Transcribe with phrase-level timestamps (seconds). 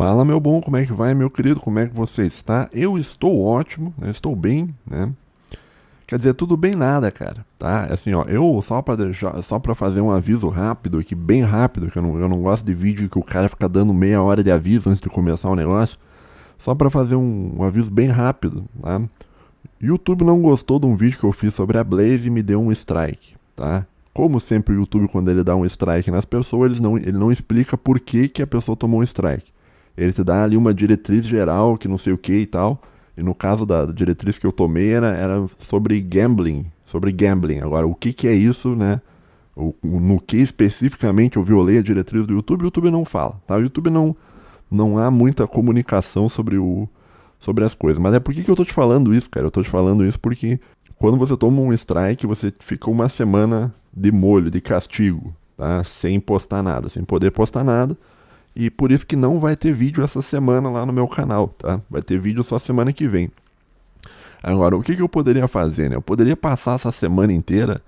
[0.00, 1.60] Fala, meu bom, como é que vai, meu querido?
[1.60, 2.70] Como é que você está?
[2.72, 4.08] Eu estou ótimo, né?
[4.08, 5.12] estou bem, né?
[6.06, 7.84] Quer dizer, tudo bem nada, cara, tá?
[7.84, 11.90] Assim, ó, eu só para deixar, só para fazer um aviso rápido aqui, bem rápido,
[11.90, 14.42] que eu não, eu não gosto de vídeo que o cara fica dando meia hora
[14.42, 15.98] de aviso antes de começar o negócio.
[16.56, 19.02] Só para fazer um, um, aviso bem rápido, tá?
[19.78, 22.58] YouTube não gostou de um vídeo que eu fiz sobre a Blaze e me deu
[22.58, 23.84] um strike, tá?
[24.14, 27.30] Como sempre o YouTube quando ele dá um strike nas pessoas, ele não, ele não
[27.30, 29.52] explica por que, que a pessoa tomou um strike.
[30.00, 32.80] Ele te dá ali uma diretriz geral, que não sei o que e tal.
[33.16, 36.64] E no caso da diretriz que eu tomei era, era sobre gambling.
[36.86, 37.60] Sobre gambling.
[37.60, 39.02] Agora, o que, que é isso, né?
[39.54, 43.56] O, no que especificamente eu violei a diretriz do YouTube, o YouTube não fala, tá?
[43.56, 44.16] O YouTube não,
[44.70, 46.88] não há muita comunicação sobre, o,
[47.38, 48.02] sobre as coisas.
[48.02, 49.46] Mas é por que, que eu tô te falando isso, cara?
[49.46, 50.58] Eu tô te falando isso porque
[50.96, 55.84] quando você toma um strike, você fica uma semana de molho, de castigo, tá?
[55.84, 57.98] Sem postar nada, sem poder postar nada.
[58.54, 61.80] E por isso que não vai ter vídeo essa semana lá no meu canal, tá?
[61.88, 63.30] Vai ter vídeo só semana que vem.
[64.42, 65.96] Agora, o que, que eu poderia fazer, né?
[65.96, 67.82] Eu poderia passar essa semana inteira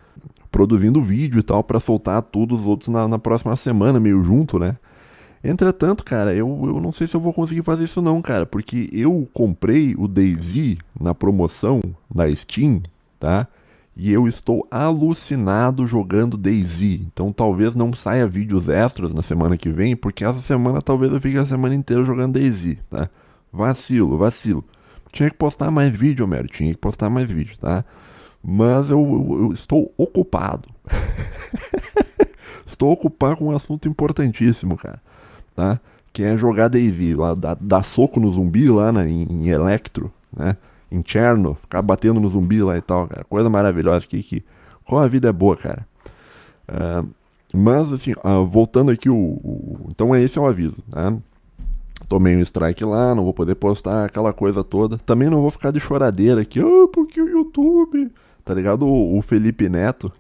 [0.50, 4.58] produzindo vídeo e tal para soltar todos os outros na, na, próxima semana, meio junto,
[4.58, 4.77] né?
[5.42, 8.88] Entretanto, cara, eu, eu não sei se eu vou conseguir fazer isso não, cara, porque
[8.92, 11.80] eu comprei o DayZ na promoção
[12.14, 12.83] da Steam,
[13.18, 13.48] tá?
[13.96, 16.82] E eu estou alucinado jogando DayZ.
[16.82, 21.20] Então talvez não saia vídeos extras na semana que vem, porque essa semana talvez eu
[21.20, 23.08] fique a semana inteira jogando DayZ, tá?
[23.52, 24.64] Vacilo, vacilo.
[25.12, 27.84] Tinha que postar mais vídeo, Homero, tinha que postar mais vídeo, tá?
[28.42, 30.68] Mas eu, eu, eu estou ocupado.
[32.66, 35.00] estou ocupado com um assunto importantíssimo, cara,
[35.54, 35.78] tá?
[36.14, 40.56] Que é jogar DayZ, lá, dar, soco no zumbi lá na, em, em Electro, né?
[40.92, 43.24] Interno, ficar batendo no zumbi lá e tal, cara.
[43.24, 44.44] Coisa maravilhosa que, que
[44.84, 45.86] como a vida é boa, cara.
[46.68, 47.08] Uh,
[47.54, 51.18] mas, assim, uh, voltando aqui, o, o, então esse é o aviso, né?
[52.08, 54.98] Tomei um strike lá, não vou poder postar aquela coisa toda.
[54.98, 58.10] Também não vou ficar de choradeira aqui, ah, porque o YouTube,
[58.44, 58.86] tá ligado?
[58.86, 60.12] O, o Felipe Neto.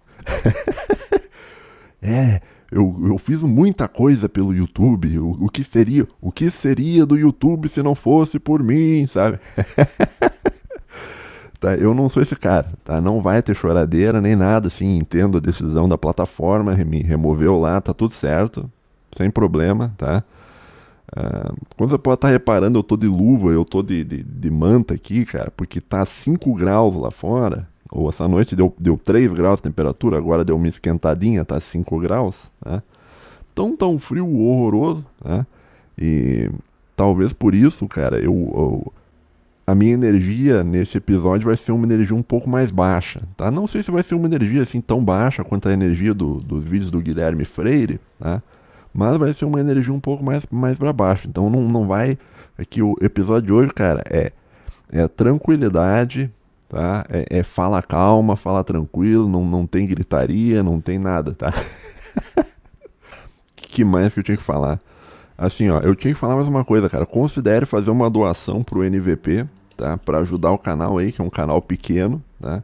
[2.00, 5.18] é, eu, eu fiz muita coisa pelo YouTube.
[5.18, 9.38] O, o que seria, o que seria do YouTube se não fosse por mim, sabe?
[11.62, 11.76] Tá?
[11.76, 13.00] Eu não sou esse cara, tá?
[13.00, 17.80] Não vai ter choradeira nem nada, assim, entendo a decisão da plataforma, me removeu lá,
[17.80, 18.68] tá tudo certo,
[19.16, 20.24] sem problema, tá?
[21.16, 24.24] Uh, quando você pode estar tá reparando, eu tô de luva, eu tô de, de,
[24.24, 28.98] de, manta aqui, cara, porque tá 5 graus lá fora, ou essa noite deu, deu
[28.98, 32.82] 3 graus de temperatura, agora deu uma esquentadinha, tá 5 graus, né?
[33.54, 35.46] Tão, tão frio horroroso, né?
[35.96, 36.50] E
[36.96, 38.92] talvez por isso, cara, eu, eu
[39.66, 43.50] a minha energia nesse episódio vai ser uma energia um pouco mais baixa, tá?
[43.50, 46.64] Não sei se vai ser uma energia assim tão baixa quanto a energia do, dos
[46.64, 48.42] vídeos do Guilherme Freire, tá?
[48.92, 51.26] Mas vai ser uma energia um pouco mais, mais para baixo.
[51.28, 52.18] Então não, não vai.
[52.58, 54.32] Aqui é o episódio de hoje, cara, é,
[54.90, 56.30] é tranquilidade,
[56.68, 57.06] tá?
[57.08, 61.54] É, é fala calma, fala tranquilo, não, não tem gritaria, não tem nada, tá?
[63.56, 64.80] que mais que eu tinha que falar?
[65.42, 67.04] Assim, ó, eu tinha que falar mais uma coisa, cara.
[67.04, 69.44] Considere fazer uma doação pro NVP,
[69.76, 69.98] tá?
[69.98, 72.62] Para ajudar o canal aí, que é um canal pequeno, tá?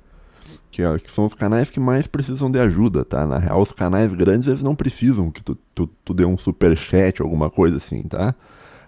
[0.71, 3.27] Que, ó, que, são os canais que mais precisam de ajuda, tá?
[3.27, 6.79] Na real, os canais grandes eles não precisam que tu, tu, tu dê um super
[6.79, 8.33] chat, alguma coisa assim, tá?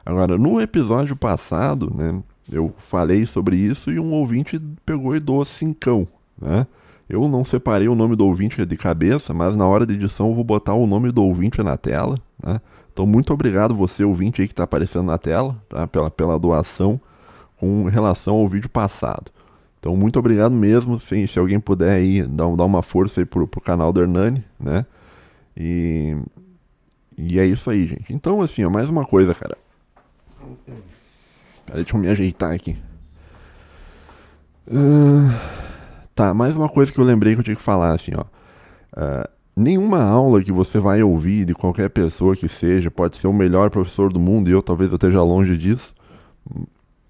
[0.06, 2.22] Agora, no episódio passado, né?
[2.48, 6.06] Eu falei sobre isso e um ouvinte pegou e doou cincão,
[6.40, 6.64] né?
[7.08, 10.34] Eu não separei o nome do ouvinte de cabeça, mas na hora de edição eu
[10.34, 12.60] vou botar o nome do ouvinte na tela, né?
[12.92, 15.86] Então, muito obrigado você, ouvinte aí que está aparecendo na tela, tá?
[15.86, 17.00] pela, pela doação
[17.56, 19.30] com relação ao vídeo passado.
[19.78, 20.98] Então, muito obrigado mesmo.
[20.98, 24.44] Se, se alguém puder aí dar, dar uma força aí pro, pro canal do Hernani,
[24.58, 24.84] né?
[25.56, 26.16] E,
[27.16, 28.12] e é isso aí, gente.
[28.12, 29.56] Então, assim, ó, mais uma coisa, cara.
[31.66, 32.76] Peraí, deixa eu me ajeitar aqui.
[34.66, 35.32] Uh,
[36.14, 38.24] tá, mais uma coisa que eu lembrei que eu tinha que falar, assim, ó.
[38.92, 39.28] Uh,
[39.60, 43.68] Nenhuma aula que você vai ouvir de qualquer pessoa que seja pode ser o melhor
[43.68, 45.92] professor do mundo e eu talvez eu esteja longe disso.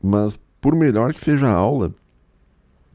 [0.02, 1.94] Mas por melhor que seja a aula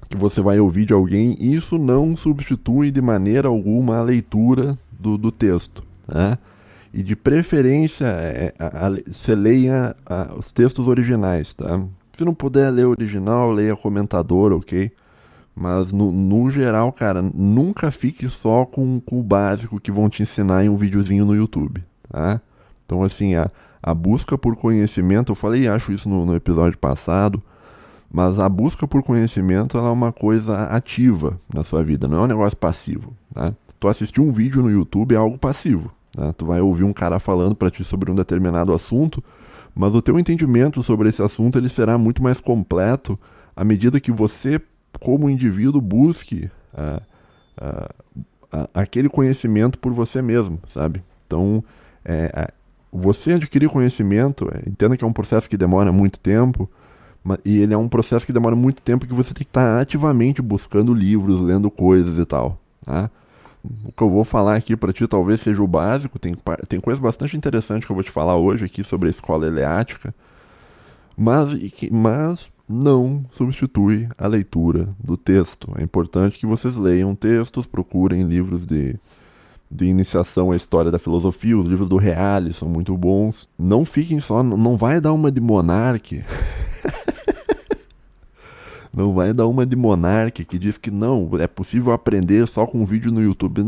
[0.09, 5.17] que você vai ouvir de alguém, isso não substitui de maneira alguma a leitura do,
[5.17, 5.81] do texto.
[6.05, 6.37] Né?
[6.93, 11.53] E de preferência, é, a, você leia a, os textos originais.
[11.53, 11.81] Tá?
[12.17, 14.91] Se não puder ler original, leia comentador, ok?
[15.55, 20.21] Mas no, no geral, cara, nunca fique só com, com, o básico que vão te
[20.21, 22.41] ensinar em um videozinho no YouTube, tá?
[22.85, 23.49] Então, assim, a,
[23.81, 27.41] a busca por conhecimento, eu falei, acho isso no, no episódio passado,
[28.11, 32.21] mas a busca por conhecimento ela é uma coisa ativa na sua vida, não é
[32.21, 33.53] um negócio passivo, tá?
[33.79, 36.33] Tu assistir um vídeo no YouTube é algo passivo, tá?
[36.33, 39.23] Tu vai ouvir um cara falando para ti sobre um determinado assunto,
[39.77, 43.19] Mas o teu entendimento sobre esse assunto ele será muito mais completo
[43.53, 44.61] à medida que você,
[44.99, 47.01] como indivíduo, busque uh,
[47.61, 51.03] uh, aquele conhecimento por você mesmo, sabe?
[51.27, 51.63] Então,
[52.03, 52.51] é,
[52.91, 56.69] você adquirir conhecimento, é, entenda que é um processo que demora muito tempo,
[57.43, 60.41] e ele é um processo que demora muito tempo que você tem que estar ativamente
[60.41, 62.61] buscando livros, lendo coisas e tal.
[62.85, 63.09] Tá?
[63.83, 66.35] O que eu vou falar aqui para ti talvez seja o básico, tem,
[66.67, 70.13] tem coisa bastante interessante que eu vou te falar hoje aqui sobre a escola eleática,
[71.17, 71.49] mas,
[71.91, 75.71] mas não substitui a leitura do texto.
[75.77, 78.95] É importante que vocês leiam textos, procurem livros de,
[79.69, 83.47] de iniciação à história da filosofia, os livros do Reale são muito bons.
[83.57, 86.23] Não fiquem só, não vai dar uma de monarque.
[88.95, 92.85] Não vai dar uma de Monark que diz que não, é possível aprender só com
[92.85, 93.61] vídeo no YouTube.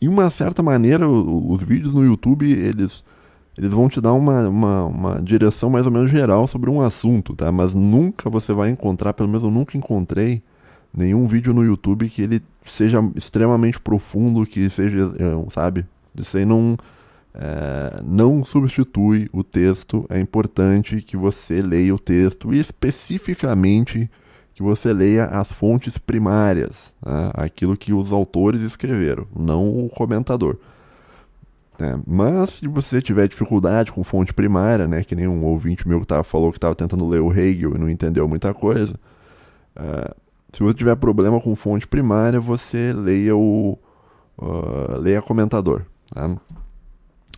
[0.00, 3.04] De uma certa maneira, os vídeos no YouTube, eles,
[3.56, 7.34] eles vão te dar uma, uma, uma direção mais ou menos geral sobre um assunto,
[7.34, 7.50] tá?
[7.50, 10.42] Mas nunca você vai encontrar, pelo menos eu nunca encontrei,
[10.94, 15.86] nenhum vídeo no YouTube que ele seja extremamente profundo, que seja, eh, sabe?
[16.14, 16.76] Isso aí não
[17.38, 20.06] é, não substitui o texto.
[20.08, 24.10] É importante que você leia o texto e especificamente
[24.54, 27.30] que você leia as fontes primárias, né?
[27.34, 30.56] aquilo que os autores escreveram, não o comentador.
[31.78, 36.00] É, mas se você tiver dificuldade com fonte primária, né, que nem um ouvinte meu
[36.00, 38.94] que tava, falou que estava tentando ler o Hegel e não entendeu muita coisa,
[39.74, 40.14] é,
[40.52, 43.78] se você tiver problema com fonte primária, você leia o
[44.38, 45.82] uh, leia comentador.
[46.12, 46.36] Tá?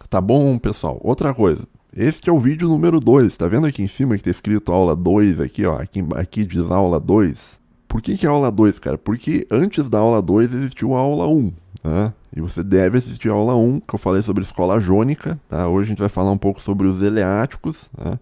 [0.08, 1.00] Tá bom, pessoal?
[1.02, 1.64] Outra coisa.
[1.94, 3.36] Este é o vídeo número 2.
[3.36, 5.78] Tá vendo aqui em cima que tá escrito aula 2 aqui, ó?
[5.78, 7.58] Aqui, aqui diz aula 2.
[7.88, 8.98] Por que, que é aula 2, cara?
[8.98, 11.52] Porque antes da aula 2 existiu a aula 1,
[11.82, 12.12] né?
[12.34, 15.66] E você deve assistir a aula 1, que eu falei sobre escola jônica, tá?
[15.68, 18.18] Hoje a gente vai falar um pouco sobre os eleáticos, né?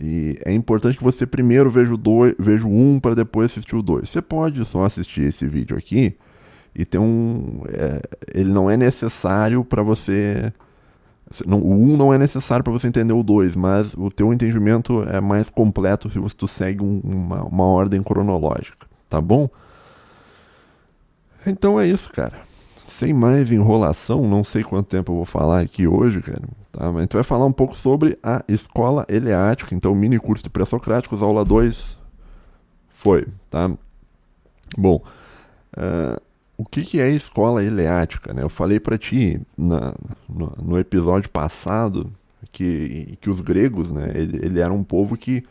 [0.00, 3.74] E é importante que você primeiro veja o, dois, veja o 1 para depois assistir
[3.74, 4.08] o 2.
[4.08, 6.16] Você pode só assistir esse vídeo aqui
[6.74, 7.62] e ter um...
[7.68, 8.00] É,
[8.32, 10.52] ele não é necessário para você
[11.46, 14.32] não, o 1 um não é necessário para você entender o 2, mas o teu
[14.32, 19.48] entendimento é mais completo se você tu segue um, uma, uma ordem cronológica, tá bom?
[21.46, 22.47] Então é isso, cara.
[22.98, 26.42] Sem mais enrolação, não sei quanto tempo eu vou falar aqui hoje, cara.
[26.72, 26.86] Tá?
[26.86, 29.72] Mas a gente vai falar um pouco sobre a escola eleática.
[29.72, 31.96] Então, mini curso de pré-socráticos, aula 2
[32.88, 33.70] foi, tá?
[34.76, 35.00] Bom,
[35.76, 36.20] uh,
[36.56, 38.34] o que, que é escola eleática?
[38.34, 38.42] Né?
[38.42, 39.94] Eu falei para ti na,
[40.28, 42.12] no, no, episódio passado
[42.50, 45.44] que, que os gregos, né, ele, ele, era um povo que,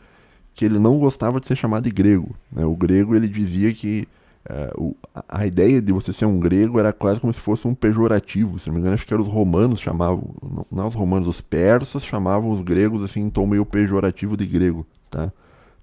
[0.54, 2.36] que ele não gostava de ser chamado de grego.
[2.52, 2.66] Né?
[2.66, 4.06] O grego ele dizia que
[4.50, 4.96] uh,
[5.28, 8.58] a ideia de você ser um grego era quase como se fosse um pejorativo.
[8.58, 12.04] Se não me engano, acho que os romanos chamavam, não, não os romanos, os persas
[12.04, 14.86] chamavam os gregos assim em tom meio pejorativo de grego.
[15.10, 15.32] Tá?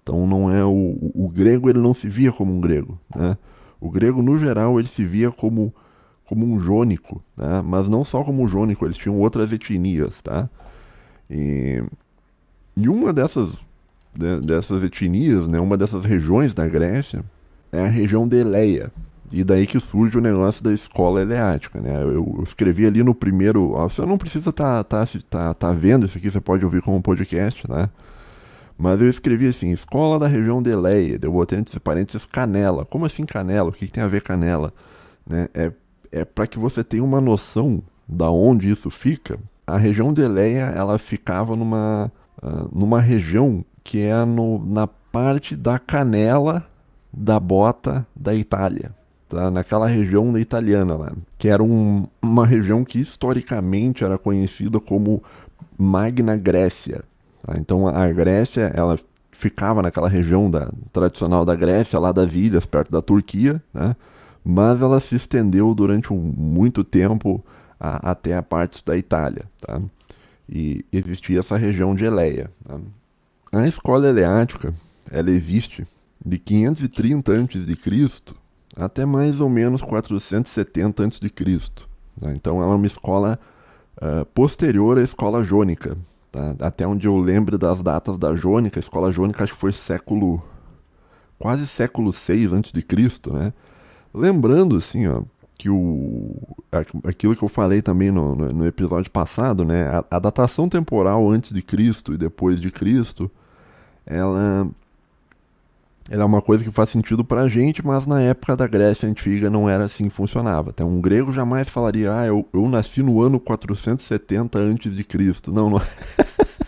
[0.04, 3.38] Então não é o, o, o grego ele não se via como um grego, né?
[3.80, 5.74] O grego, no geral, ele se via como,
[6.26, 7.62] como um jônico, tá?
[7.62, 10.22] mas não só como um jônico, eles tinham outras etnias.
[10.22, 10.50] Tá?
[11.30, 11.84] E,
[12.76, 13.60] e uma dessas,
[14.14, 17.24] de, dessas etnias, né, uma dessas regiões da Grécia,
[17.75, 18.92] é a região de Eleia.
[19.31, 22.04] E daí que surge o negócio da escola eleática, né?
[22.04, 23.72] Eu, eu escrevi ali no primeiro.
[23.74, 27.01] Você não precisa estar tá, tá, tá, tá vendo isso aqui, você pode ouvir como
[27.01, 27.89] podcast, né?
[28.77, 32.85] Mas eu escrevi assim, escola da região de Eleia, eu botei entre parênteses canela.
[32.85, 33.69] Como assim canela?
[33.69, 34.73] O que, que tem a ver canela?
[35.26, 35.47] Né?
[35.54, 35.71] É,
[36.11, 39.40] é para que você tenha uma noção da onde isso fica.
[39.66, 42.11] A região de Eleia, ela ficava numa,
[42.44, 46.66] uh, numa região que é no, na parte da canela
[47.16, 48.92] da bota da Itália.
[49.30, 49.50] Tá?
[49.50, 51.14] Naquela região da italiana lá.
[51.38, 55.24] Que era um, uma região que historicamente era conhecida como
[55.78, 57.04] Magna Grécia.
[57.42, 57.54] Tá?
[57.57, 59.00] Então a Grécia, ela
[59.31, 63.95] ficava naquela região da, tradicional da Grécia, lá das ilhas, perto da Turquia, né?
[64.44, 67.44] mas ela se estendeu durante um, muito tempo
[67.80, 69.45] a, até a partes da Itália.
[69.62, 69.81] Tá?
[70.48, 72.52] E existia essa região de Eleia.
[72.68, 72.78] Tá?
[73.54, 74.74] A escola eleática
[75.12, 75.88] ela existe
[76.26, 78.36] de 530 a.C.
[78.76, 81.30] até mais ou menos 470 a.C.
[82.20, 82.34] Tá?
[82.34, 83.40] Então ela é uma escola
[83.98, 85.98] uh, posterior à escola jônica,
[86.36, 86.54] Tá?
[86.60, 90.44] Até onde eu lembro das datas da Jônica, a escola Jônica acho que foi século.
[91.40, 93.54] quase século 6 antes de Cristo, né?
[94.14, 95.24] Lembrando, assim, ó,
[95.58, 96.36] que o.
[97.06, 99.88] aquilo que eu falei também no, no, no episódio passado, né?
[99.88, 103.32] A, a, datação temporal antes de Cristo e depois de Cristo,
[104.06, 104.70] ela
[106.09, 109.50] ela é uma coisa que faz sentido pra gente, mas na época da Grécia Antiga
[109.50, 110.69] não era assim que funcionava.
[110.69, 115.52] Até um grego jamais falaria, ah, eu, eu nasci no ano 470 antes de Cristo.
[115.52, 115.81] Não, não.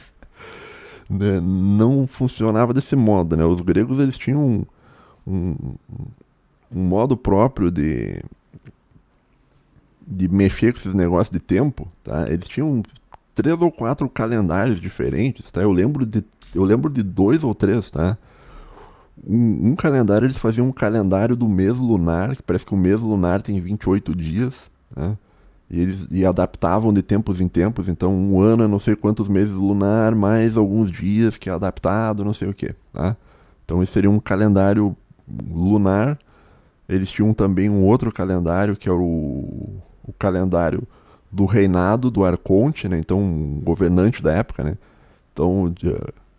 [1.07, 3.45] né, não funcionava desse modo, né?
[3.45, 4.65] Os gregos eles tinham um,
[5.27, 5.75] um,
[6.71, 8.21] um modo próprio de
[10.09, 12.29] de mexer com esses negócios de tempo, tá?
[12.29, 12.81] Eles tinham
[13.35, 15.61] três ou quatro calendários diferentes, tá?
[15.61, 16.23] Eu lembro de
[16.55, 18.17] eu lembro de dois ou três, tá?
[19.25, 22.99] Um, um, calendário, eles faziam um calendário do mês lunar, que parece que o mês
[22.99, 25.17] lunar tem 28 dias, né?
[25.69, 29.27] E eles e adaptavam de tempos em tempos, então um ano é não sei quantos
[29.27, 33.17] meses lunar, mais alguns dias que é adaptado, não sei o que, tá?
[33.65, 34.95] Então esse seria um calendário
[35.27, 36.17] lunar.
[36.87, 40.83] Eles tinham também um outro calendário, que era o, o calendário
[41.29, 42.97] do reinado do Arconte, né?
[42.97, 44.77] Então um governante da época, né?
[45.33, 45.73] Então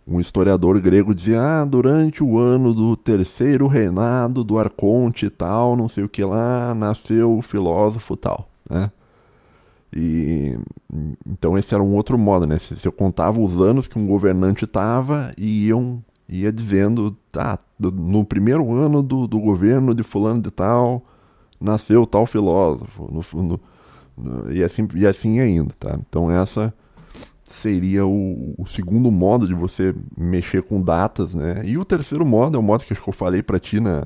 [0.09, 5.87] um historiador grego dizia, ah, durante o ano do terceiro reinado do Arconte tal, não
[5.87, 8.91] sei o que lá, nasceu o filósofo tal, né?
[9.95, 10.57] E
[11.27, 12.57] então esse era um outro modo, né?
[12.59, 17.57] Se, se eu contava os anos que um governante estava e iam ia dizendo, tá,
[17.79, 21.03] no primeiro ano do, do governo de fulano de tal,
[21.59, 23.59] nasceu tal filósofo, no,
[24.17, 25.97] no, e assim e assim ainda, tá?
[26.07, 26.73] Então essa
[27.53, 31.61] seria o, o, segundo modo de você mexer com datas, né?
[31.65, 34.05] E o terceiro modo é o modo que acho que eu falei para ti na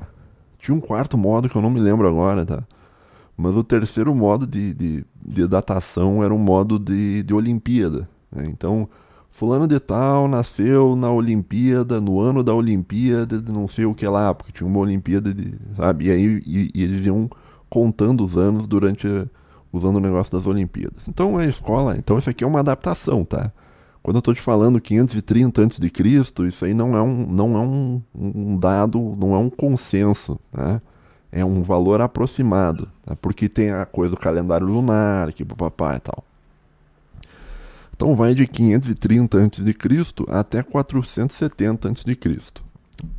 [0.58, 2.64] tinha um quarto modo que eu não me lembro agora, tá?
[3.36, 8.08] Mas o terceiro modo de, de, de datação era um modo de, de Olimpíada.
[8.32, 8.46] Né?
[8.48, 8.88] Então,
[9.30, 14.06] fulano de tal nasceu na Olimpíada, no ano da Olimpíada, de não sei o que
[14.06, 16.06] lá, porque tinha uma Olimpíada, de, sabe?
[16.06, 17.28] E aí e, e eles iam
[17.68, 19.06] contando os anos durante,
[19.76, 21.08] usando o negócio das Olimpíadas.
[21.08, 23.52] Então, a escola, então isso aqui é uma adaptação, tá?
[24.02, 28.02] Quando eu estou te falando 530 a.C., isso aí não é um, não é um,
[28.14, 30.80] um dado, não é um consenso, né?
[31.34, 33.16] é um valor aproximado, né?
[33.20, 36.24] porque tem a coisa do calendário lunar, pro papai e tal.
[37.96, 40.04] Então vai de 530 a.C.
[40.28, 42.18] até 470 a.C.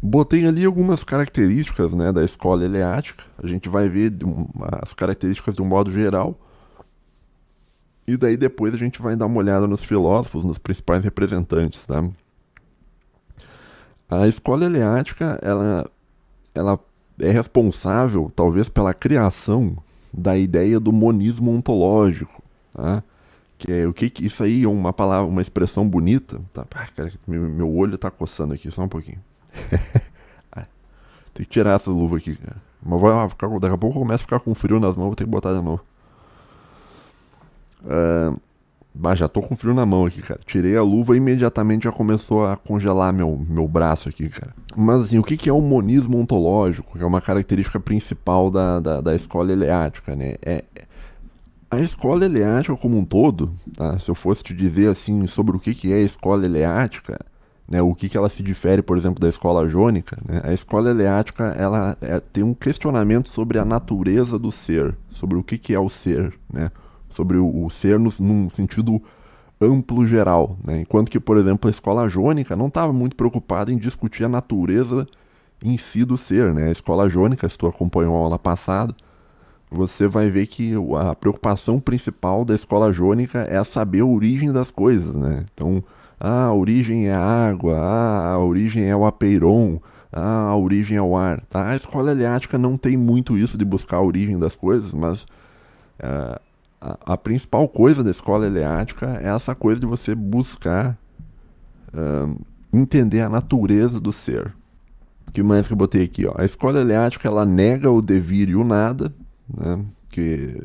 [0.01, 3.23] Botei ali algumas características né, da escola eleática.
[3.41, 4.13] A gente vai ver
[4.81, 6.39] as características de um modo geral.
[8.07, 11.85] E daí depois a gente vai dar uma olhada nos filósofos, nos principais representantes.
[11.85, 12.03] Tá?
[14.07, 15.89] A escola eleática, ela,
[16.53, 16.79] ela
[17.19, 19.75] é responsável, talvez, pela criação
[20.13, 22.41] da ideia do monismo ontológico,
[22.73, 23.03] tá?
[23.57, 26.65] Que é o que, que isso aí é uma palavra, uma expressão bonita, tá?
[26.75, 29.19] Ah, cara, meu, meu olho tá coçando aqui, só um pouquinho.
[31.33, 32.57] tem que tirar essa luva aqui, cara.
[32.83, 33.27] Mas vai
[33.59, 35.53] daqui a pouco eu começo a ficar com frio nas mãos, vou ter que botar
[35.53, 35.83] de novo.
[38.97, 40.39] Mas já tô com frio na mão aqui, cara.
[40.45, 44.55] Tirei a luva e imediatamente já começou a congelar meu, meu braço aqui, cara.
[44.75, 46.97] Mas assim, o que, que é o monismo ontológico?
[46.97, 50.35] Que é uma característica principal da, da, da escola eleática, né?
[50.41, 50.63] É,
[51.69, 53.99] a escola eleática como um todo, tá?
[53.99, 57.19] se eu fosse te dizer assim sobre o que, que é a escola eleática,
[57.67, 60.89] né, o que, que ela se difere, por exemplo, da escola jônica, né, a escola
[60.91, 65.73] eleática ela é, tem um questionamento sobre a natureza do ser, sobre o que, que
[65.73, 66.71] é o ser, né?
[67.15, 69.01] Sobre o, o ser no, num sentido
[69.59, 70.81] amplo geral, né?
[70.81, 75.07] enquanto que, por exemplo, a escola jônica não estava muito preocupada em discutir a natureza
[75.63, 76.53] em si do ser.
[76.53, 76.67] Né?
[76.67, 78.93] A escola jônica, se tu acompanhou a aula passada,
[79.71, 84.71] você vai ver que a preocupação principal da escola jônica é saber a origem das
[84.71, 85.13] coisas.
[85.13, 85.45] Né?
[85.53, 85.83] Então,
[86.19, 89.79] ah, a origem é a água, ah, a origem é o apeiron,
[90.11, 91.41] ah, a origem é o ar.
[91.49, 91.69] Tá?
[91.69, 96.39] A escola eleática não tem muito isso de buscar a origem das coisas, mas uh,
[97.05, 100.97] a, principal coisa da escola eleática é essa coisa de você buscar
[101.93, 102.39] uh,
[102.71, 104.53] entender a natureza do ser.
[105.27, 106.25] O que mais que eu botei aqui?
[106.25, 106.33] Ó?
[106.37, 109.13] A escola eleática ela nega o devir e o nada,
[109.51, 109.83] né?
[110.09, 110.61] que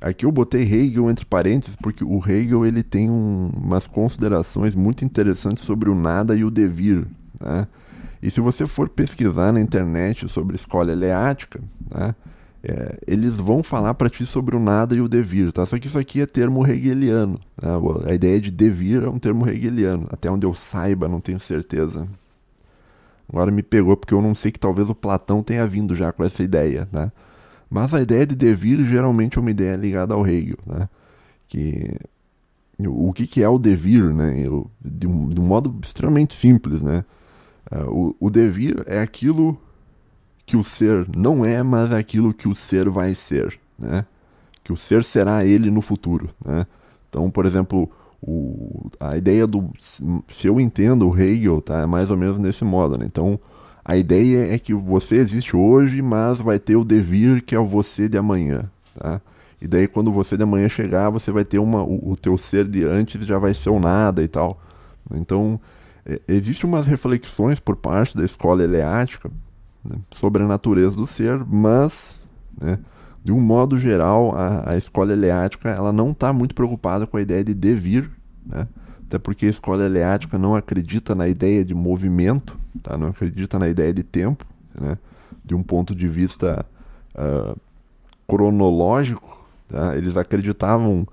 [0.00, 5.04] aqui eu botei Hegel entre parênteses porque o Hegel ele tem um, umas considerações muito
[5.04, 7.06] interessantes sobre o nada e o devir.
[7.40, 7.66] Né?
[8.22, 12.14] E se você for pesquisar na internet sobre escola eleática, né?
[12.62, 15.64] É, eles vão falar para ti sobre o nada e o devir, tá?
[15.64, 17.40] Só que isso aqui é termo hegeliano.
[17.60, 17.70] Né?
[18.06, 20.06] A ideia de devir é um termo hegeliano.
[20.10, 22.06] Até onde eu saiba, não tenho certeza.
[23.28, 26.24] Agora me pegou porque eu não sei que talvez o Platão tenha vindo já com
[26.24, 27.10] essa ideia, né?
[27.70, 30.88] Mas a ideia de devir geralmente é uma ideia ligada ao Hegel, né?
[31.48, 31.96] Que
[32.88, 34.40] o que, que é o devir, né?
[34.44, 37.04] Eu, de, um, de um modo extremamente simples, né?
[37.70, 39.56] Uh, o, o devir é aquilo
[40.50, 44.04] que o ser não é, mas aquilo que o ser vai ser, né?
[44.64, 46.66] Que o ser será ele no futuro, né?
[47.08, 47.88] Então, por exemplo,
[48.20, 49.70] o, a ideia do
[50.28, 53.04] se eu entendo o Hegel, tá, é mais ou menos nesse modo, né?
[53.06, 53.38] Então,
[53.84, 57.64] a ideia é que você existe hoje, mas vai ter o devir que é o
[57.64, 59.20] você de amanhã, tá?
[59.62, 62.66] E daí quando você de amanhã chegar, você vai ter uma o, o teu ser
[62.66, 64.60] de antes já vai ser o nada e tal.
[65.14, 65.60] Então,
[66.04, 69.30] é, existem umas reflexões por parte da escola eleática
[69.84, 72.18] né, sobre a natureza do ser, mas,
[72.60, 72.78] né,
[73.24, 77.22] de um modo geral, a, a escola eleática ela não está muito preocupada com a
[77.22, 78.10] ideia de devir,
[78.44, 78.66] né,
[79.06, 83.68] até porque a escola eleática não acredita na ideia de movimento, tá, não acredita na
[83.68, 84.46] ideia de tempo,
[84.78, 84.96] né,
[85.44, 86.64] de um ponto de vista
[87.14, 87.58] uh,
[88.28, 91.06] cronológico, tá, eles acreditavam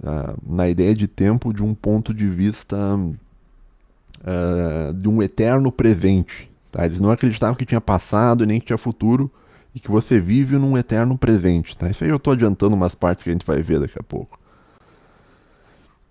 [0.00, 6.50] uh, na ideia de tempo de um ponto de vista uh, de um eterno presente.
[6.76, 6.84] Tá?
[6.84, 9.30] Eles não acreditavam que tinha passado nem que tinha futuro
[9.74, 11.74] e que você vive num eterno presente.
[11.74, 11.88] Tá?
[11.88, 14.38] Isso aí eu estou adiantando umas partes que a gente vai ver daqui a pouco.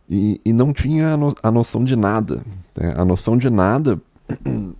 [0.09, 2.43] E, e não tinha a, no, a noção de nada.
[2.75, 2.95] Né?
[2.97, 4.01] A noção de nada.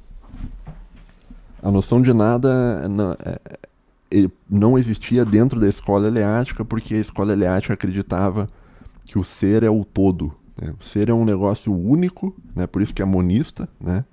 [1.61, 7.33] A noção de nada não, é, não existia dentro da escola eleática, porque a escola
[7.33, 8.47] eleática acreditava
[9.03, 10.31] que o ser é o todo.
[10.61, 10.75] Né?
[10.79, 12.67] O ser é um negócio único, né?
[12.67, 14.05] por isso que é monista, né?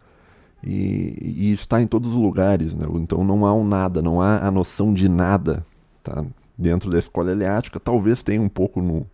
[0.64, 2.73] E, e, está em todos os lugares.
[2.75, 2.87] Né?
[2.95, 5.66] Então não há um nada, não há a noção de nada
[6.02, 6.25] tá?
[6.57, 7.81] dentro da escola eleática.
[7.81, 9.07] Talvez tenha um pouco no,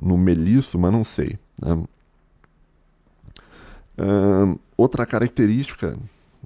[0.00, 1.38] no melisso, mas não sei.
[1.60, 1.84] Né?
[4.76, 5.98] Outra característica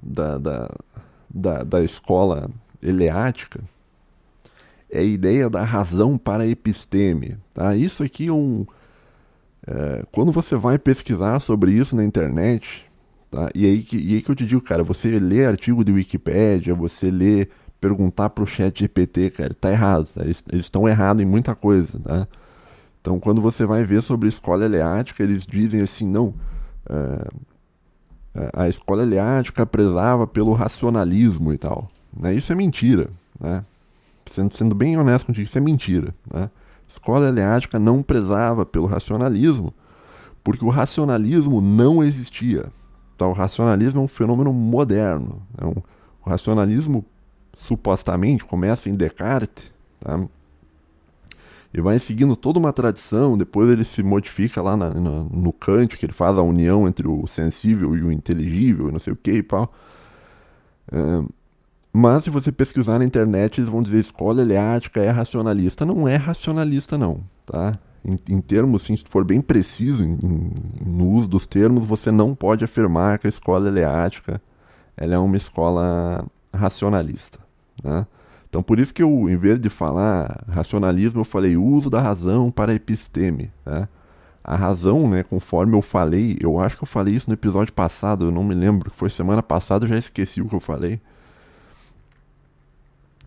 [0.03, 0.69] da, da,
[1.29, 2.49] da, da escola
[2.83, 3.61] eleática
[4.89, 7.37] é a ideia da razão para a episteme.
[7.53, 7.75] Tá?
[7.75, 8.65] Isso aqui é um.
[9.65, 12.85] É, quando você vai pesquisar sobre isso na internet,
[13.35, 13.49] tá?
[13.53, 16.73] e, aí que, e aí que eu te digo, cara, você lê artigo de Wikipédia,
[16.73, 17.47] você lê,
[17.79, 20.07] perguntar para o chat GPT, cara, tá errado.
[20.13, 20.23] Tá?
[20.23, 21.99] Eles estão errados em muita coisa.
[21.99, 22.27] Tá?
[22.99, 26.33] Então, quando você vai ver sobre escola eleática, eles dizem assim, não.
[26.89, 27.27] É,
[28.41, 31.89] é a escola eleática prezava pelo racionalismo e tal.
[32.17, 32.33] Né?
[32.33, 33.09] Isso é mentira.
[33.39, 33.63] Né?
[34.31, 36.13] Sendo, sendo bem honesto contigo, isso é mentira.
[36.33, 36.49] Né?
[36.89, 39.71] Escola eleática não prezava pelo racionalismo,
[40.43, 42.65] porque o racionalismo não existia.
[43.15, 45.41] Então, o racionalismo é um fenômeno moderno.
[45.61, 45.81] Um,
[46.25, 47.05] o racionalismo,
[47.57, 50.19] supostamente, começa em Descartes, tá?
[51.73, 55.97] e vai seguindo toda uma tradição, depois ele se modifica lá na, na, no Kant,
[55.97, 59.15] que ele faz a união entre o sensível e o inteligível, e não sei o
[59.15, 59.73] que e tal.
[60.91, 61.23] É,
[61.91, 65.85] mas se você pesquisar na internet, eles vão dizer escola eleática é racionalista.
[65.85, 67.21] Não é racionalista, não.
[67.45, 67.79] Tá?
[68.05, 70.51] Em, em termos, sim, se for bem preciso em, em,
[70.85, 74.39] no uso dos termos, você não pode afirmar que a escola eleática
[74.95, 77.39] ela é uma escola racionalista.
[77.83, 78.05] Né?
[78.47, 82.51] Então, por isso que eu, em vez de falar racionalismo, eu falei uso da razão
[82.51, 83.51] para a episteme.
[83.65, 83.87] Né?
[84.43, 88.25] A razão, né, conforme eu falei, eu acho que eu falei isso no episódio passado,
[88.25, 91.01] eu não me lembro, foi semana passada, eu já esqueci o que eu falei.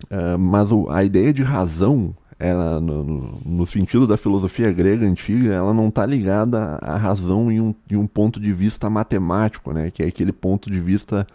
[0.04, 5.52] Uh, mas o, a ideia de razão, ela, no, no, sentido da filosofia grega antiga,
[5.52, 9.90] ela não está ligada à razão em um, em um ponto de vista matemático, né?
[9.90, 11.26] que é aquele ponto de vista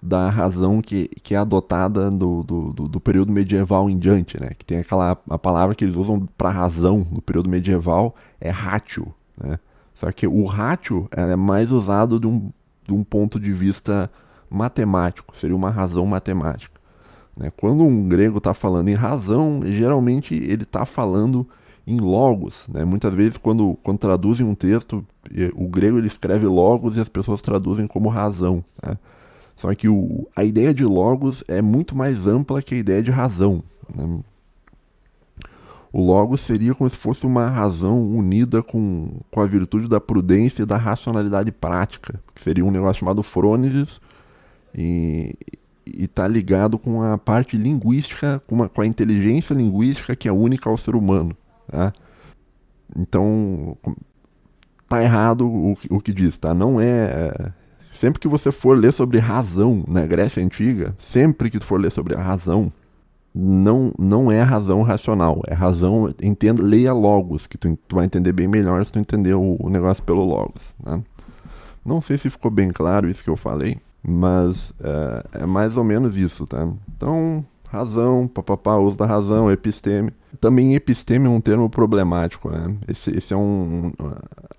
[0.00, 4.50] da razão que, que é adotada do, do, do, do período medieval em diante, né?
[4.56, 9.12] que tem aquela a palavra que eles usam para razão no período medieval é ratio.
[9.36, 9.58] Né?
[9.94, 12.52] Só que o ratio é mais usado de um,
[12.86, 14.08] de um ponto de vista
[14.48, 16.73] matemático, seria uma razão matemática.
[17.36, 17.52] Né?
[17.56, 21.46] Quando um grego está falando em razão, geralmente ele está falando
[21.86, 22.66] em logos.
[22.68, 22.84] Né?
[22.84, 25.04] Muitas vezes, quando, quando traduzem um texto,
[25.54, 28.64] o grego ele escreve logos e as pessoas traduzem como razão.
[28.82, 28.96] Né?
[29.56, 33.10] Só que o, a ideia de logos é muito mais ampla que a ideia de
[33.10, 33.62] razão.
[33.94, 34.20] Né?
[35.92, 40.62] O logos seria como se fosse uma razão unida com, com a virtude da prudência
[40.64, 44.00] e da racionalidade prática, que seria um negócio chamado frônesis,
[44.74, 45.36] e,
[45.86, 50.32] e está ligado com a parte linguística, com, uma, com, a inteligência linguística que é
[50.32, 51.36] única ao ser humano.
[51.70, 51.92] Tá?
[52.96, 53.76] Então,
[54.88, 56.54] tá errado o, o que diz, tá?
[56.54, 57.32] Não é.
[57.92, 62.16] Sempre que você for ler sobre razão na Grécia Antiga, sempre que for ler sobre
[62.16, 62.72] a razão,
[63.34, 66.12] não, não é razão racional, é razão.
[66.22, 69.68] Entenda, leia logos, que tu, tu vai entender bem melhor se tu entender o, o
[69.68, 70.62] negócio pelo logos.
[70.84, 71.02] Né?
[71.84, 73.78] Não sei se ficou bem claro isso que eu falei.
[74.06, 76.68] Mas é, é mais ou menos isso, tá?
[76.94, 80.12] Então, razão, papapá, uso da razão, episteme.
[80.40, 82.76] Também episteme é um termo problemático, né?
[82.86, 83.92] Esse, esse é um,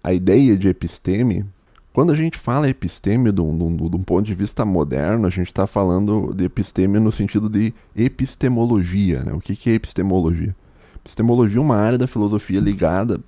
[0.03, 1.45] a ideia de episteme.
[1.93, 6.34] Quando a gente fala episteme de um ponto de vista moderno, a gente está falando
[6.36, 9.31] de episteme no sentido de epistemologia, né?
[9.31, 10.53] O que, que é epistemologia?
[10.97, 13.21] Epistemologia é uma área da filosofia ligada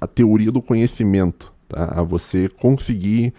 [0.00, 1.92] à teoria do conhecimento, tá?
[1.96, 3.34] A você conseguir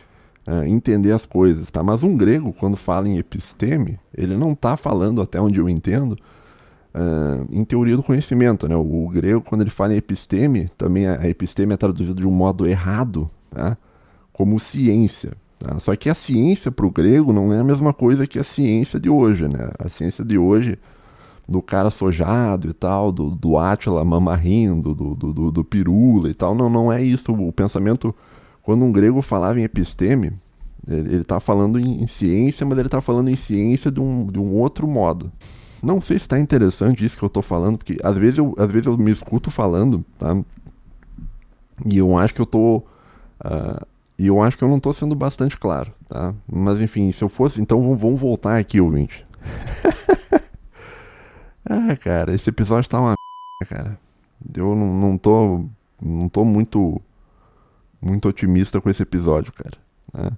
[0.47, 1.83] uh, entender as coisas, tá?
[1.83, 6.17] Mas um grego, quando fala em episteme, ele não está falando, até onde eu entendo,
[6.93, 8.75] uh, em teoria do conhecimento, né?
[8.75, 12.27] O, o, grego, quando ele fala em episteme, também a, a episteme é traduzida de
[12.27, 13.77] um modo errado, tá?
[14.31, 15.33] Como ciência.
[15.59, 15.77] Tá?
[15.79, 18.99] Só que a ciência para o grego não é a mesma coisa que a ciência
[18.99, 19.69] de hoje, né?
[19.77, 20.77] A ciência de hoje,
[21.47, 26.33] do cara sojado e tal, do, do Átila mamarrindo, do, do, do, do pirula e
[26.33, 27.31] tal, não, não é isso.
[27.31, 28.15] O pensamento,
[28.61, 30.33] quando um grego falava em episteme,
[30.87, 34.39] ele, está falando em, em, ciência, mas ele está falando em ciência de um, de
[34.39, 35.31] um outro modo.
[35.81, 38.69] Não sei se está interessante isso que eu estou falando, porque às vezes eu, às
[38.69, 40.37] vezes eu me escuto falando, tá?
[41.85, 42.77] E eu acho que eu tô.
[43.43, 43.85] Uh,
[44.17, 46.35] e eu acho que eu não tô sendo bastante claro, tá?
[46.47, 47.59] Mas enfim, se eu fosse.
[47.59, 49.25] Então vamos voltar aqui, ouvinte.
[51.65, 53.15] ah, cara, esse episódio tá uma.
[53.67, 53.97] cara.
[54.55, 55.65] Eu não, não tô.
[55.99, 57.01] Não tô muito.
[58.01, 59.77] Muito otimista com esse episódio, cara.
[60.13, 60.31] Né?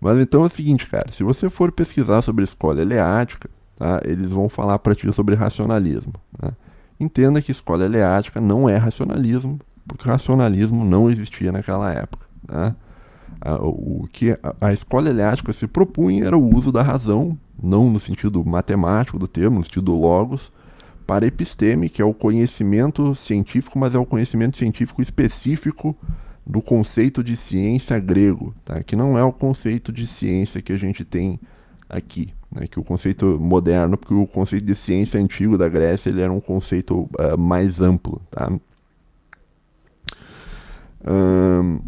[0.00, 1.10] Mas então é o seguinte, cara.
[1.10, 4.00] Se você for pesquisar sobre escola eleática, tá?
[4.04, 6.12] Eles vão falar para ti sobre racionalismo.
[6.40, 6.52] Né?
[7.00, 12.26] Entenda que escola eleática não é racionalismo, porque racionalismo não existia naquela época.
[12.48, 12.74] Né?
[13.60, 18.44] O que a escola eleática se propunha era o uso da razão, não no sentido
[18.44, 20.52] matemático do termo, no sentido logos,
[21.06, 25.94] para episteme, que é o conhecimento científico, mas é o conhecimento científico específico
[26.46, 28.82] do conceito de ciência grego, tá?
[28.82, 31.40] que não é o conceito de ciência que a gente tem
[31.88, 32.66] aqui, né?
[32.66, 36.40] que o conceito moderno, porque o conceito de ciência antigo da Grécia ele era um
[36.40, 38.20] conceito uh, mais amplo.
[38.30, 38.52] Tá?
[41.06, 41.80] Um,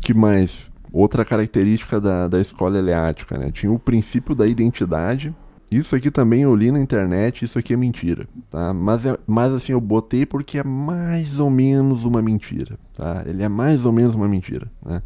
[0.00, 0.70] que mais?
[0.92, 3.50] Outra característica da, da escola eleática, né?
[3.50, 5.34] Tinha o princípio da identidade.
[5.70, 8.72] Isso aqui também eu li na internet, isso aqui é mentira, tá?
[8.72, 13.24] Mas, é, mas assim, eu botei porque é mais ou menos uma mentira, tá?
[13.26, 15.02] Ele é mais ou menos uma mentira, né?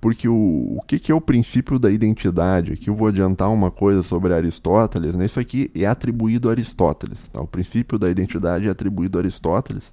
[0.00, 2.72] Porque o, o que, que é o princípio da identidade?
[2.72, 5.26] Aqui eu vou adiantar uma coisa sobre Aristóteles, né?
[5.26, 7.40] Isso aqui é atribuído a Aristóteles, tá?
[7.40, 9.92] O princípio da identidade é atribuído a Aristóteles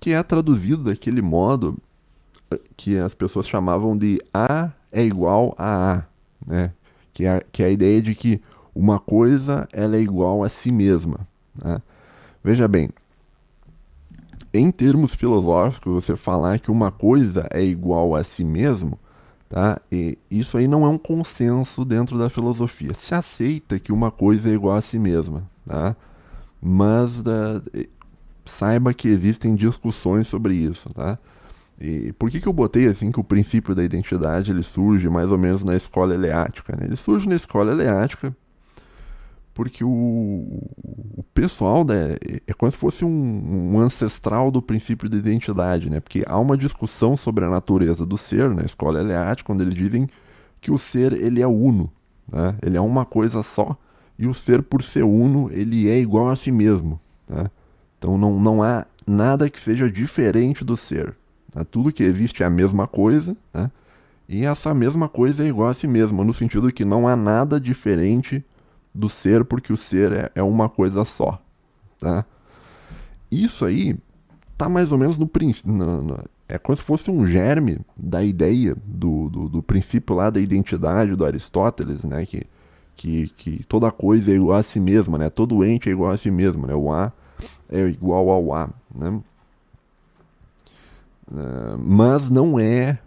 [0.00, 1.76] que é traduzido daquele modo
[2.76, 6.04] que as pessoas chamavam de A é igual a A,
[6.46, 6.72] né?
[7.12, 8.40] que, é, que é a ideia de que
[8.78, 11.26] uma coisa ela é igual a si mesma.
[11.60, 11.82] Né?
[12.44, 12.90] Veja bem,
[14.54, 18.96] em termos filosóficos, você falar que uma coisa é igual a si mesmo,
[19.48, 19.80] tá?
[19.90, 22.94] E isso aí não é um consenso dentro da filosofia.
[22.94, 25.96] Se aceita que uma coisa é igual a si mesma, tá?
[26.62, 27.60] Mas da,
[28.46, 31.18] saiba que existem discussões sobre isso, tá?
[31.80, 35.32] E por que, que eu botei assim que o princípio da identidade ele surge mais
[35.32, 36.76] ou menos na escola eleática?
[36.76, 36.86] Né?
[36.86, 38.34] Ele surge na escola eleática
[39.58, 42.14] porque o, o pessoal né,
[42.46, 45.98] é como se fosse um, um, ancestral do princípio da identidade, né?
[45.98, 50.08] Porque há uma discussão sobre a natureza do ser na escola eleática, quando eles dizem
[50.60, 51.90] que o ser ele é uno,
[52.30, 52.54] né?
[52.62, 53.76] Ele é uma coisa só
[54.16, 57.50] e o ser por ser uno ele é igual a si mesmo, né?
[57.98, 61.16] Então não, não há nada que seja diferente do ser.
[61.52, 61.66] Né?
[61.68, 63.72] Tudo que existe é a mesma coisa, né?
[64.28, 67.60] e essa mesma coisa é igual a si mesma, no sentido que não há nada
[67.60, 68.44] diferente
[68.98, 71.40] do ser, porque o ser é, é uma coisa só.
[71.98, 72.24] Tá?
[73.30, 73.96] Isso aí
[74.56, 75.72] tá mais ou menos no princípio.
[76.48, 81.14] É como se fosse um germe da ideia do, do, do, princípio lá da identidade
[81.14, 82.24] do Aristóteles, né?
[82.24, 82.46] Que,
[82.96, 85.30] que, que toda coisa é igual a si mesma, né?
[85.30, 86.74] Todo ente é igual a si mesmo, né?
[86.74, 87.12] O A
[87.68, 89.20] é igual ao A, né?
[91.30, 92.98] Uh, mas não é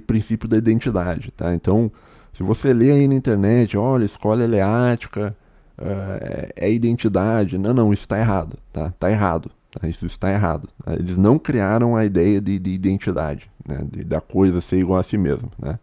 [0.00, 1.54] princípio da identidade, tá?
[1.54, 1.90] Então,
[2.32, 5.36] se você lê aí na internet, olha, escola eleática
[5.78, 8.92] uh, é, identidade, não, não, isso está errado, tá?
[8.98, 9.86] Tá errado, tá?
[9.86, 10.68] isso está errado.
[10.84, 10.94] Tá?
[10.94, 13.84] Eles não criaram a ideia de, de identidade, né?
[13.90, 15.78] De, da coisa ser igual a si mesmo, né?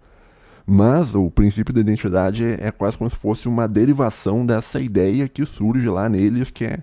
[0.65, 5.27] Mas o princípio da identidade é, é quase como se fosse uma derivação dessa ideia
[5.27, 6.79] que surge lá neles, que é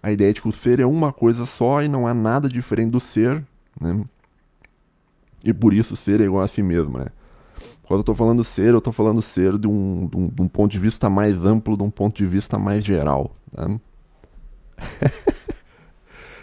[0.00, 2.90] a ideia de que o ser é uma coisa só e não há nada diferente
[2.90, 3.44] do ser,
[3.80, 4.04] né?
[5.42, 7.06] E por isso ser é igual a si mesmo, né?
[7.86, 10.48] Quando eu estou falando ser, eu estou falando ser de um, de, um, de um,
[10.48, 13.34] ponto de vista mais amplo, de um ponto de vista mais geral.
[13.52, 13.78] Né?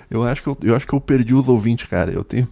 [0.10, 2.12] eu, acho que eu, eu acho que eu perdi os ouvintes, cara.
[2.12, 2.48] Eu tenho.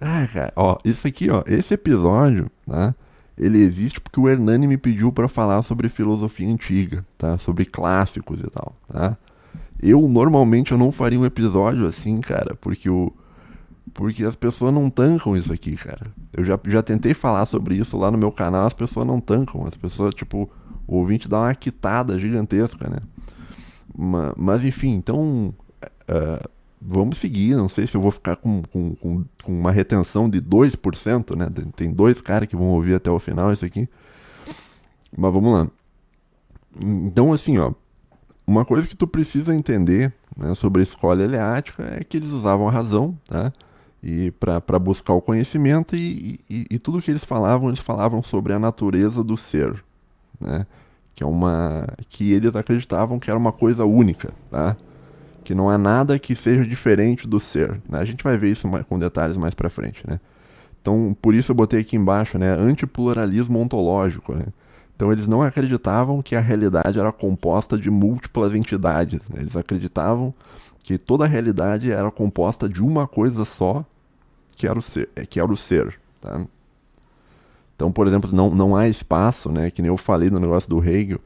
[0.00, 2.94] Ah, cara, ó, isso aqui, ó, esse episódio, tá?
[3.36, 7.36] Ele existe porque o Hernani me pediu para falar sobre filosofia antiga, tá?
[7.36, 9.16] Sobre clássicos e tal, tá?
[9.80, 13.12] Eu normalmente eu não faria um episódio assim, cara, porque o
[13.98, 16.12] porque as pessoas não tancam isso aqui, cara.
[16.32, 19.66] Eu já, já tentei falar sobre isso lá no meu canal, as pessoas não tancam.
[19.66, 20.48] As pessoas, tipo,
[20.86, 22.98] o ouvinte dá uma quitada gigantesca, né?
[23.92, 25.52] Mas, mas enfim, então.
[26.08, 26.48] Uh,
[26.80, 27.56] vamos seguir.
[27.56, 31.48] Não sei se eu vou ficar com, com, com, com uma retenção de 2%, né?
[31.74, 33.88] Tem dois caras que vão ouvir até o final isso aqui.
[35.16, 35.68] Mas vamos lá.
[36.80, 37.72] Então, assim, ó.
[38.46, 42.68] Uma coisa que tu precisa entender né, sobre a escola eleática é que eles usavam
[42.68, 43.52] a razão, tá?
[44.02, 48.52] E para buscar o conhecimento e, e, e, tudo que eles falavam, eles falavam sobre
[48.52, 49.82] a natureza do ser,
[50.40, 50.66] né?
[51.14, 54.76] Que é uma que eles acreditavam que era uma coisa única, tá?
[55.42, 57.80] Que não há nada que seja diferente do ser.
[57.88, 57.98] Né?
[57.98, 60.20] A gente vai ver isso com detalhes mais para frente, né?
[60.80, 62.50] Então, por isso eu botei aqui embaixo, né?
[62.50, 64.44] Antipluralismo ontológico, né?
[64.94, 69.20] Então, eles não acreditavam que a realidade era composta de múltiplas entidades.
[69.28, 69.42] Né?
[69.42, 70.34] Eles acreditavam
[70.82, 73.84] que toda a realidade era composta de uma coisa só,
[74.56, 75.08] que era o ser.
[75.28, 76.46] Que era o ser tá?
[77.74, 80.82] Então, por exemplo, não, não há espaço, né, que nem eu falei no negócio do
[80.82, 81.20] Hegel,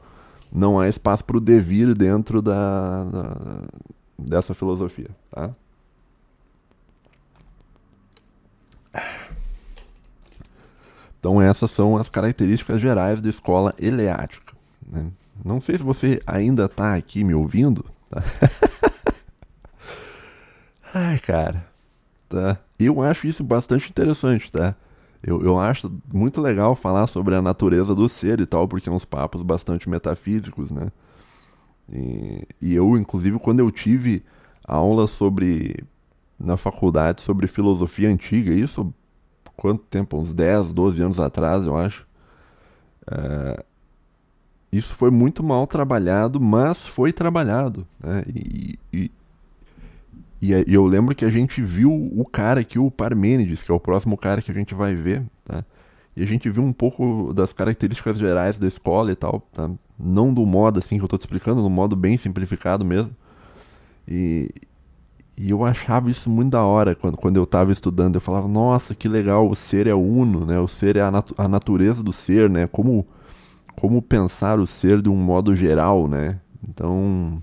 [0.51, 3.61] não há espaço para o devir dentro da, da,
[4.19, 5.09] dessa filosofia.
[5.31, 5.49] Tá?
[11.19, 14.53] Então essas são as características gerais da escola eleática.
[14.85, 15.07] Né?
[15.43, 17.85] Não sei se você ainda está aqui me ouvindo.
[18.11, 18.21] Tá?
[20.93, 21.65] Ai, cara.
[22.29, 22.59] Tá?
[22.79, 24.75] Eu acho isso bastante interessante, tá?
[25.23, 28.91] Eu, eu acho muito legal falar sobre a natureza do ser e tal, porque é
[28.91, 30.91] uns papos bastante metafísicos, né?
[31.91, 34.23] E, e eu, inclusive, quando eu tive
[34.65, 35.83] aula sobre.
[36.39, 38.93] na faculdade sobre filosofia antiga, isso
[39.57, 40.17] quanto tempo?
[40.17, 42.07] Uns 10, 12 anos atrás, eu acho.
[43.11, 43.63] É,
[44.71, 47.85] isso foi muito mal trabalhado, mas foi trabalhado.
[47.99, 48.23] Né?
[48.27, 49.11] E, e,
[50.51, 53.79] e, eu lembro que a gente viu o cara aqui, o Parmênides, que é o
[53.79, 55.63] próximo cara que a gente vai ver, tá?
[56.15, 59.71] E a gente viu um pouco das características gerais da escola e tal, tá?
[59.97, 63.15] Não do modo assim que eu tô te explicando, no modo bem simplificado mesmo.
[64.07, 64.49] E,
[65.37, 68.15] e eu achava isso muito da hora quando, quando eu estava estudando.
[68.15, 70.59] Eu falava, nossa, que legal, o ser é uno, né?
[70.59, 72.67] O ser é a, a natureza do ser, né?
[72.67, 73.07] Como,
[73.75, 76.39] como pensar o ser de um modo geral, né?
[76.67, 77.41] Então,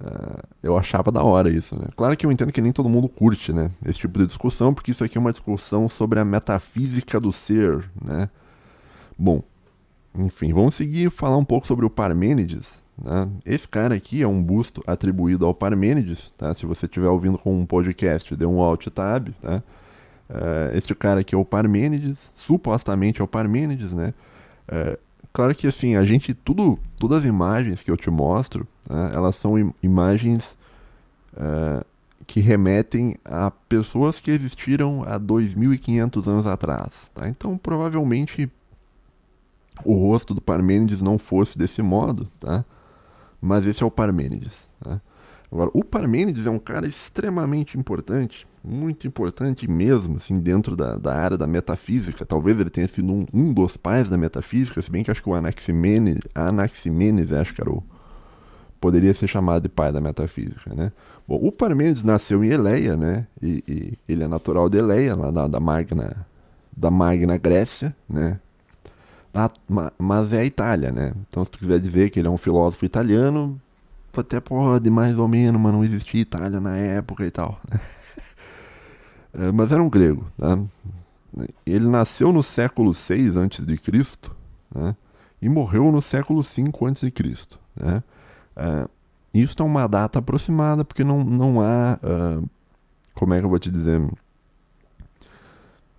[0.00, 1.86] Uh, eu achava da hora isso, né?
[1.96, 3.70] Claro que eu entendo que nem todo mundo curte, né?
[3.84, 7.88] Esse tipo de discussão, porque isso aqui é uma discussão sobre a metafísica do ser,
[8.04, 8.28] né?
[9.16, 9.42] Bom,
[10.16, 12.84] enfim, vamos seguir falar um pouco sobre o Parmênides.
[13.00, 13.28] Né?
[13.44, 16.54] Esse cara aqui é um busto atribuído ao Parmênides, tá?
[16.54, 19.62] Se você estiver ouvindo com um podcast, dê um alt tab, tá?
[20.28, 24.14] Uh, este cara aqui é o Parmênides, supostamente é o Parmênides, né?
[24.68, 24.98] Uh,
[25.34, 29.34] Claro que assim, a gente, tudo, todas as imagens que eu te mostro, né, elas
[29.34, 30.56] são im imagens
[31.32, 31.84] uh,
[32.24, 37.10] que remetem a pessoas que existiram há 2.500 anos atrás.
[37.12, 37.28] Tá?
[37.28, 38.48] Então, provavelmente,
[39.84, 42.64] o rosto do Parmênides não fosse desse modo, tá?
[43.42, 44.54] mas esse é o Parmênides.
[44.78, 45.00] Tá?
[45.50, 51.14] Agora, o Parmênides é um cara extremamente importante, muito importante mesmo, assim, dentro da, da
[51.14, 52.24] área da metafísica.
[52.24, 55.28] Talvez ele tenha sido um, um dos pais da metafísica, se bem que acho que
[55.28, 57.82] o Anaximenes, Anaximenes acho que era o,
[58.80, 60.92] poderia ser chamado de pai da metafísica, né?
[61.28, 63.26] Bom, o Parmênides nasceu em Eleia, né?
[63.40, 66.26] E, e ele é natural de Eleia, lá da, da Magna,
[66.74, 68.38] da Magna Grécia, né?
[69.32, 69.50] Ah,
[69.98, 71.12] mas é a Itália, né?
[71.28, 73.60] Então, se tu quiser dizer que ele é um filósofo italiano,
[74.16, 77.58] até pode, mais ou menos, mas não existia Itália na época e tal.
[77.72, 77.78] é,
[79.52, 80.26] mas era um grego.
[80.38, 80.58] Tá?
[81.66, 83.64] Ele nasceu no século 6 a.C.
[84.74, 84.96] Né?
[85.44, 87.12] e morreu no século 5 a.C.
[87.76, 88.02] Né?
[88.56, 88.88] É,
[89.34, 91.98] isso é uma data aproximada, porque não, não há.
[92.02, 92.48] Uh,
[93.14, 94.00] como é que eu vou te dizer?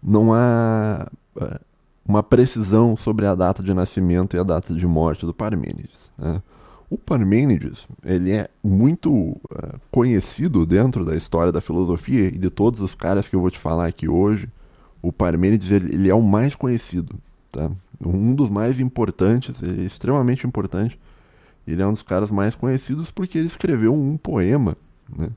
[0.02, 1.60] Não há uh,
[2.08, 6.12] uma precisão sobre a data de nascimento e a data de morte do Parmênides.
[6.17, 6.41] Né?
[6.89, 9.39] O Parmênides, ele é muito uh,
[9.91, 13.58] conhecido dentro da história da filosofia e de todos os caras que eu vou te
[13.58, 14.48] falar aqui hoje.
[15.02, 17.15] O Parmênides, ele, ele é o mais conhecido,
[17.52, 17.71] tá?
[18.00, 21.00] Um dos mais importantes, ele é extremamente importante.
[21.65, 24.78] Ele é um dos caras mais conhecidos porque ele escreveu um poema,
[25.10, 25.30] né?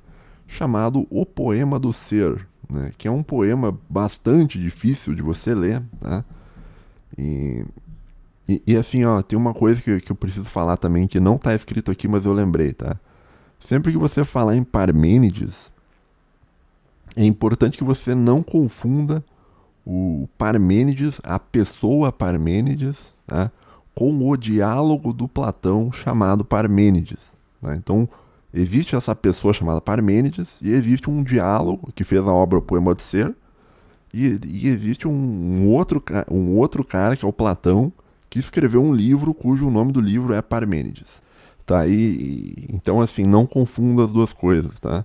[0.46, 2.92] Chamado O Poema do Ser, né?
[2.98, 6.24] Que é um poema bastante difícil de você ler, tá?
[7.16, 7.64] E
[8.48, 11.36] e, e, assim, ó, tem uma coisa que, que eu preciso falar também que não
[11.36, 12.96] tá escrito aqui, mas eu lembrei, tá?
[13.60, 15.70] Sempre que você falar em Parmênides,
[17.14, 19.22] é importante que você não confunda
[19.84, 23.50] o Parmênides, a pessoa Parmênides, tá?
[23.94, 27.34] com o diálogo do Platão chamado Parmênides.
[27.60, 27.74] Tá?
[27.74, 28.08] Então,
[28.54, 32.94] existe essa pessoa chamada Parmênides e existe um diálogo que fez a obra O Poema
[32.94, 33.34] de Ser
[34.14, 37.92] e, e existe um, um, outro, um outro cara que é o Platão
[38.30, 41.22] que escreveu um livro cujo nome do livro é Parmênides.
[41.64, 41.86] Tá?
[41.86, 45.04] E, então, assim, não confunda as duas coisas, tá?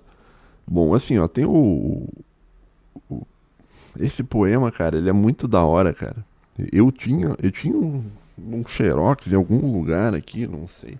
[0.66, 2.08] Bom, assim, ó, tem o,
[3.10, 3.26] o,
[4.00, 6.24] Esse poema, cara, ele é muito da hora, cara.
[6.72, 8.04] Eu tinha, eu tinha um,
[8.38, 10.98] um xerox em algum lugar aqui, não sei.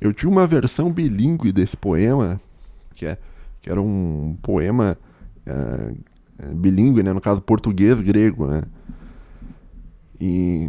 [0.00, 2.40] Eu tinha uma versão bilíngue desse poema,
[2.94, 3.16] que, é,
[3.62, 4.98] que era um poema
[5.46, 7.12] é, bilíngue, né?
[7.12, 8.62] No caso, português-grego, né?
[10.20, 10.68] E,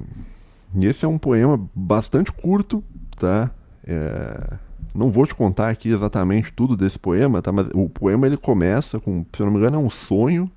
[0.76, 2.84] e, esse é um poema bastante curto,
[3.18, 3.52] tá?
[3.84, 4.58] É,
[4.94, 7.52] não vou te contar aqui exatamente tudo desse poema, tá?
[7.52, 10.50] Mas o poema ele começa com, se eu não me engano, é um sonho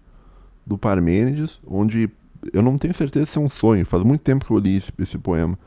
[0.67, 2.11] do Parmênides, onde
[2.53, 4.93] eu não tenho certeza se é um sonho, faz muito tempo que eu li esse,
[4.99, 5.59] esse poema,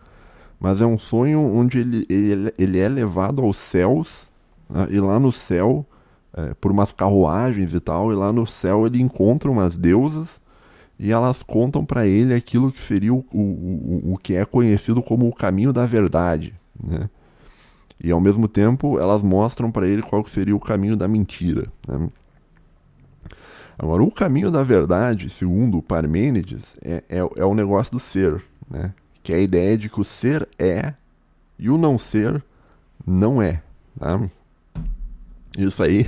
[0.60, 4.29] mas é um sonho onde ele, ele, ele é levado aos céus,
[4.69, 4.88] né?
[4.89, 5.86] e lá no céu
[6.34, 10.41] é, por umas carruagens e tal, e lá no céu ele encontra umas deusas
[10.97, 15.27] e elas contam para ele aquilo que seria o, o, o, que é conhecido como
[15.27, 17.10] o caminho da verdade, né?
[18.01, 21.71] E ao mesmo tempo elas mostram para ele qual que seria o caminho da mentira.
[21.88, 22.10] Né?
[23.77, 28.93] Agora, o caminho da verdade, segundo Parmênides, é, é, é o negócio do ser, né?
[29.23, 30.93] que é a ideia de que o ser é
[31.58, 32.43] e o não ser
[33.05, 33.62] não é.
[33.99, 34.21] Tá?
[35.58, 36.08] Isso aí.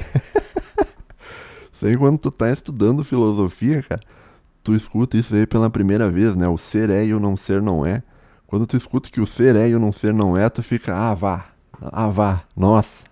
[1.72, 4.02] isso aí quando tu tá estudando filosofia, cara,
[4.68, 6.46] tu escuta isso aí pela primeira vez, né?
[6.46, 8.04] O ser é e o não ser não é.
[8.46, 10.94] Quando tu escuta que o ser é e o não ser não é, tu fica,
[10.94, 11.46] ah, vá.
[11.82, 12.44] Ah, vá.
[12.54, 13.06] Nossa.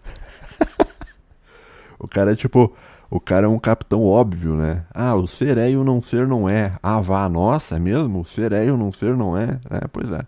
[1.98, 2.76] o cara é tipo,
[3.10, 4.84] o cara é um capitão óbvio, né?
[4.94, 6.78] Ah, o ser é e o não ser não é.
[6.84, 7.30] Ah, vá.
[7.30, 8.20] Nossa, é mesmo?
[8.20, 9.58] O ser é e o não ser não é?
[9.70, 10.26] É, pois é.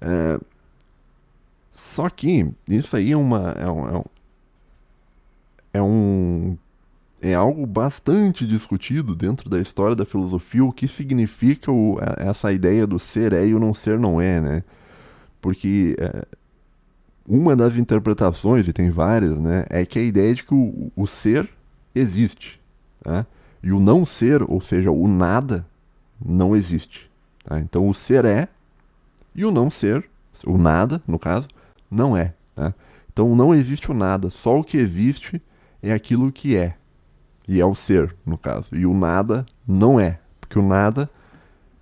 [0.00, 0.40] é...
[1.74, 4.04] Só que isso aí é uma, é um,
[5.74, 6.56] é um,
[7.22, 12.52] é é algo bastante discutido dentro da história da filosofia o que significa o, essa
[12.52, 14.64] ideia do ser é e o não ser não é, né?
[15.40, 16.26] Porque é,
[17.26, 21.06] uma das interpretações, e tem várias, né, é que a ideia de que o, o
[21.06, 21.48] ser
[21.94, 22.60] existe,
[23.04, 23.24] né?
[23.62, 25.64] e o não ser, ou seja, o nada,
[26.24, 27.08] não existe.
[27.44, 27.60] Tá?
[27.60, 28.48] Então o ser é,
[29.34, 30.04] e o não ser,
[30.44, 31.48] o nada, no caso,
[31.90, 32.34] não é.
[32.54, 32.74] Tá?
[33.12, 35.40] Então não existe o nada, só o que existe
[35.80, 36.76] é aquilo que é.
[37.46, 38.74] E é o ser, no caso.
[38.74, 40.18] E o nada não é.
[40.40, 41.10] Porque o nada,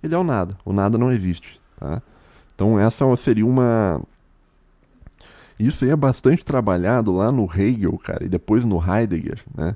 [0.01, 0.57] ele é o nada.
[0.65, 1.59] O nada não existe.
[1.79, 2.01] Tá?
[2.55, 4.01] Então essa seria uma.
[5.59, 9.75] Isso aí é bastante trabalhado lá no Hegel, cara, e depois no Heidegger, né?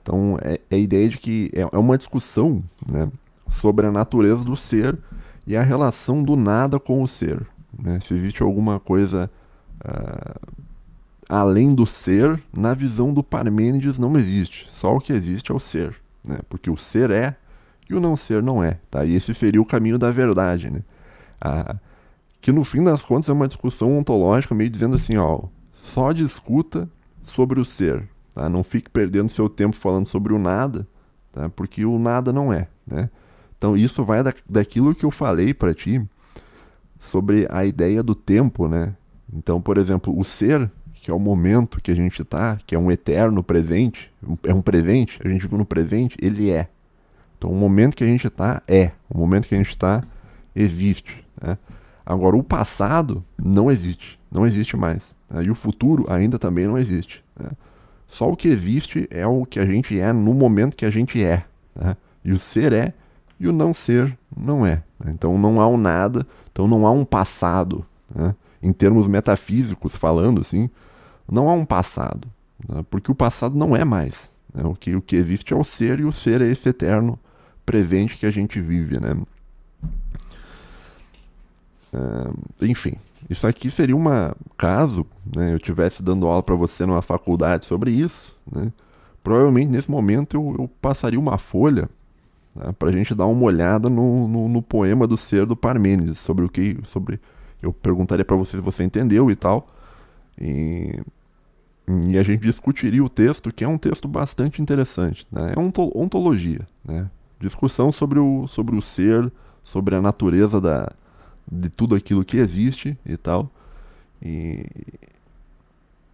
[0.00, 3.10] Então é, é a ideia de que é, é uma discussão né,
[3.48, 4.98] sobre a natureza do ser
[5.46, 7.44] e a relação do nada com o ser.
[7.78, 7.98] Né?
[8.00, 9.30] Se existe alguma coisa
[9.84, 10.54] uh,
[11.28, 14.66] além do ser, na visão do Parmênides não existe.
[14.70, 16.38] Só o que existe é o ser, né?
[16.48, 17.36] Porque o ser é
[17.88, 19.04] e o não ser não é, tá?
[19.04, 20.80] E esse seria o caminho da verdade, né?
[21.40, 21.76] Ah,
[22.40, 25.44] que no fim das contas é uma discussão ontológica meio dizendo assim, ó,
[25.82, 26.88] só discuta
[27.24, 28.48] sobre o ser, tá?
[28.48, 30.86] Não fique perdendo seu tempo falando sobre o nada,
[31.32, 31.48] tá?
[31.50, 33.10] Porque o nada não é, né?
[33.56, 36.02] Então isso vai da, daquilo que eu falei para ti
[36.98, 38.94] sobre a ideia do tempo, né?
[39.32, 40.70] Então, por exemplo, o ser
[41.04, 44.10] que é o momento que a gente está, que é um eterno presente,
[44.42, 46.66] é um presente, a gente vive no presente, ele é.
[47.36, 50.02] Então o momento que a gente está é, o momento que a gente está
[50.56, 51.22] existe.
[51.42, 51.58] Né?
[52.06, 55.14] Agora o passado não existe, não existe mais.
[55.28, 55.44] Né?
[55.44, 57.22] E o futuro ainda também não existe.
[57.38, 57.50] Né?
[58.08, 61.22] Só o que existe é o que a gente é no momento que a gente
[61.22, 61.44] é.
[61.76, 61.98] Né?
[62.24, 62.94] E o ser é
[63.38, 64.82] e o não ser não é.
[65.08, 67.84] Então não há um nada, então não há um passado.
[68.14, 68.34] Né?
[68.62, 70.70] Em termos metafísicos falando, assim,
[71.30, 72.28] não há um passado,
[72.68, 72.84] né?
[72.90, 74.30] porque o passado não é mais.
[74.52, 74.64] Né?
[74.64, 77.18] O, que, o que existe é o ser e o ser é esse eterno
[77.64, 79.00] presente que a gente vive.
[79.00, 79.16] Né?
[81.92, 82.94] Uh, enfim,
[83.28, 84.04] isso aqui seria um
[84.56, 88.36] caso né, eu estivesse dando aula para você numa faculdade sobre isso.
[88.50, 88.72] Né?
[89.22, 91.88] Provavelmente nesse momento eu, eu passaria uma folha
[92.54, 96.18] né, para a gente dar uma olhada no, no, no, poema do ser do Parmênides
[96.18, 97.18] sobre o que sobre
[97.62, 99.74] eu perguntaria para você se você entendeu e tal
[100.40, 101.00] e,
[102.08, 105.26] e a gente discutiria o texto, que é um texto bastante interessante.
[105.30, 105.54] Né?
[105.56, 107.10] É ontologia, né?
[107.40, 109.30] discussão sobre o, sobre o ser,
[109.62, 110.92] sobre a natureza da,
[111.50, 113.50] de tudo aquilo que existe e tal.
[114.22, 114.66] E,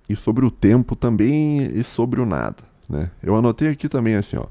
[0.09, 2.62] e sobre o tempo também e sobre o nada.
[2.88, 3.10] Né?
[3.23, 4.46] Eu anotei aqui também assim, ó,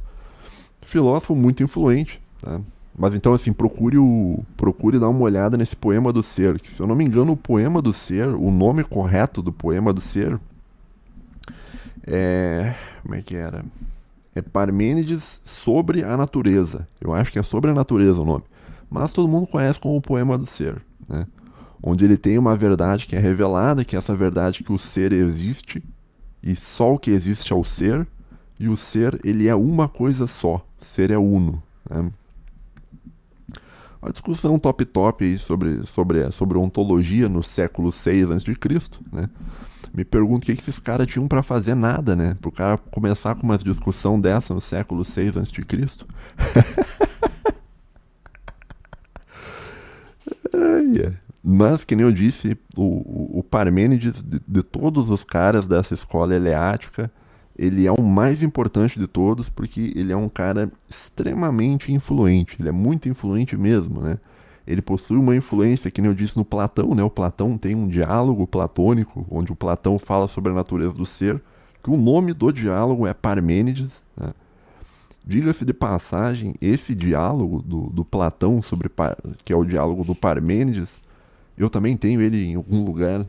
[0.82, 2.62] filósofo muito influente, tá?
[2.98, 6.60] Mas então, assim, procure, o, procure dar uma olhada nesse poema do ser.
[6.60, 9.94] Que, se eu não me engano, o poema do ser, o nome correto do poema
[9.94, 10.40] do ser
[12.06, 12.74] é.
[13.04, 13.64] Como é que era?
[14.34, 16.88] É Parmênides sobre a natureza.
[17.00, 18.44] Eu acho que é sobre a natureza o nome.
[18.90, 21.28] Mas todo mundo conhece como o poema do ser, né?
[21.82, 25.14] Onde ele tem uma verdade que é revelada, que é essa verdade que o ser
[25.14, 25.82] existe,
[26.44, 28.06] e só o que existe é o ser,
[28.60, 30.66] e o ser, ele é uma coisa só.
[30.82, 31.62] Ser é uno.
[31.90, 32.12] Né?
[34.02, 38.56] A discussão top top aí sobre, sobre, sobre ontologia no século VI a.C.,
[39.12, 39.30] né?
[39.94, 42.38] Me pergunto o que, esses caras tinham para fazer nada, né?
[42.40, 45.52] Pro cara começar com uma discussão dessa no século 6 a.C.
[51.52, 56.36] Mas, que nem eu disse, o, o Parmênides, de, de, todos os caras dessa escola
[56.36, 57.12] eleática,
[57.60, 62.56] ele é o mais importante de todos porque ele é um cara extremamente influente.
[62.58, 64.18] Ele é muito influente mesmo, né?
[64.66, 67.04] Ele possui uma influência, que nem eu disse no Platão, né?
[67.04, 71.42] O Platão tem um diálogo platônico, onde o Platão fala sobre a natureza do ser,
[71.84, 74.32] que o nome do diálogo é Parmênides, né?
[75.26, 78.90] Diga-se de passagem, esse diálogo do, do Platão sobre
[79.44, 80.90] que é o diálogo do Parmênides,
[81.58, 83.26] eu também tenho ele em algum lugar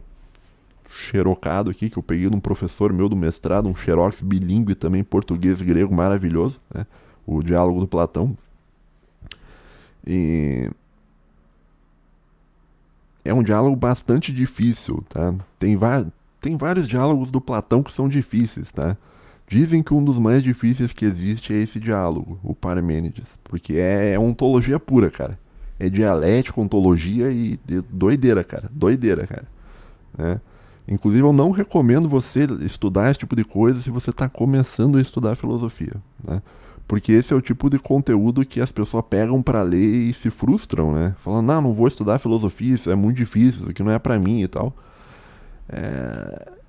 [0.90, 5.04] xerocado aqui, que eu peguei de um professor meu do mestrado, um xerox bilíngue também,
[5.04, 6.84] português e grego, maravilhoso, né?
[7.24, 8.36] o diálogo do Platão.
[10.04, 10.68] E
[13.24, 15.32] é um diálogo bastante difícil, tá?
[15.58, 15.78] Tem,
[16.40, 18.96] tem vários diálogos do Platão que são difíceis, tá?
[19.46, 24.12] Dizem que um dos mais difíceis que existe é esse diálogo, o Parmênides, porque é,
[24.12, 25.38] é ontologia pura, cara.
[25.78, 28.68] É dialética, ontologia e doideira, cara.
[28.72, 29.46] Doideira, cara.
[30.16, 30.40] Né?
[30.88, 35.00] Inclusive, eu não recomendo você estudar esse tipo de coisa se você está começando a
[35.00, 36.42] estudar filosofia, né?
[36.88, 40.28] Porque esse é o tipo de conteúdo que as pessoas pegam para ler e se
[40.28, 41.14] frustram, né?
[41.22, 44.18] Falando, não, não vou estudar filosofia, isso é muito difícil, isso aqui não é para
[44.18, 44.74] mim e tal.
[45.68, 46.60] É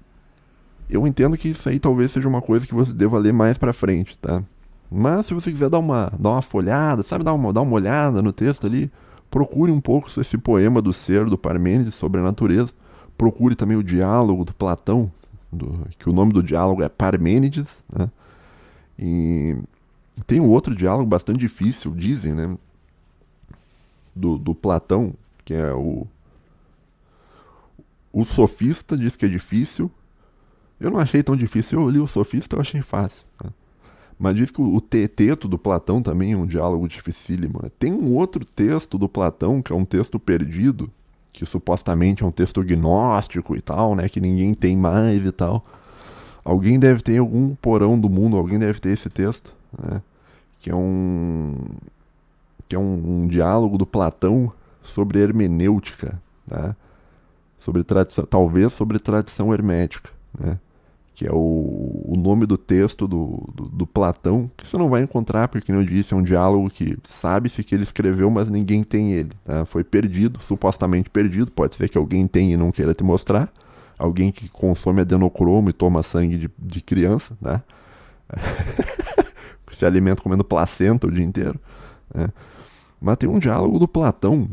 [0.91, 3.72] eu entendo que isso aí talvez seja uma coisa que você deva ler mais pra
[3.72, 4.43] frente, tá?
[4.91, 8.22] Mas se você quiser dar uma, dar uma folhada, sabe, dar uma, dar uma olhada
[8.22, 8.91] no texto ali,
[9.30, 12.74] procure um pouco esse poema do ser, do Parmênides, sobre a natureza.
[13.22, 15.11] Procure também o diálogo do Platão,
[15.51, 18.09] do, que o nome do diálogo é Parmênides, né?
[18.97, 19.55] E
[20.26, 22.57] tem um outro diálogo bastante difícil, dizem, né?
[24.15, 25.13] Do, do Platão,
[25.45, 26.07] que é o.
[28.11, 29.91] O sofista diz que é difícil,
[30.80, 31.80] eu não achei tão difícil.
[31.80, 33.24] Eu li o Sofista, eu achei fácil.
[33.43, 33.51] Né?
[34.17, 37.59] Mas diz que o Teteto do Platão também é um diálogo dificílimo.
[37.61, 37.69] Né?
[37.78, 40.91] Tem um outro texto do Platão, que é um texto perdido,
[41.32, 44.09] que supostamente é um texto gnóstico e tal, né?
[44.09, 45.65] Que ninguém tem mais e tal.
[46.43, 50.01] Alguém deve ter algum porão do mundo, alguém deve ter esse texto, né?
[50.61, 51.55] Que é um
[52.67, 54.51] que é um, um diálogo do Platão
[54.82, 56.75] sobre hermenêutica, né?
[57.59, 60.09] Sobre tradição, talvez sobre tradição hermética,
[60.39, 60.57] né?
[61.14, 65.03] Que é o, o nome do texto do, do, do, Platão, que você não vai
[65.03, 68.84] encontrar, porque, como eu disse, é um diálogo que sabe-se que ele escreveu, mas ninguém
[68.84, 69.32] tem ele.
[69.43, 69.66] Tá?
[69.66, 73.51] Foi perdido, supostamente perdido, pode ser que alguém tenha e não queira te mostrar.
[73.99, 77.62] Alguém que consome adenocromo e toma sangue de, de criança, né?
[79.72, 81.59] se alimenta comendo placenta o dia inteiro.
[82.14, 82.30] Né?
[82.99, 84.49] Mas tem um diálogo do Platão.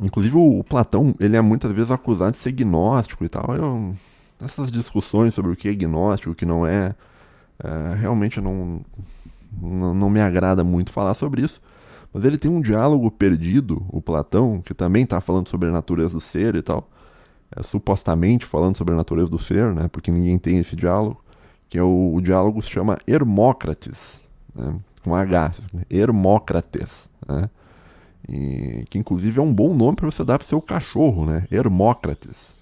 [0.00, 3.54] Inclusive o Platão, ele é muitas vezes acusado de ser gnóstico e tal.
[3.54, 3.94] Eu
[4.44, 6.94] essas discussões sobre o que é gnóstico, o que não é,
[7.62, 8.80] é realmente não,
[9.60, 11.60] não, não me agrada muito falar sobre isso.
[12.12, 16.12] Mas ele tem um diálogo perdido, o Platão, que também está falando sobre a natureza
[16.14, 16.88] do ser e tal.
[17.54, 19.88] É, supostamente falando sobre a natureza do ser, né?
[19.88, 21.22] Porque ninguém tem esse diálogo.
[21.68, 24.20] Que é o, o diálogo se chama Hermócrates,
[24.54, 24.76] né?
[25.02, 25.54] com H,
[25.90, 27.50] Hermócrates, né?
[28.28, 31.46] E, que inclusive é um bom nome para você dar para seu cachorro, né?
[31.50, 32.54] Hermócrates.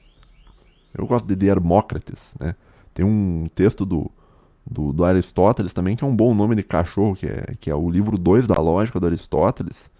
[0.96, 2.54] Eu gosto de Hermócrates, né?
[2.94, 4.10] Tem um texto do,
[4.68, 7.74] do, do, Aristóteles também, que é um bom nome de cachorro, que é, que é
[7.74, 9.90] o livro 2 da lógica do Aristóteles.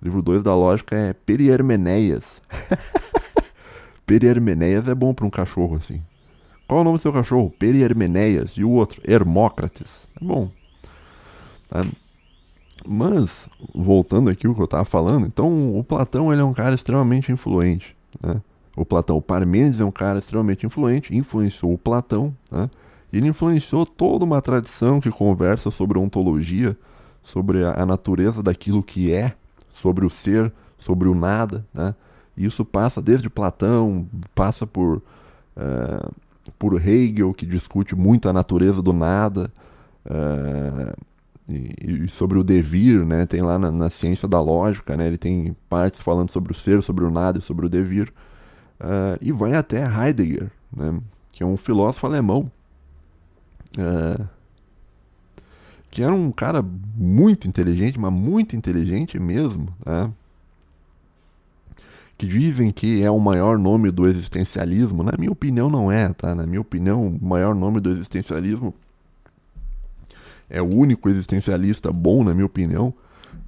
[0.00, 2.42] O livro 2 da lógica é Periermeneias.
[4.04, 6.02] Periermeneias é bom para um cachorro, assim.
[6.66, 7.50] Qual é o nome do seu cachorro?
[7.58, 8.52] Periermeneias.
[8.52, 9.00] E o outro?
[9.04, 10.08] Hermócrates.
[10.20, 10.50] É bom.
[11.68, 11.84] Tá?
[12.86, 16.74] Mas, voltando aqui o que eu estava falando, então o Platão ele é um cara
[16.74, 17.96] extremamente influente.
[18.22, 18.42] Né?
[18.76, 19.16] O Platão.
[19.16, 22.68] O Parmênides é um cara extremamente influente, influenciou o Platão, né?
[23.12, 26.76] ele influenciou toda uma tradição que conversa sobre ontologia,
[27.22, 29.34] sobre a, natureza daquilo que é,
[29.74, 31.64] sobre o ser, sobre o nada.
[31.72, 31.94] Né?
[32.36, 34.96] E isso passa desde Platão, passa por,
[35.56, 36.14] uh,
[36.58, 39.50] por Hegel, que discute muito a natureza do nada,
[40.04, 40.94] uh,
[41.48, 43.26] e, e, sobre o devir, né?
[43.26, 45.06] tem lá na, na, ciência da lógica, né?
[45.06, 48.12] ele tem partes falando sobre o ser, sobre o nada e sobre o devir.
[48.80, 51.00] Uh, e vai até Heidegger, né,
[51.32, 52.50] que é um filósofo alemão,
[53.78, 54.28] uh,
[55.90, 56.62] que era um cara
[56.96, 60.10] muito inteligente, mas muito inteligente mesmo, né,
[62.16, 65.02] que dizem que é o maior nome do existencialismo.
[65.02, 66.34] Na minha opinião, não é, tá?
[66.34, 68.72] Na minha opinião, o maior nome do existencialismo
[70.48, 72.94] é o único existencialista bom, na minha opinião,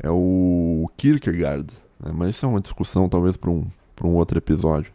[0.01, 1.73] é o Kierkegaard.
[2.01, 2.13] Né?
[2.13, 3.67] Mas isso é uma discussão, talvez, para um,
[4.03, 4.93] um outro episódio.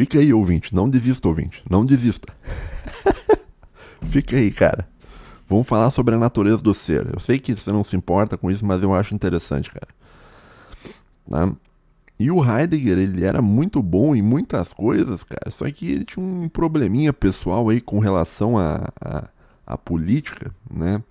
[0.00, 0.74] Fica aí, ouvinte.
[0.74, 1.62] Não desista, ouvinte.
[1.68, 2.32] Não desista.
[4.08, 4.88] Fica aí, cara.
[5.46, 7.06] Vamos falar sobre a natureza do ser.
[7.12, 9.88] Eu sei que você não se importa com isso, mas eu acho interessante, cara.
[11.28, 11.52] Tá?
[12.18, 15.50] E o Heidegger, ele era muito bom em muitas coisas, cara.
[15.50, 19.28] Só que ele tinha um probleminha pessoal aí com relação à a, a,
[19.66, 21.02] a, política, né?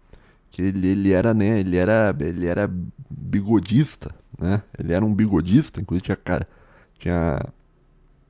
[0.49, 1.59] Que ele, ele era, né?
[1.59, 2.67] Ele era, ele era
[3.07, 4.63] bigodista, né?
[4.79, 6.47] Ele era um bigodista, inclusive tinha cara.
[6.97, 7.39] Tinha.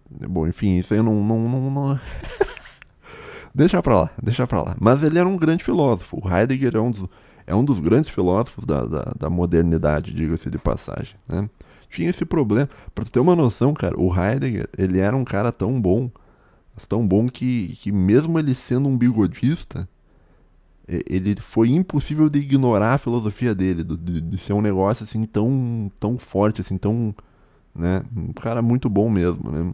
[0.09, 1.23] Bom, enfim, isso aí não.
[1.23, 1.99] não, não, não...
[3.53, 4.75] deixa pra lá, deixa pra lá.
[4.79, 6.19] Mas ele era um grande filósofo.
[6.21, 7.05] O Heidegger é um dos,
[7.45, 11.49] é um dos grandes filósofos da, da, da modernidade, diga-se de passagem, né?
[11.89, 12.69] Tinha esse problema.
[12.93, 16.09] Pra ter uma noção, cara, o Heidegger, ele era um cara tão bom,
[16.87, 19.87] tão bom que, que mesmo ele sendo um bigodista,
[20.87, 25.91] ele foi impossível de ignorar a filosofia dele, de, de, ser um negócio assim tão,
[25.99, 27.13] tão forte, assim, tão,
[27.75, 29.71] né, um cara muito bom mesmo, né,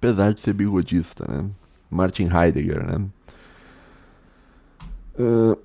[0.00, 1.44] apesar de ser bigodista, né,
[1.90, 3.06] Martin Heidegger, né.
[5.18, 5.56] Uh,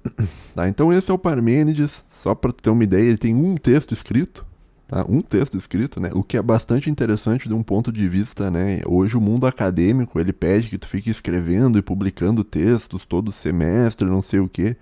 [0.53, 3.93] tá, então esse é o Parmênides, só para ter uma ideia, ele tem um texto
[3.93, 4.45] escrito,
[4.87, 5.03] Tá?
[5.09, 6.11] Um texto escrito, né?
[6.13, 8.81] O que é bastante interessante de um ponto de vista, né?
[8.85, 14.07] Hoje o mundo acadêmico, ele pede que tu fique escrevendo e publicando textos todo semestre,
[14.07, 14.75] não sei o quê.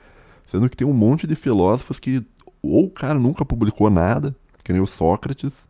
[0.45, 2.21] Sendo que tem um monte de filósofos que
[2.61, 5.65] ou o cara nunca publicou nada, que nem o Sócrates,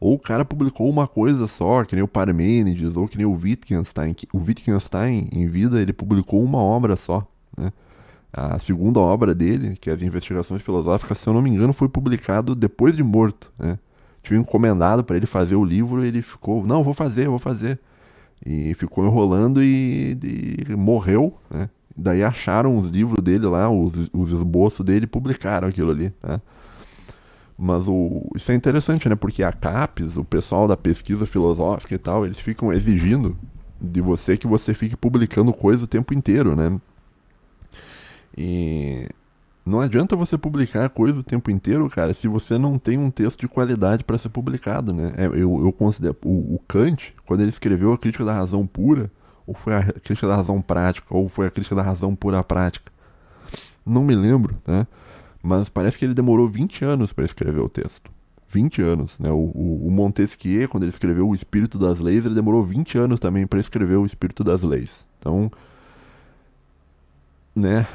[0.00, 3.32] ou o cara publicou uma coisa só, que nem o Parmênides, ou que nem o
[3.32, 4.14] Wittgenstein.
[4.32, 7.26] O Wittgenstein, em vida, ele publicou uma obra só,
[7.56, 7.72] né?
[8.32, 11.88] A segunda obra dele, que é as Investigações Filosóficas, se eu não me engano, foi
[11.88, 13.50] publicado depois de morto.
[13.58, 13.78] Né?
[14.22, 17.80] Tinha encomendado para ele fazer o livro e ele ficou, não, vou fazer, vou fazer.
[18.44, 20.18] E ficou enrolando e,
[20.68, 21.34] e morreu.
[21.50, 21.70] Né?
[21.96, 26.12] Daí acharam os livros dele lá, os, os esboços dele publicaram aquilo ali.
[26.22, 26.40] Né?
[27.58, 29.16] Mas o, isso é interessante, né?
[29.16, 33.36] Porque a CAPES, o pessoal da pesquisa filosófica e tal, eles ficam exigindo
[33.80, 36.80] de você que você fique publicando coisa o tempo inteiro, né?
[38.36, 39.08] E
[39.66, 43.40] não adianta você publicar coisa o tempo inteiro, cara, se você não tem um texto
[43.40, 45.12] de qualidade para ser publicado, né?
[45.16, 49.10] É, eu, eu considero o, o, Kant, quando ele escreveu a crítica da razão pura,
[49.44, 52.92] ou foi a crítica da razão prática, ou foi a crítica da razão pura prática,
[53.84, 54.86] não me lembro, né?
[55.42, 58.10] Mas parece que ele demorou 20 anos para escrever o texto.
[58.48, 59.30] 20 anos, né?
[59.30, 63.20] O, o, o, Montesquieu, quando ele escreveu O Espírito das Leis, ele demorou 20 anos
[63.20, 65.06] também para escrever O Espírito das Leis.
[65.18, 65.50] Então,
[67.54, 67.86] né?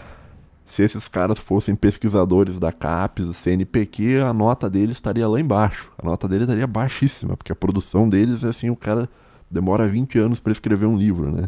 [0.74, 5.92] se esses caras fossem pesquisadores da CAPES, do CNPq, a nota deles estaria lá embaixo.
[6.00, 9.08] A nota dele estaria baixíssima, porque a produção deles é assim, o cara
[9.52, 11.48] demora 20 anos para escrever um livro, né?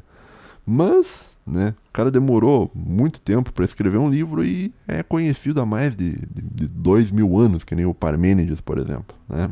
[0.64, 5.66] Mas, né, o cara demorou muito tempo para escrever um livro e é conhecido há
[5.66, 9.52] mais de, de, de dois mil anos, que nem o Parmênides, por exemplo, né?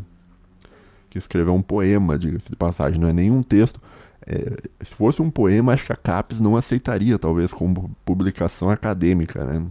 [1.10, 3.80] Que escreveu um poema, diga-se de passagem, não é nenhum texto.
[4.26, 9.46] É, se fosse um poema, acho que a CAPES não aceitaria, talvez, como publicação acadêmica,
[9.46, 9.64] né?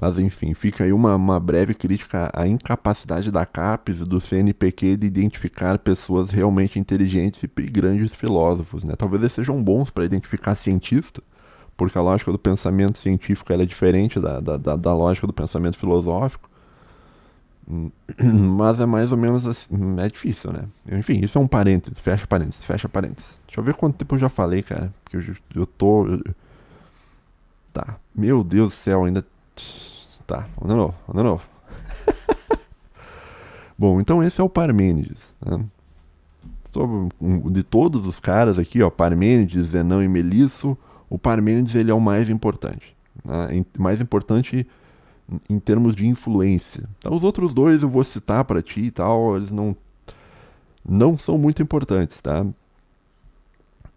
[0.00, 4.96] Mas enfim, fica aí uma, uma breve crítica à incapacidade da CAPES e do CNPq
[4.96, 8.82] de identificar pessoas realmente inteligentes e grandes filósofos.
[8.82, 8.94] Né?
[8.96, 11.22] Talvez eles sejam bons para identificar cientista,
[11.76, 15.76] porque a lógica do pensamento científico é diferente da, da, da, da lógica do pensamento
[15.76, 16.48] filosófico.
[18.18, 19.68] Mas é mais ou menos assim.
[19.98, 20.64] É difícil, né?
[20.90, 21.98] Enfim, isso é um parênteses.
[21.98, 23.40] Fecha parênteses, fecha parênteses.
[23.46, 24.92] Deixa eu ver quanto tempo eu já falei, cara.
[25.04, 26.06] Porque eu, eu tô.
[27.72, 27.96] Tá.
[28.14, 29.24] Meu Deus do céu, ainda.
[30.30, 31.42] Tá, de novo, de novo.
[33.76, 35.34] Bom, então esse é o Parmênides.
[35.44, 35.64] Né?
[37.50, 40.78] De todos os caras aqui, ó, Parmênides, Zenão e Melisso,
[41.08, 42.96] o Parmênides ele é o mais importante.
[43.24, 43.64] Né?
[43.76, 44.64] Mais importante
[45.48, 46.88] em termos de influência.
[46.98, 49.76] Então, os outros dois eu vou citar para ti e tal, eles não
[50.88, 52.46] não são muito importantes, tá?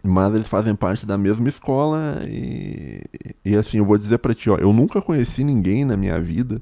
[0.06, 3.02] Mas eles fazem parte da mesma escola e,
[3.46, 6.62] e assim, eu vou dizer para ti, ó, eu nunca conheci ninguém na minha vida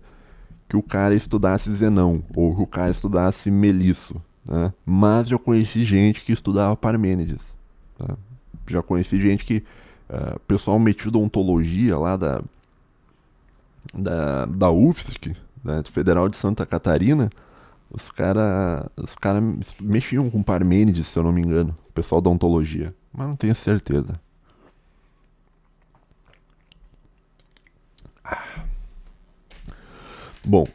[0.69, 4.71] que o cara estudasse Zenão ou que o cara estudasse Melisso, né?
[4.85, 7.41] Mas já conheci gente que estudava Parmênides,
[7.97, 8.15] tá?
[8.67, 9.63] Já conheci gente que
[10.07, 12.43] uh, pessoal metido ontologia lá da
[13.93, 17.29] da, da UFSC, né, Federal de Santa Catarina,
[17.89, 19.41] os caras os cara
[19.81, 23.55] mexiam com Parmênides, se eu não me engano, o pessoal da ontologia, mas não tenho
[23.55, 24.19] certeza.
[30.43, 30.65] Bom,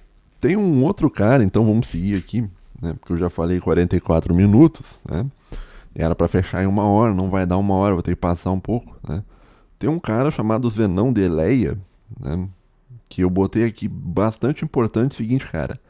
[0.41, 2.43] tem um outro cara, então vamos seguir aqui,
[2.81, 5.27] né, porque eu já falei 44 minutos, né?
[5.95, 8.51] Era para fechar em uma hora, não vai dar uma hora, vou ter que passar
[8.51, 9.25] um pouco, né?
[9.79, 11.79] Tem um cara chamado Zenão de Eleia,
[12.21, 12.49] né?
[13.09, 15.81] que eu botei aqui bastante importante o seguinte, cara.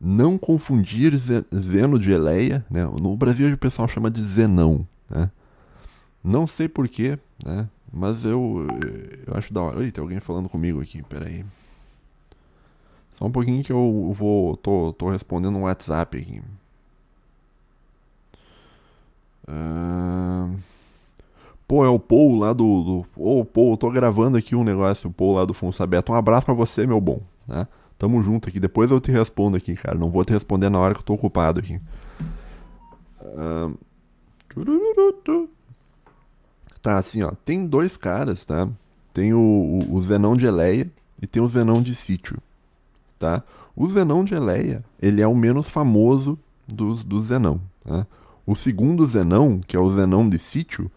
[0.00, 2.84] não confundir Zeno de Eleia, né?
[2.84, 5.30] No Brasil o pessoal chama de Zenão, né?
[6.26, 7.68] Não sei porquê, né?
[7.92, 8.66] Mas eu,
[9.24, 9.78] eu acho da hora.
[9.78, 11.44] Oi, tem alguém falando comigo aqui, peraí.
[13.14, 14.56] Só um pouquinho que eu vou.
[14.56, 16.42] tô, tô respondendo um WhatsApp aqui.
[19.48, 20.56] Uh...
[21.68, 22.82] Pô, é o Paul lá do.
[22.82, 23.06] do...
[23.16, 26.10] Ô, Paul, eu tô gravando aqui um negócio, o Paul lá do Fonsabeto.
[26.10, 27.20] Um abraço pra você, meu bom.
[27.46, 27.68] Né?
[27.96, 28.58] Tamo junto aqui.
[28.58, 29.96] Depois eu te respondo aqui, cara.
[29.96, 31.80] Não vou te responder na hora que eu tô ocupado aqui.
[33.20, 33.78] Uh...
[36.86, 37.32] Tá, assim, ó.
[37.44, 38.68] Tem dois caras, tá?
[39.12, 40.88] Tem o, o, o Zenão de Eleia
[41.20, 42.38] e tem o Zenão de Sítio,
[43.18, 43.42] tá?
[43.74, 48.06] O Zenão de Eleia, ele é o menos famoso dos, do Zenão, tá?
[48.46, 50.88] O segundo Zenão, que é o Zenão de Sítio,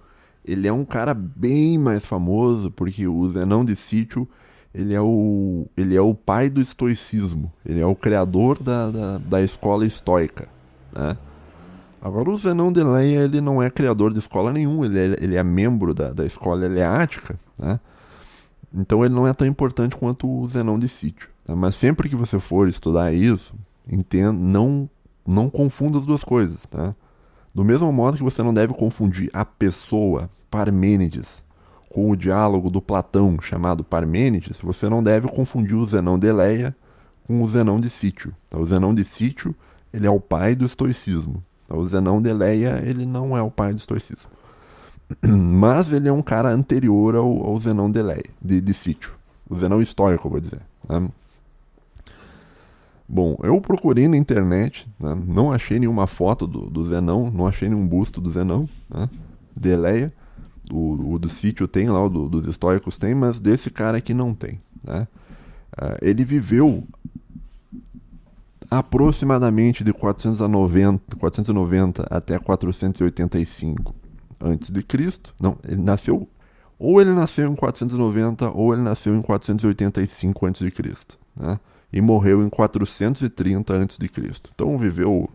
[0.45, 4.27] ele é um cara bem mais famoso, porque o Zenão de Sítio,
[4.71, 9.17] ele é o, ele é o pai do estoicismo, ele é o criador da, da,
[9.17, 10.47] da escola estoica,
[10.93, 11.17] né?
[12.01, 15.35] Agora o Zenão de Leia, ele não é criador de escola nenhuma, ele é, ele
[15.35, 17.79] é membro da, da escola eleática, né?
[18.73, 21.29] Então ele não é tão importante quanto o Zenão de Sítio.
[21.45, 21.55] Tá?
[21.55, 23.55] Mas sempre que você for estudar isso,
[23.87, 24.89] entenda, não,
[25.27, 26.95] não confunda as duas coisas, tá?
[27.53, 31.43] Do mesmo modo que você não deve confundir a pessoa Parmênides
[31.89, 36.75] com o diálogo do Platão chamado Parmênides, você não deve confundir o Zenão de Leia
[37.25, 38.33] com o Zenão de Sítio.
[38.49, 38.57] Tá?
[38.57, 39.55] O Zenão de Sítio
[39.91, 41.43] ele é o pai do estoicismo.
[41.69, 44.29] O Zenão de Leia, ele não é o pai do estoicismo.
[45.21, 49.13] Mas ele é um cara anterior ao, ao Zenão de Leia, de, de sítio.
[49.49, 50.61] O Zenão histórico, vou dizer.
[50.87, 51.07] Né?
[53.07, 55.17] Bom, eu procurei na internet, né?
[55.25, 59.09] não achei nenhuma foto do, do Zenão, não achei nenhum busto do Zenão, né?
[59.55, 60.13] de Leia.
[60.71, 64.13] O, o do sítio tem lá, o do, dos estoicos tem, mas desse cara aqui
[64.13, 64.59] não tem.
[64.83, 65.07] Né?
[65.73, 66.83] Uh, ele viveu
[68.69, 73.95] aproximadamente de 490, 490 até 485
[74.39, 75.33] antes de Cristo.
[75.39, 76.27] Não, ele nasceu
[76.77, 81.59] ou ele nasceu em 490 ou ele nasceu em 485 antes de Cristo, né?
[81.91, 84.51] E morreu em 430 antes de Cristo.
[84.53, 85.29] Então viveu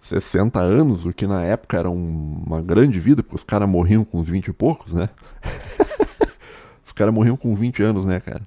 [0.00, 4.04] 60 anos, o que na época era um, uma grande vida, porque os caras morriam
[4.04, 5.10] com uns 20 e poucos, né?
[6.86, 8.42] os caras morriam com 20 anos, né, cara?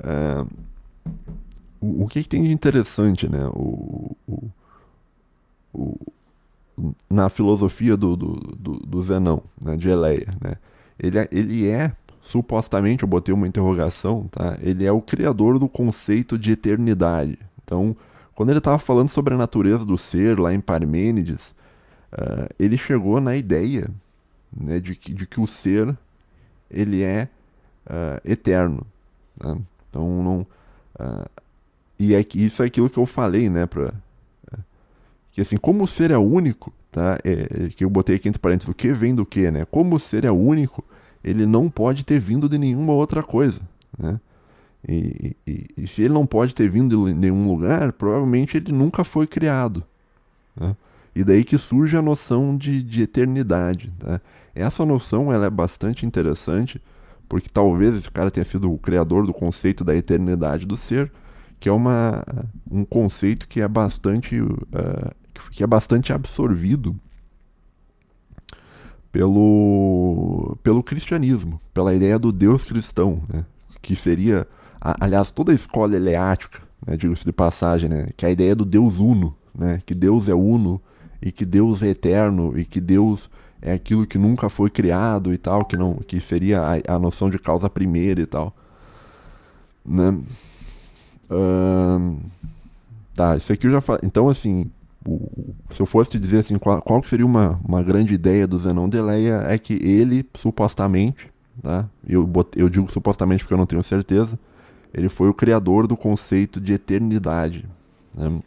[0.00, 0.48] Uh,
[1.80, 3.46] o, que, que, tem de interessante, né?
[3.52, 4.50] O, o,
[5.72, 5.98] o
[7.08, 10.56] na filosofia do, do, do, do Zenão, né, de Eleia, né?
[10.98, 14.58] Ele, é, ele é, supostamente, eu botei uma interrogação, tá?
[14.60, 17.38] Ele é o criador do conceito de eternidade.
[17.64, 17.96] Então,
[18.34, 21.54] quando ele estava falando sobre a natureza do ser, lá em Parmênides,
[22.12, 23.90] uh, ele chegou na ideia
[24.54, 25.96] né, de, que, de que o ser
[26.70, 27.28] ele é
[27.86, 28.86] uh, eterno.
[29.38, 29.56] Tá?
[29.88, 30.46] Então, não,
[31.00, 31.30] uh,
[32.00, 33.66] e é, isso é aquilo que eu falei, né?
[33.66, 33.92] Pra,
[34.50, 34.56] é,
[35.32, 37.18] que assim, como o ser é único, tá?
[37.22, 39.66] É, é, que eu botei aqui entre parênteses, o que vem do que, né?
[39.66, 40.82] Como o ser é único,
[41.22, 43.60] ele não pode ter vindo de nenhuma outra coisa,
[43.98, 44.18] né?
[44.88, 49.04] E, e, e se ele não pode ter vindo de nenhum lugar, provavelmente ele nunca
[49.04, 49.84] foi criado.
[50.58, 50.74] Né?
[51.14, 53.92] E daí que surge a noção de, de eternidade.
[53.98, 54.22] Tá?
[54.54, 56.80] Essa noção ela é bastante interessante,
[57.28, 61.12] porque talvez esse cara tenha sido o criador do conceito da eternidade do ser,
[61.60, 62.24] que é uma,
[62.70, 64.56] um conceito que é bastante, uh,
[65.52, 66.96] que é bastante absorvido
[69.12, 73.44] pelo, pelo cristianismo, pela ideia do Deus cristão, né?
[73.82, 74.46] que seria,
[74.80, 78.64] aliás, toda a escola eleática, né, digo-se de passagem, né, que é a ideia do
[78.64, 80.80] Deus uno, né, que Deus é uno
[81.20, 83.28] e que Deus é eterno e que Deus
[83.60, 87.28] é aquilo que nunca foi criado e tal, que não, que seria a, a noção
[87.28, 88.54] de causa primeira e tal,
[89.84, 90.16] né?
[93.14, 94.02] Tá, isso aqui eu já falei.
[94.04, 94.70] Então, assim,
[95.06, 98.58] o, se eu fosse te dizer assim, qual, qual seria uma, uma grande ideia do
[98.58, 101.30] Zenon de Leia, é que ele, supostamente,
[101.62, 101.88] tá?
[102.06, 104.38] eu, eu digo supostamente porque eu não tenho certeza,
[104.92, 107.64] ele foi o criador do conceito de eternidade,
[108.14, 108.40] né?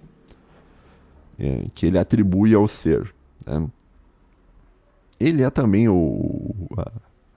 [1.39, 3.13] é, que ele atribui ao ser.
[3.45, 3.67] Né?
[5.19, 6.91] Ele é também o, a,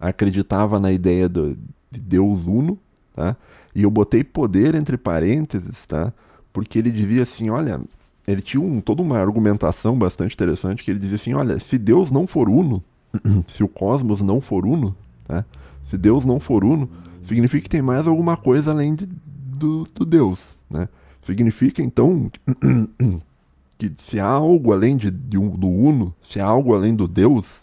[0.09, 1.57] acreditava na ideia do,
[1.91, 2.79] de Deus Uno,
[3.15, 3.37] tá?
[3.77, 6.11] E eu botei poder entre parênteses, tá?
[6.51, 7.79] Porque ele dizia assim, olha,
[8.27, 12.11] ele tinha um, toda uma argumentação bastante interessante que ele dizia assim, olha, se Deus
[12.11, 12.83] não for uno,
[13.47, 14.97] se o cosmos não for uno,
[15.27, 15.45] tá?
[15.91, 16.89] Se Deus não for uno,
[17.27, 20.89] significa que tem mais alguma coisa além de, do, do Deus, né?
[21.21, 22.31] Significa então
[23.77, 27.07] que se há algo além de, de um, do uno, se há algo além do
[27.07, 27.63] Deus,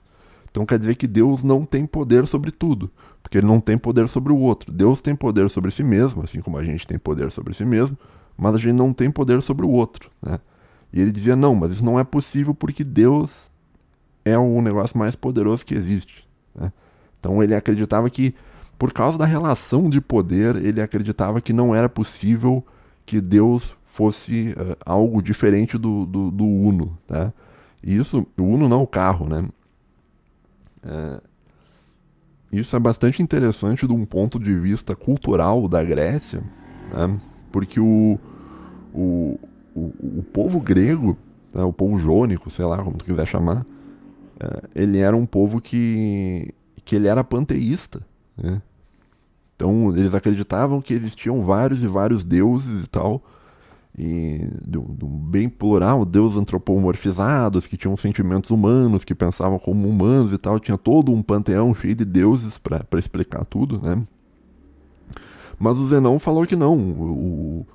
[0.51, 2.91] então quer dizer que Deus não tem poder sobre tudo
[3.33, 4.71] porque ele não tem poder sobre o outro.
[4.71, 7.97] Deus tem poder sobre si mesmo, assim como a gente tem poder sobre si mesmo,
[8.37, 10.39] mas a gente não tem poder sobre o outro, né?
[10.93, 13.31] E ele dizia, não, mas isso não é possível porque Deus
[14.23, 16.27] é o negócio mais poderoso que existe.
[16.53, 16.71] Né?
[17.19, 18.35] Então ele acreditava que,
[18.77, 22.63] por causa da relação de poder, ele acreditava que não era possível
[23.03, 26.95] que Deus fosse uh, algo diferente do, do, do, Uno.
[27.07, 27.33] Tá?
[27.81, 29.43] E isso, o Uno não o carro, né?
[30.85, 31.32] Uh,
[32.59, 36.43] isso é bastante interessante de um ponto de vista cultural da Grécia,
[36.93, 37.19] né?
[37.51, 38.19] porque o,
[38.93, 39.39] o,
[39.75, 41.17] o, o povo grego,
[41.51, 41.63] né?
[41.63, 46.53] o povo jônico, sei lá como tu quiser chamar, uh, ele era um povo que,
[46.85, 48.01] que ele era panteísta.
[48.37, 48.61] Né?
[49.55, 53.23] Então eles acreditavam que existiam vários e vários deuses e tal,
[53.97, 60.37] e do, bem plural, deuses antropomorfizados, que tinham sentimentos humanos, que pensavam como humanos e
[60.37, 60.59] tal.
[60.59, 64.01] Tinha todo um panteão cheio de deuses para explicar tudo, né?
[65.59, 66.75] Mas o Zenão falou que não.
[66.75, 67.65] O,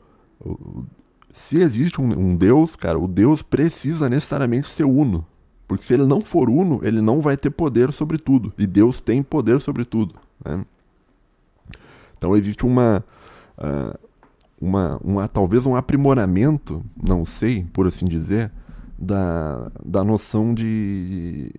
[0.41, 0.85] o, o,
[1.33, 5.25] se existe um, um, deus, cara, o deus precisa necessariamente ser uno.
[5.69, 8.53] Porque se ele não for uno, ele não vai ter poder sobre tudo.
[8.59, 10.17] E Deus tem poder sobre tudo.
[10.45, 10.65] Né?
[12.17, 13.05] Então existe uma.
[13.57, 14.08] Uh,
[14.61, 18.51] uma, uma, talvez um aprimoramento, não sei, por assim dizer,
[18.99, 21.53] da, da noção de,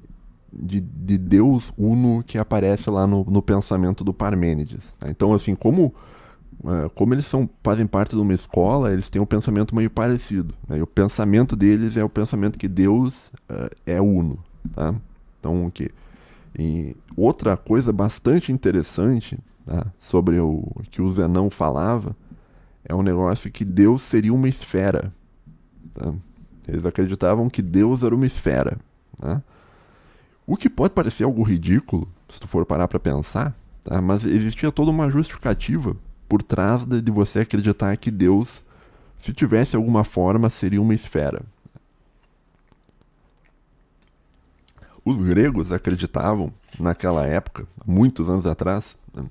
[0.51, 4.83] de, de Deus uno que aparece lá no, no pensamento do Parmênides.
[5.01, 5.09] Né?
[5.09, 5.93] Então, assim, como,
[6.63, 10.53] uh, como eles são, fazem parte de uma escola, eles têm um pensamento meio parecido.
[10.67, 10.79] Né?
[10.79, 14.37] E o pensamento deles é o pensamento que Deus uh, é uno.
[14.75, 14.93] Tá?
[15.39, 15.89] Então, que,
[16.57, 19.87] e outra coisa bastante interessante tá?
[19.97, 22.13] sobre o que o Zenão falava
[22.89, 25.13] é um negócio que Deus seria uma esfera.
[25.93, 26.11] Tá?
[26.67, 28.79] Eles acreditavam que Deus era uma esfera.
[29.15, 29.43] Tá?
[30.45, 34.01] O que pode parecer algo ridículo, se tu for parar para pensar, tá?
[34.01, 35.95] mas existia toda uma justificativa
[36.27, 38.65] por trás de, de você acreditar que Deus,
[39.21, 41.43] se tivesse alguma forma, seria uma esfera.
[45.05, 49.25] Os gregos acreditavam, naquela época, muitos anos atrás, né,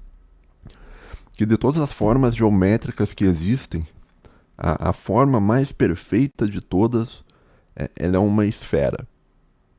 [1.38, 3.86] que de todas as formas geométricas que existem,
[4.58, 7.24] a, a forma mais perfeita de todas
[7.76, 9.06] é, é uma esfera.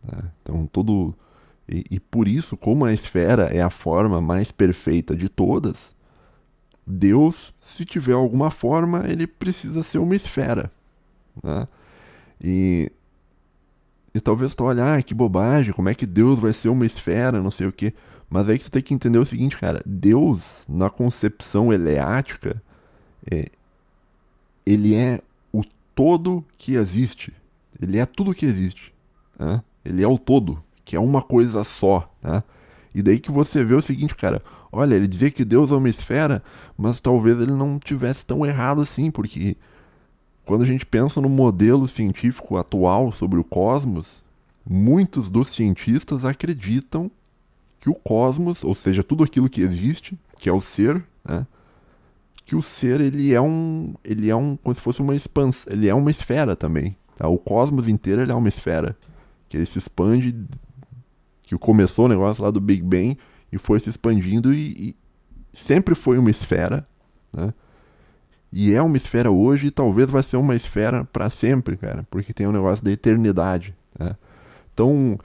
[0.01, 0.19] Né?
[0.41, 1.13] Então, todo.
[1.67, 5.93] E, e, por isso, como a esfera é a forma mais perfeita de todas,
[6.87, 10.71] Deus, se tiver alguma forma, ele precisa ser uma esfera.
[11.43, 11.67] Né?
[12.41, 12.89] E,
[14.15, 17.43] e talvez tu olhar, ah, que bobagem, como é que Deus vai ser uma esfera,
[17.43, 17.93] não sei o que.
[18.29, 19.81] Mas aí que tu tem que entender o seguinte, cara.
[19.85, 22.61] Deus, na concepção eleática,
[23.29, 23.47] é,
[24.65, 25.21] ele é
[25.51, 25.63] o
[25.95, 27.33] todo que existe.
[27.81, 28.93] Ele é tudo que existe.
[29.37, 29.61] Né?
[29.83, 32.11] Ele é o todo, que é uma coisa só.
[32.21, 32.43] Né?
[32.93, 34.43] E daí que você vê o seguinte, cara.
[34.71, 36.43] Olha, ele dizia que Deus é uma esfera,
[36.77, 39.57] mas talvez ele não tivesse tão errado assim, porque
[40.45, 44.23] quando a gente pensa no modelo científico atual sobre o cosmos,
[44.63, 47.09] muitos dos cientistas acreditam
[47.79, 51.45] que o cosmos, ou seja, tudo aquilo que existe, que é o ser, né?
[52.45, 55.87] que o ser ele é um, ele é um, como se fosse uma expansão, ele
[55.87, 56.95] é uma esfera também.
[57.15, 57.27] Tá?
[57.27, 58.97] O cosmos inteiro ele é uma esfera,
[59.47, 60.35] que ele se expande,
[61.43, 63.17] que começou o negócio lá do Big Bang
[63.51, 64.95] e foi se expandindo e, e
[65.53, 66.87] sempre foi uma esfera,
[67.33, 67.53] né?
[68.51, 72.33] E é uma esfera hoje e talvez vai ser uma esfera para sempre, cara, porque
[72.33, 73.75] tem o um negócio da eternidade.
[73.97, 74.15] Né?
[74.73, 75.19] Então,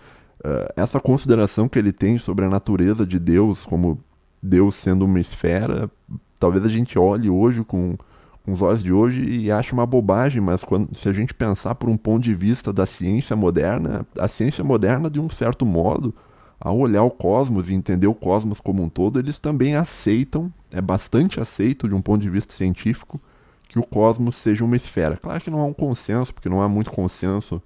[0.45, 3.99] uh, essa consideração que ele tem sobre a natureza de Deus, como
[4.43, 5.91] Deus sendo uma esfera,
[6.39, 7.97] talvez a gente olhe hoje com,
[8.45, 11.75] com os olhos de hoje e ache uma bobagem, mas quando, se a gente pensar
[11.75, 16.15] por um ponto de vista da ciência moderna, a ciência moderna, de um certo modo,
[16.61, 20.81] ao olhar o cosmos e entender o cosmos como um todo, eles também aceitam, é
[20.81, 23.21] bastante aceito de um ponto de vista científico,
[23.69, 25.17] que o cosmos seja uma esfera.
[25.17, 27.61] Claro que não há um consenso, porque não há muito consenso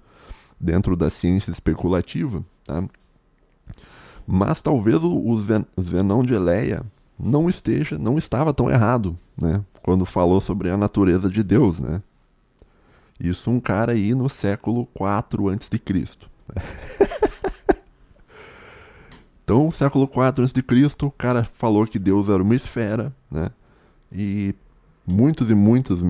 [0.59, 2.83] dentro da ciência especulativa, Tá?
[4.27, 5.37] Mas talvez o
[5.81, 6.83] Zenão de Eleia
[7.19, 9.65] não esteja, não estava tão errado, né?
[9.81, 11.99] Quando falou sobre a natureza de Deus, né?
[13.19, 16.29] Isso um cara aí no século 4 antes de Cristo.
[19.43, 23.49] então, século 4 antes de Cristo, o cara falou que Deus era uma esfera, né?
[24.11, 24.53] E
[25.11, 26.01] muitos e muitos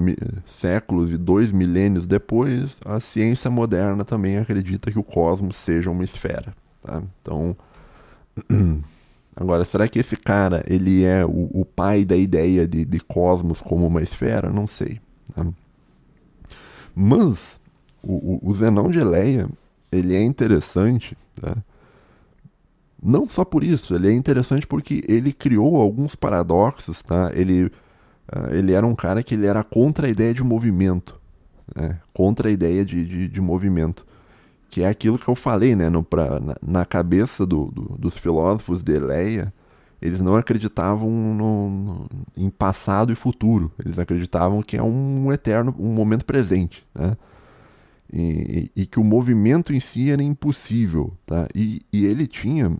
[0.50, 6.04] séculos e dois milênios depois, a ciência moderna também acredita que o cosmos seja uma
[6.04, 6.54] esfera.
[6.82, 7.02] Tá?
[7.22, 7.56] Então,
[9.36, 13.62] agora, será que esse cara ele é o, o pai da ideia de, de, cosmos
[13.62, 14.52] como uma esfera?
[14.52, 15.00] Não sei.
[15.34, 15.46] Tá?
[16.94, 17.60] Mas
[18.04, 19.50] o, o, Zenão de Eleia
[19.92, 21.58] ele é interessante, tá?
[23.02, 27.32] não só por isso, ele é interessante porque ele criou alguns paradoxos, tá?
[27.34, 27.72] Ele
[28.36, 31.20] uh, ele era um cara que ele era contra a ideia de movimento,
[31.76, 32.00] né?
[32.14, 34.06] contra a ideia de, de, de, movimento,
[34.70, 35.90] que é aquilo que eu falei, né?
[35.90, 39.54] No, pra, na, na cabeça do, do, dos filósofos de Eleia,
[40.02, 45.76] eles não acreditavam no, no, em passado e futuro, eles acreditavam que é um eterno,
[45.78, 47.18] um momento presente, né?
[48.12, 51.48] E, e, que o movimento em si era impossível, tá?
[51.54, 52.76] E, e ele tinha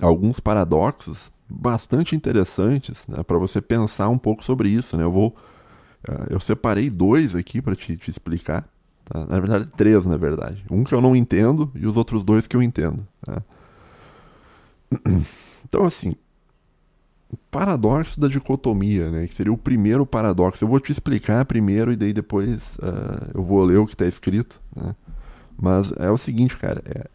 [0.00, 4.96] alguns paradoxos bastante interessantes né, para você pensar um pouco sobre isso.
[4.96, 5.04] Né?
[5.04, 5.36] Eu vou,
[6.08, 8.68] uh, eu separei dois aqui para te, te, explicar.
[9.04, 9.26] Tá?
[9.26, 10.64] Na verdade, três, na verdade.
[10.70, 13.06] Um que eu não entendo e os outros dois que eu entendo.
[13.22, 13.42] Tá?
[15.66, 16.12] Então, assim,
[17.50, 19.26] paradoxo da dicotomia, né?
[19.26, 20.62] Que seria o primeiro paradoxo.
[20.62, 24.06] Eu vou te explicar primeiro e daí depois uh, eu vou ler o que está
[24.06, 24.94] escrito, né?
[25.60, 26.82] Mas é o seguinte, cara.
[26.84, 27.08] É,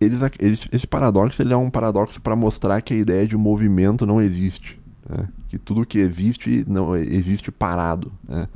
[0.00, 4.06] eles, eles, esse paradoxo ele é um paradoxo para mostrar que a ideia de movimento
[4.06, 4.78] não existe.
[5.08, 5.28] Né?
[5.48, 8.12] Que tudo que existe não existe parado.
[8.28, 8.48] Né?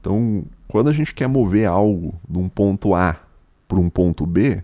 [0.00, 3.16] Então, quando a gente quer mover algo de um ponto A
[3.68, 4.62] para um ponto B,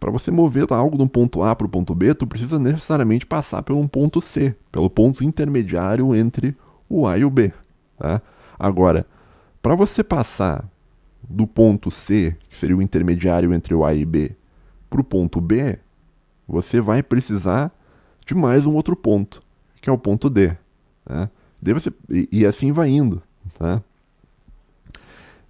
[0.00, 3.24] para você mover algo de um ponto A para o ponto B, tu precisa necessariamente
[3.24, 6.56] passar por um ponto C, pelo ponto intermediário entre
[6.88, 7.52] o A e o B.
[7.96, 8.20] Tá?
[8.58, 9.06] Agora,
[9.62, 10.64] para você passar
[11.28, 14.32] do ponto C, que seria o intermediário entre o A e B,
[14.92, 15.78] para o ponto B,
[16.46, 17.72] você vai precisar
[18.26, 19.42] de mais um outro ponto,
[19.80, 20.52] que é o ponto D.
[21.08, 21.30] Né?
[21.62, 23.22] Você, e, e, assim vai indo.
[23.58, 23.82] Tá?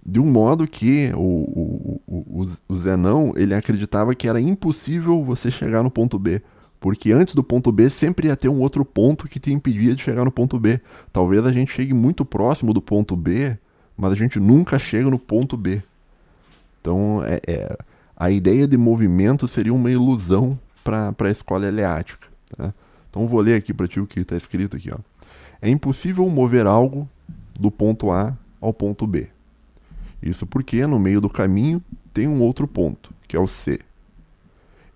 [0.05, 5.51] De um modo que o, o, o, o Zenão ele acreditava que era impossível você
[5.51, 6.41] chegar no ponto B.
[6.79, 10.01] Porque antes do ponto B sempre ia ter um outro ponto que te impedia de
[10.01, 10.79] chegar no ponto B.
[11.11, 13.57] Talvez a gente chegue muito próximo do ponto B,
[13.97, 15.81] mas a gente nunca chega no ponto B.
[16.79, 17.77] Então é, é
[18.15, 22.27] a ideia de movimento seria uma ilusão para a escola eleática.
[22.55, 22.73] Tá?
[23.09, 24.89] Então vou ler aqui para ti o que está escrito aqui.
[24.91, 24.97] Ó.
[25.61, 27.09] É impossível mover algo
[27.59, 29.27] do ponto A ao ponto B.
[30.21, 31.81] Isso porque no meio do caminho
[32.13, 33.79] tem um outro ponto, que é o C.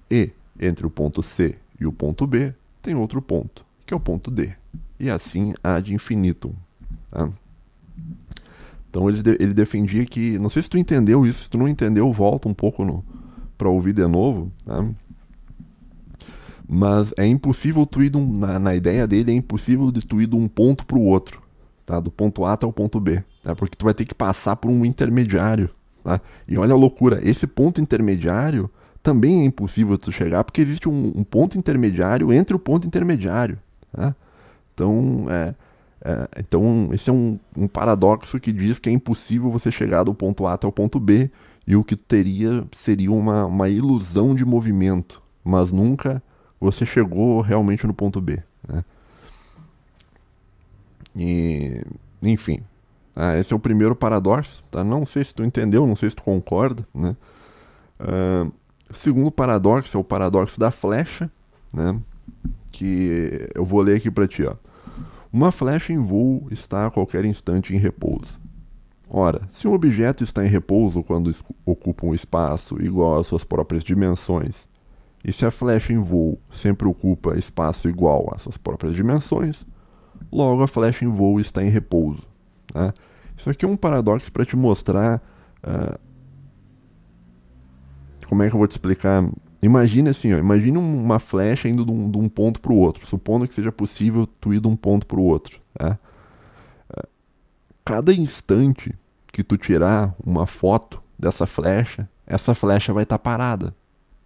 [0.09, 3.99] E entre o ponto C e o ponto B tem outro ponto, que é o
[3.99, 4.51] ponto D.
[4.99, 6.53] E assim há de infinitum.
[7.09, 7.29] Tá?
[8.89, 10.37] Então ele, ele defendia que.
[10.39, 13.03] Não sei se tu entendeu isso, se tu não entendeu, volta um pouco no,
[13.57, 14.51] pra ouvir de novo.
[14.65, 14.93] Né?
[16.67, 20.27] Mas é impossível tu ir, um, na, na, ideia dele, é impossível de tu ir
[20.27, 21.41] de um ponto para o outro.
[21.85, 21.99] Tá?
[21.99, 23.23] Do ponto A até o ponto B.
[23.43, 23.55] Tá?
[23.55, 25.69] Porque tu vai ter que passar por um intermediário.
[26.03, 26.19] Tá?
[26.47, 28.69] E olha a loucura, esse ponto intermediário
[29.01, 33.57] também é impossível tu chegar, porque existe um, um ponto intermediário entre o ponto intermediário.
[33.93, 34.13] Tá?
[34.73, 35.55] Então, é,
[36.01, 40.13] é, então, esse é um, um, paradoxo que diz que é impossível você chegar do
[40.13, 41.29] ponto A até o ponto B,
[41.65, 46.23] e o que teria seria uma, uma ilusão de movimento, mas nunca
[46.59, 48.41] você chegou realmente no ponto B.
[48.67, 48.83] Né?
[51.15, 51.81] E,
[52.21, 52.61] enfim,
[53.15, 54.63] ah, esse é o primeiro paradoxo.
[54.71, 54.83] Tá?
[54.83, 56.87] Não sei se tu entendeu, não sei se tu concorda.
[56.93, 57.15] Né?
[57.99, 58.51] Uh,
[58.89, 61.29] o segundo paradoxo é o paradoxo da flecha,
[61.73, 61.99] né?
[62.71, 64.43] que eu vou ler aqui para ti.
[64.43, 64.55] Ó.
[65.37, 68.41] Uma flecha em voo está a qualquer instante em repouso.
[69.07, 71.29] Ora, se um objeto está em repouso quando
[71.63, 74.67] ocupa um espaço igual às suas próprias dimensões,
[75.23, 79.63] e se a flecha em voo sempre ocupa espaço igual às suas próprias dimensões,
[80.31, 82.23] logo a flecha em voo está em repouso.
[82.73, 82.91] Né?
[83.37, 85.21] Isso aqui é um paradoxo para te mostrar.
[85.63, 85.99] Uh,
[88.27, 89.23] como é que eu vou te explicar?
[89.61, 93.07] Imagine assim, ó, imagine uma flecha indo de um, de um ponto para o outro,
[93.07, 95.59] supondo que seja possível tu ir de um ponto para o outro.
[95.73, 95.97] Tá?
[97.83, 98.93] Cada instante
[99.31, 103.73] que tu tirar uma foto dessa flecha, essa flecha vai estar tá parada.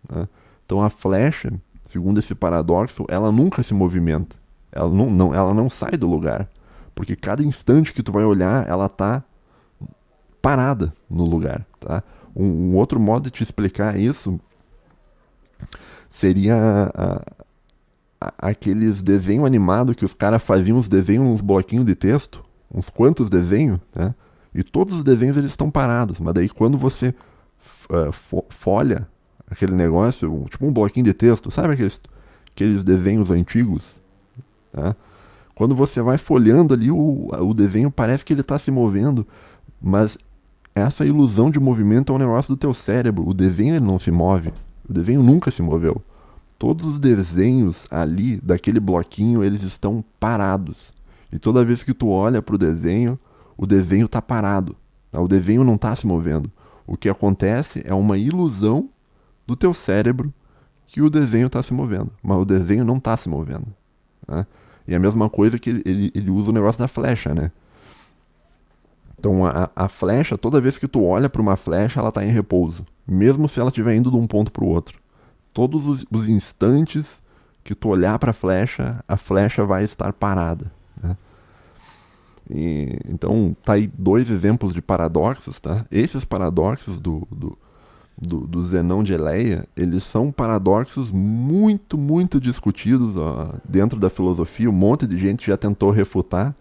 [0.09, 0.27] Né?
[0.65, 1.53] Então a flecha,
[1.89, 4.36] segundo esse paradoxo, ela nunca se movimenta.
[4.71, 6.49] Ela não, não, ela não sai do lugar.
[6.95, 9.23] Porque cada instante que tu vai olhar, ela está
[10.41, 11.65] parada no lugar.
[11.79, 12.03] Tá?
[12.36, 14.39] Um, um, outro modo de te explicar isso
[16.09, 16.55] seria
[16.93, 17.22] a,
[18.20, 22.43] a, aqueles desenhos animados que os caras faziam os desenhos uns bloquinhos de texto,
[22.74, 24.14] uns quantos desenhos, né?
[24.53, 27.16] E todos os desenhos eles estão parados, mas daí quando você
[27.89, 29.07] uh, folha
[29.49, 32.01] aquele negócio, um, tipo um bloquinho de texto, sabe aqueles,
[32.53, 33.95] aqueles desenhos antigos?
[34.72, 34.95] Tá?
[35.55, 39.28] Quando você vai folhando ali, o, o desenho parece que ele está se movendo,
[39.82, 40.18] mas
[40.74, 43.28] essa ilusão de movimento é um negócio do teu cérebro.
[43.28, 44.53] O desenho ele não se move.
[44.91, 46.01] O desenho nunca se moveu.
[46.59, 50.75] Todos os desenhos ali daquele bloquinho, eles estão parados.
[51.31, 53.17] E toda vez que tu olha para o desenho,
[53.55, 54.75] o desenho está parado.
[55.09, 55.21] Tá?
[55.21, 56.51] O desenho não está se movendo.
[56.85, 58.89] O que acontece é uma ilusão
[59.47, 60.33] do teu cérebro
[60.85, 63.67] que o desenho está se movendo, mas o desenho não está se movendo.
[64.27, 64.45] Né?
[64.85, 67.49] E a mesma coisa que ele, ele, ele usa o negócio da flecha, né?
[69.17, 72.31] Então a, a flecha, toda vez que tu olha para uma flecha, ela está em
[72.31, 74.99] repouso, mesmo se ela estiver indo de um ponto para o outro.
[75.53, 77.22] Todos os, os, instantes
[77.64, 80.72] que tu olhar para a flecha, a flecha vai estar parada.
[81.03, 81.18] Né?
[82.49, 85.86] E, então tá aí dois exemplos de paradoxos, tá?
[85.91, 87.57] Esses paradoxos do, do,
[88.18, 94.70] do, do Zenão de Eleia, eles são paradoxos muito, muito discutidos ó, dentro da filosofia.
[94.70, 96.55] Um monte de gente já tentou refutar.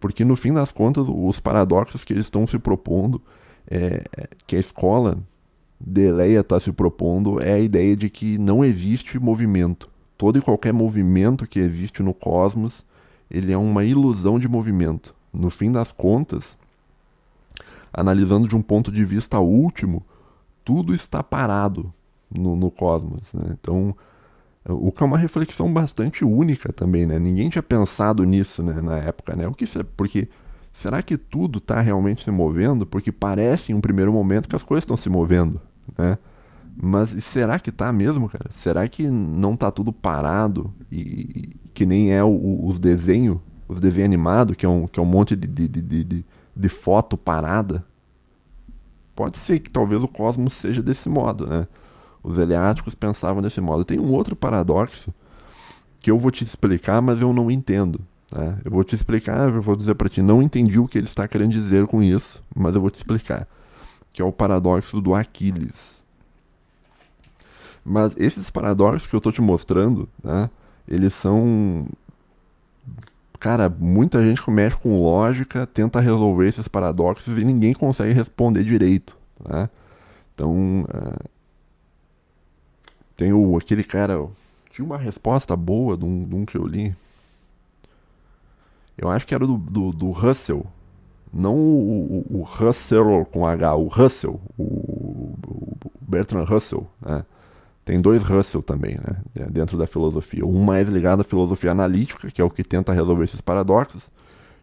[0.00, 3.22] Porque no fim das contas, os paradoxos que eles estão se propondo,
[3.70, 4.04] é,
[4.46, 5.16] que a escola
[5.80, 9.90] de Eleia está se propondo, é a ideia de que não existe movimento.
[10.16, 12.84] Todo e qualquer movimento que existe no cosmos,
[13.30, 15.14] ele é uma ilusão de movimento.
[15.32, 16.56] No fim das contas,
[17.92, 20.04] analisando de um ponto de vista último,
[20.64, 21.92] tudo está parado
[22.30, 23.32] no, no cosmos.
[23.34, 23.56] Né?
[23.60, 23.94] Então,
[24.64, 27.18] o que é uma reflexão bastante única também, né?
[27.18, 29.46] Ninguém tinha pensado nisso né, na época, né?
[29.46, 29.66] O que
[29.96, 30.28] porque
[30.74, 32.84] será que tudo está realmente se movendo?
[32.84, 35.60] Porque parece em um primeiro momento que as coisas estão se movendo,
[35.96, 36.18] né?
[36.76, 38.50] Mas será que tá mesmo, cara?
[38.58, 44.06] Será que não tá tudo parado e, que nem é o, os desenhos, os desenhos
[44.06, 47.84] animados, que é um, que é um monte de, de, de, de, de foto parada?
[49.14, 51.68] Pode ser que talvez o cosmos seja desse modo, né?
[52.24, 53.84] Os eleáticos pensavam desse modo.
[53.84, 55.14] Tem um outro paradoxo
[56.00, 58.00] que eu vou te explicar, mas eu não entendo.
[58.34, 58.58] Né?
[58.64, 61.28] Eu vou te explicar, eu vou dizer para ti, não entendi o que ele está
[61.28, 63.46] querendo dizer com isso, mas eu vou te explicar.
[64.12, 66.02] Que é o paradoxo do Aquiles.
[67.84, 70.50] Mas esses paradoxos que eu estou te mostrando, né,
[70.88, 71.86] eles são.
[73.38, 79.16] Cara, muita gente mexe com lógica tenta resolver esses paradoxos e ninguém consegue responder direito.
[79.46, 79.68] Né?
[80.34, 81.28] Então, uh,
[83.16, 84.26] tem o, aquele cara.
[84.70, 86.96] Tinha uma resposta boa de um, de um que eu li.
[88.96, 90.66] Eu acho que era do, do, do Russell.
[91.32, 94.40] Não o, o, o, Russell com H, o Russell.
[94.56, 97.24] O, o Bertrand Russell, né?
[97.84, 99.46] Tem dois Russell também, né?
[99.50, 100.46] Dentro da filosofia.
[100.46, 104.10] Um mais ligado à filosofia analítica, que é o que tenta resolver esses paradoxos.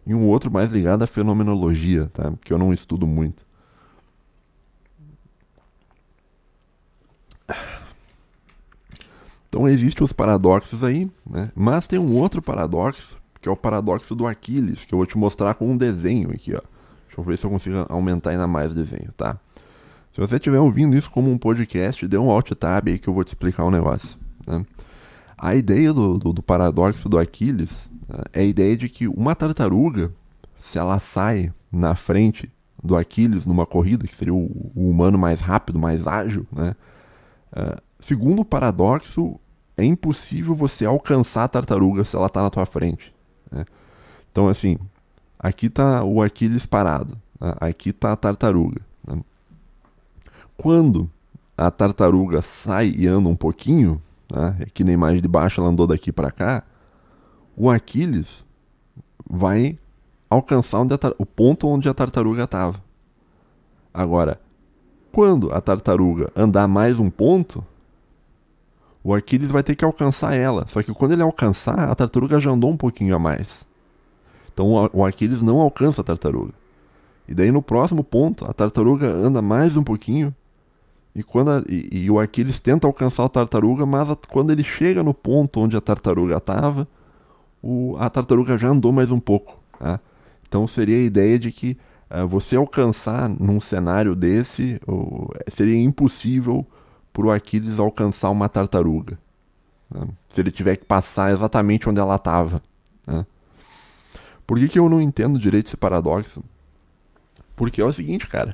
[0.08, 2.34] E um outro mais ligado à fenomenologia, tá?
[2.44, 3.46] Que eu não estudo muito.
[9.50, 11.52] Então existem os paradoxos aí, né?
[11.54, 15.18] Mas tem um outro paradoxo, que é o paradoxo do Aquiles, que eu vou te
[15.18, 16.62] mostrar com um desenho aqui, ó.
[17.08, 19.38] Deixa eu ver se eu consigo aumentar ainda mais o desenho, tá?
[20.12, 23.14] Se você estiver ouvindo isso como um podcast, dê um alt tab aí que eu
[23.14, 24.20] vou te explicar um negócio.
[24.46, 24.66] Né?
[25.38, 29.34] A ideia do, do, do, paradoxo do Aquiles né, é a ideia de que uma
[29.34, 30.12] tartaruga,
[30.60, 32.52] se ela sai na frente
[32.84, 36.76] do Aquiles numa corrida, que seria o, o humano mais rápido, mais ágil, né?
[37.54, 39.40] Uh, segundo o paradoxo,
[39.78, 43.14] é impossível você alcançar a tartaruga se ela está na tua frente.
[43.52, 43.66] Né?
[44.32, 44.78] Então, assim,
[45.38, 47.54] aqui está o Aquiles parado, né?
[47.60, 48.82] aqui está a tartaruga.
[49.06, 49.22] Né?
[50.58, 51.10] Quando
[51.58, 54.58] a tartaruga sai e anda um pouquinho, né?
[54.62, 56.64] aqui na imagem de baixo ela andou daqui para cá,
[57.56, 58.46] o Aquiles
[59.30, 59.78] vai
[60.30, 60.80] alcançar
[61.18, 62.82] o ponto onde a tartaruga estava.
[63.94, 64.40] Agora,
[65.12, 67.64] quando a tartaruga andar mais um ponto,
[69.04, 70.66] o Aquiles vai ter que alcançar ela.
[70.68, 73.66] Só que quando ele alcançar, a tartaruga já andou um pouquinho a mais.
[74.54, 76.54] Então o Aquiles não alcança a tartaruga.
[77.28, 80.36] E daí no próximo ponto, a tartaruga anda mais um pouquinho.
[81.16, 84.64] E, quando a, e, e o Aquiles tenta alcançar a tartaruga, mas a, quando ele
[84.64, 86.88] chega no ponto onde a tartaruga estava,
[88.00, 89.60] a tartaruga já andou mais um pouco.
[89.80, 90.00] Tá?
[90.48, 91.78] Então seria a ideia de que
[92.10, 96.66] uh, você alcançar num cenário desse uh, seria impossível
[97.14, 99.20] para o Aquiles alcançar uma tartaruga.
[99.90, 100.08] Né?
[100.30, 102.62] Se ele tiver que passar exatamente onde ela estava.
[103.06, 103.26] Né?
[104.46, 106.44] Por que, que eu não entendo direito esse paradoxo?
[107.56, 108.54] Porque é o seguinte, cara.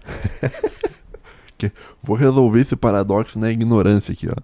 [2.04, 4.36] Vou resolver esse paradoxo na ignorância aqui, ó.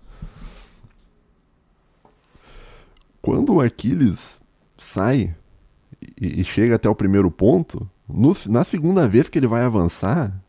[3.21, 4.41] Quando o Aquiles
[4.77, 5.33] sai
[6.19, 10.42] e, chega até o primeiro ponto, no, na segunda vez que ele vai avançar,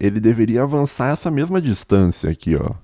[0.00, 2.74] ele deveria avançar essa mesma distância aqui, ó.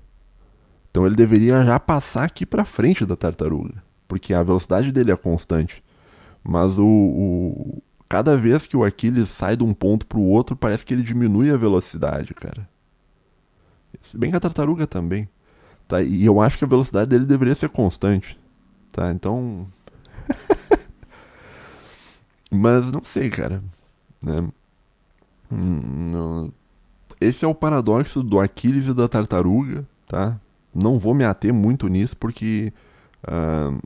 [0.91, 5.17] Então ele deveria já passar aqui para frente da tartaruga, porque a velocidade dele é
[5.17, 5.83] constante.
[6.43, 10.55] Mas o, o cada vez que o Aquiles sai de um ponto para o outro,
[10.55, 12.69] parece que ele diminui a velocidade, cara.
[14.01, 15.27] Se bem que a tartaruga também.
[15.87, 16.01] Tá?
[16.01, 18.39] E eu acho que a velocidade dele deveria ser constante.
[18.91, 19.11] Tá?
[19.11, 19.67] Então.
[22.51, 23.63] Mas não sei, cara.
[24.21, 24.47] Né?
[25.51, 26.53] Hum, não,
[27.19, 30.39] esse é o paradoxo do Aquiles e da tartaruga, tá?
[30.73, 32.71] Não vou me ater muito nisso porque
[33.27, 33.79] uh,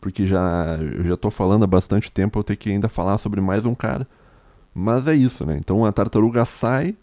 [0.00, 3.64] porque já já tô falando há bastante tempo, eu tenho que ainda falar sobre mais
[3.64, 4.06] um cara.
[4.74, 5.56] Mas é isso, né?
[5.58, 6.96] Então a tartaruga sai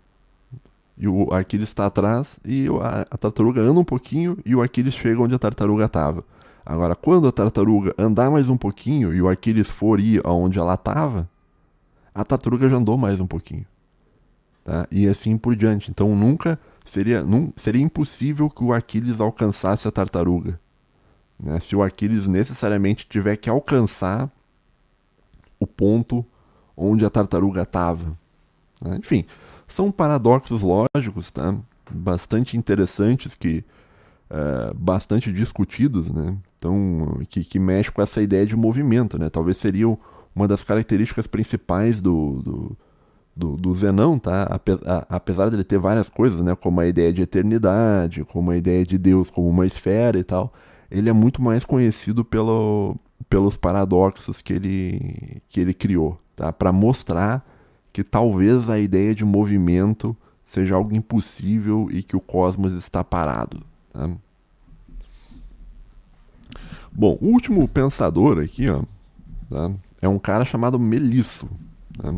[0.97, 4.93] e o Aquiles está atrás e a, a, tartaruga anda um pouquinho e o Aquiles
[4.93, 6.23] chega onde a tartaruga estava.
[6.65, 10.73] Agora, quando a tartaruga andar mais um pouquinho e o Aquiles for ir aonde ela
[10.73, 11.27] estava,
[12.13, 13.65] a tartaruga já andou mais um pouquinho.
[14.63, 14.87] Tá?
[14.91, 15.89] E assim por diante.
[15.89, 20.59] Então nunca seria, num, seria impossível que o Aquiles alcançasse a tartaruga.
[21.39, 21.59] Né?
[21.59, 24.29] Se o Aquiles necessariamente tiver que alcançar
[25.59, 26.25] o ponto
[26.75, 28.17] onde a tartaruga estava.
[28.81, 28.97] Né?
[28.97, 29.25] Enfim,
[29.67, 31.55] são paradoxos lógicos, tá?
[31.91, 33.63] Bastante interessantes que
[34.29, 36.37] uh, bastante discutidos, né?
[36.57, 39.29] Então, que, que mexe com essa ideia de movimento, né?
[39.29, 39.87] Talvez seria
[40.35, 42.77] uma das características principais do, do,
[43.39, 44.59] do, do Zenão, tá?
[45.07, 46.53] Apesar dele ter várias coisas, né?
[46.55, 50.53] Como a ideia de eternidade, como a ideia de Deus como uma esfera e tal,
[50.91, 52.97] ele é muito mais conhecido pelo,
[53.29, 56.51] pelos paradoxos que ele, que ele criou, tá?
[56.51, 57.47] Para mostrar
[57.93, 63.63] que talvez a ideia de movimento seja algo impossível e que o cosmos está parado.
[63.93, 64.09] Tá?
[66.91, 68.83] Bom, o último pensador aqui ó,
[69.49, 69.71] tá?
[70.01, 71.47] é um cara chamado Melisso.
[71.97, 72.13] Tá?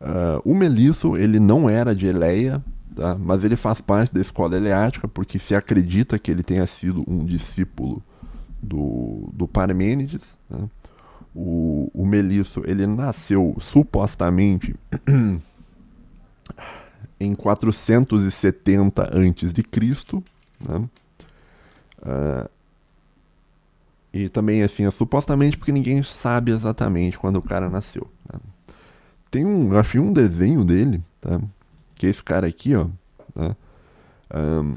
[0.00, 3.16] Uh, o Melisso ele não era de Eleia, tá?
[3.18, 7.24] mas ele faz parte da escola eleática porque se acredita que ele tenha sido um
[7.24, 8.02] discípulo
[8.62, 10.38] do, do Parmênides.
[10.48, 10.68] Tá?
[11.34, 14.74] o, o Melisso ele nasceu supostamente
[17.20, 20.22] em 470 antes de Cristo,
[20.60, 20.88] né?
[22.00, 22.48] Uh,
[24.12, 28.10] e também assim é supostamente porque ninguém sabe exatamente quando o cara nasceu.
[28.32, 28.40] Né?
[29.30, 31.40] Tem um, achei um desenho dele, tá?
[31.94, 32.86] Que é esse cara aqui, ó.
[33.34, 33.56] Tá?
[34.34, 34.76] Um,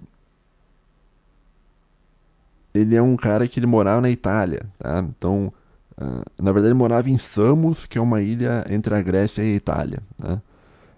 [2.74, 5.00] ele é um cara que ele morava na Itália, tá?
[5.00, 5.54] Então
[6.02, 9.54] Uh, na verdade, ele morava em Samos, que é uma ilha entre a Grécia e
[9.54, 10.00] a Itália.
[10.22, 10.42] Né?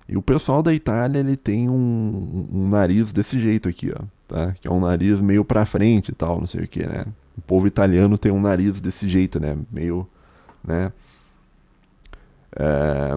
[0.08, 4.54] E o pessoal da Itália ele tem um, um, nariz desse jeito aqui, ó, tá?
[4.54, 7.06] Que é um nariz meio pra frente e tal, não sei o que, né?
[7.38, 9.58] O povo italiano tem um nariz desse jeito, né?
[9.72, 10.08] Meio,
[10.64, 10.92] né?
[12.56, 13.12] É...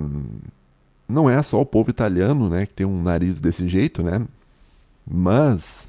[1.08, 4.26] Não é só o povo italiano, né, que tem um nariz desse jeito, né?
[5.06, 5.86] Mas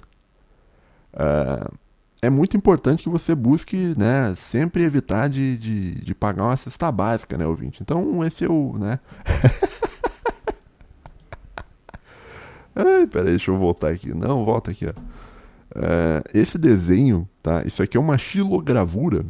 [1.14, 1.74] uh,
[2.22, 6.92] é muito importante que você busque, né, sempre evitar de, de, de pagar uma cesta
[6.92, 7.82] básica, né, ouvinte?
[7.82, 9.00] Então, esse é o, né?
[12.76, 14.14] Ai, peraí, deixa eu voltar aqui.
[14.14, 14.92] Não, volta aqui, ó.
[15.72, 17.64] Uh, esse desenho, tá?
[17.66, 19.26] Isso aqui é uma xilogravura.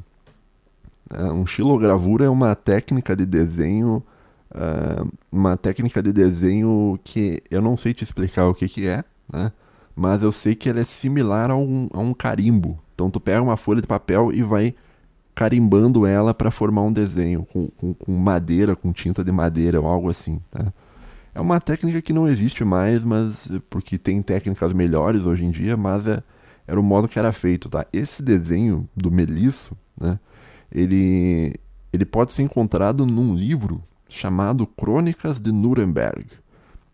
[1.11, 4.03] Uh, um xilogravura é uma técnica de desenho,
[4.51, 9.03] uh, uma técnica de desenho que eu não sei te explicar o que que é,
[9.31, 9.51] né?
[9.95, 12.77] mas eu sei que ela é similar a um, a um carimbo.
[12.93, 14.75] Então tu pega uma folha de papel e vai
[15.33, 19.87] carimbando ela para formar um desenho com, com, com, madeira, com tinta de madeira ou
[19.87, 20.41] algo assim.
[20.49, 20.73] Tá?
[21.33, 25.77] É uma técnica que não existe mais, mas porque tem técnicas melhores hoje em dia,
[25.77, 26.23] mas é,
[26.67, 27.69] era o modo que era feito.
[27.69, 27.85] Tá?
[27.93, 30.19] Esse desenho do Melisso, né,
[30.71, 31.55] ele,
[31.91, 36.25] ele pode ser encontrado num livro chamado Crônicas de Nuremberg,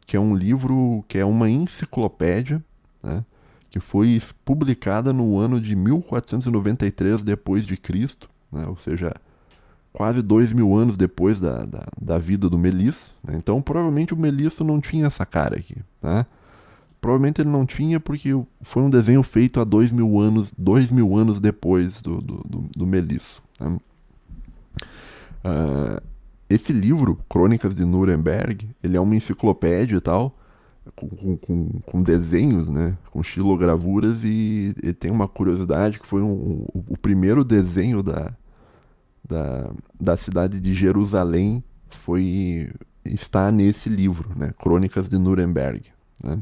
[0.05, 2.63] que é um livro que é uma enciclopédia
[3.01, 3.23] né,
[3.69, 9.13] que foi publicada no ano de 1493 depois de Cristo, né, ou seja,
[9.91, 13.15] quase dois mil anos depois da, da, da vida do Melisso.
[13.23, 16.25] Né, então, provavelmente o Melisso não tinha essa cara aqui, tá?
[17.01, 18.29] Provavelmente ele não tinha porque
[18.61, 22.69] foi um desenho feito há dois mil anos, dois mil anos depois do, do, do,
[22.77, 23.43] do Melisso.
[23.63, 24.87] Tá?
[25.45, 26.01] Uh,
[26.49, 30.37] esse livro, Crônicas de Nuremberg, ele é uma enciclopédia e tal,
[30.95, 32.97] com, com, com, desenhos, né?
[33.11, 38.33] Com xilogravuras e, e, tem uma curiosidade que foi um, um, o primeiro desenho da,
[39.27, 42.69] da, da cidade de Jerusalém foi
[43.05, 44.53] está nesse livro, né?
[44.59, 45.85] Crônicas de Nuremberg,
[46.21, 46.39] né?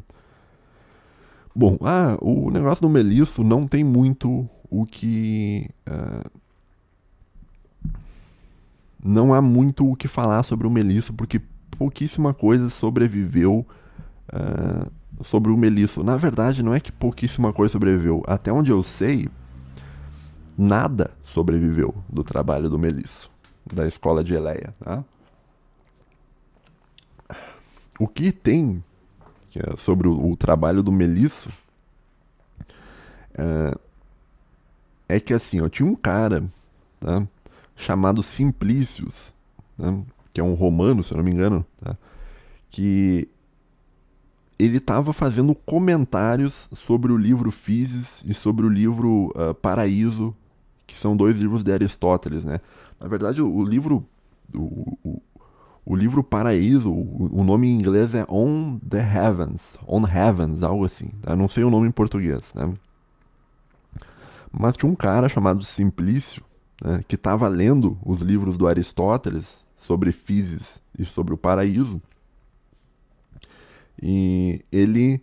[1.54, 6.30] Bom, ah, o negócio do Melisso não tem muito o que uh,
[9.04, 11.42] não há muito o que falar sobre o Melisso porque
[11.78, 13.66] pouquíssima coisa sobreviveu
[14.32, 16.04] uh, sobre o Melisso.
[16.04, 18.24] Na verdade, não é que pouquíssima coisa sobreviveu.
[18.28, 19.28] Até onde eu sei,
[20.58, 23.32] nada sobreviveu do trabalho do Melisso,
[23.72, 24.74] da escola de Eleia.
[24.80, 25.04] Tá?
[28.00, 28.84] O que tem
[29.56, 31.50] é sobre o, o, trabalho do Melisso
[33.34, 33.80] uh,
[35.10, 36.44] é que assim, ó, tinha um cara
[37.00, 37.28] tá,
[37.82, 39.34] chamado Simplícios,
[39.78, 40.00] né,
[40.34, 41.98] que é um romano, se eu não me engano, tá,
[42.70, 43.28] que
[44.58, 50.36] ele estava fazendo comentários sobre o livro Physis e sobre o livro uh, Paraíso,
[50.86, 52.62] que são dois livros de Aristóteles, né?
[53.00, 54.06] Na verdade, o, livro
[54.54, 55.22] o, o,
[55.84, 61.08] o, livro Paraíso, o, nome em inglês é On the Heavens, On Heavens, algo assim.
[61.24, 61.36] Tá?
[61.36, 62.72] Não sei o nome em português, né?
[64.52, 66.44] Mas tinha um cara chamado Simplício,
[66.84, 72.02] né, que estava lendo os livros do Aristóteles sobre Físis e sobre o paraíso,
[74.02, 75.22] e ele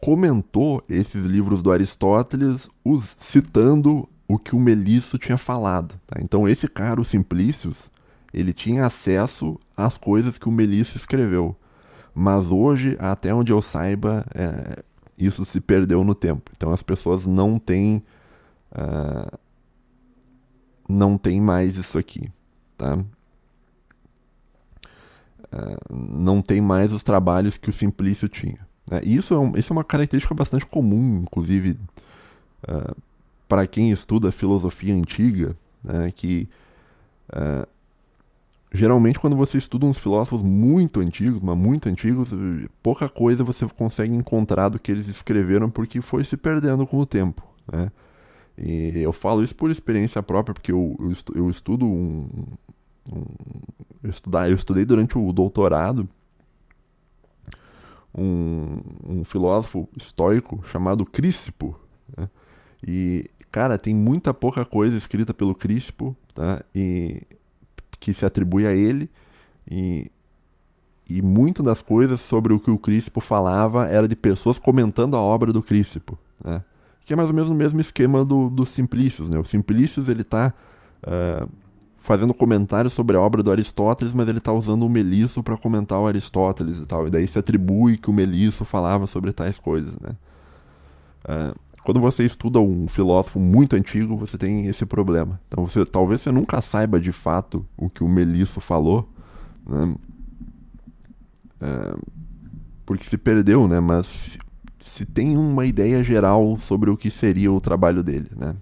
[0.00, 5.98] comentou esses livros do Aristóteles os citando o que o Melisso tinha falado.
[6.06, 6.20] Tá?
[6.20, 7.90] Então esse cara, o Simplícios,
[8.32, 11.56] ele tinha acesso às coisas que o Melisso escreveu.
[12.14, 14.82] Mas hoje, até onde eu saiba, é,
[15.18, 16.50] isso se perdeu no tempo.
[16.56, 18.02] Então as pessoas não têm
[18.72, 19.38] uh,
[20.88, 22.30] não tem mais isso aqui,
[22.76, 22.96] tá?
[25.52, 28.58] Uh, não tem mais os trabalhos que o Simplício tinha.
[28.90, 29.00] Né?
[29.04, 31.78] Isso, é um, isso é uma característica bastante comum, inclusive,
[32.68, 32.96] uh,
[33.48, 36.10] para quem estuda filosofia antiga, né?
[36.14, 36.48] que
[37.30, 37.66] uh,
[38.72, 42.30] geralmente quando você estuda uns filósofos muito antigos, mas muito antigos,
[42.82, 47.06] pouca coisa você consegue encontrar do que eles escreveram porque foi se perdendo com o
[47.06, 47.42] tempo,
[47.72, 47.90] né?
[48.58, 50.96] E eu falo isso por experiência própria, porque eu,
[51.34, 52.28] eu, estudo um,
[53.12, 53.22] um
[54.02, 56.08] eu, estudar, eu estudei durante o doutorado
[58.16, 61.78] um, um filósofo estoico chamado Crícipo.
[62.16, 62.28] Né?
[62.86, 66.64] E, cara, tem muita pouca coisa escrita pelo Crícipo tá?
[66.74, 67.22] e,
[68.00, 69.10] que se atribui a ele.
[69.70, 70.10] E,
[71.08, 75.20] e muito das coisas sobre o que o Crícipo falava era de pessoas comentando a
[75.20, 76.18] obra do Crícipo.
[76.42, 76.62] Né?
[77.06, 79.30] Que é mais ou menos o mesmo esquema do, do Simplícios.
[79.30, 79.38] Né?
[79.38, 80.52] O Simplícios ele está
[81.06, 81.48] uh,
[82.00, 86.00] fazendo comentários sobre a obra do Aristóteles, mas ele está usando o Melisso para comentar
[86.00, 87.06] o Aristóteles e tal.
[87.06, 89.94] E daí se atribui que o Melisso falava sobre tais coisas.
[90.00, 90.16] Né?
[91.24, 95.40] Uh, quando você estuda um filósofo muito antigo, você tem esse problema.
[95.46, 99.08] Então, você, talvez você nunca saiba de fato o que o Melisso falou,
[99.64, 99.94] né?
[101.60, 101.96] É,
[102.84, 103.78] porque se perdeu, né?
[103.78, 104.36] Mas
[104.96, 108.56] se tem uma ideia geral sobre o que seria o trabalho dele, né?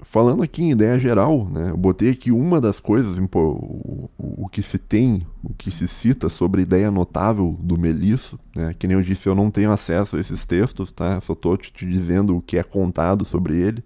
[0.00, 4.48] Falando aqui em ideia geral, né, eu botei aqui uma das coisas, o, o, o,
[4.48, 8.86] que se tem, o que se cita sobre a ideia notável do Melisso, né, que
[8.86, 11.20] nem eu disse, eu não tenho acesso a esses textos, tá?
[11.20, 13.84] Só estou te, te dizendo o que é contado sobre ele,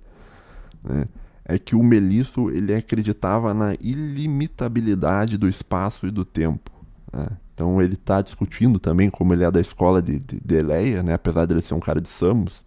[0.85, 1.07] né?
[1.45, 6.71] É que o Melisso ele acreditava na ilimitabilidade do espaço e do tempo.
[7.13, 7.27] Né?
[7.63, 11.15] Então ele está discutindo também, como ele é da escola de, de, de Eleia, né?
[11.15, 12.65] apesar de ele ser um cara de Samos,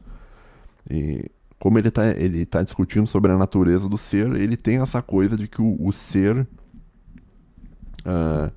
[0.90, 5.02] e como ele está ele tá discutindo sobre a natureza do ser, ele tem essa
[5.02, 6.48] coisa de que o, o ser.
[8.06, 8.50] Uh,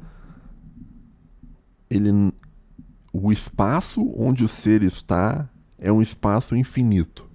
[1.91, 2.33] ele,
[3.13, 7.29] o espaço onde o ser está é um espaço infinito,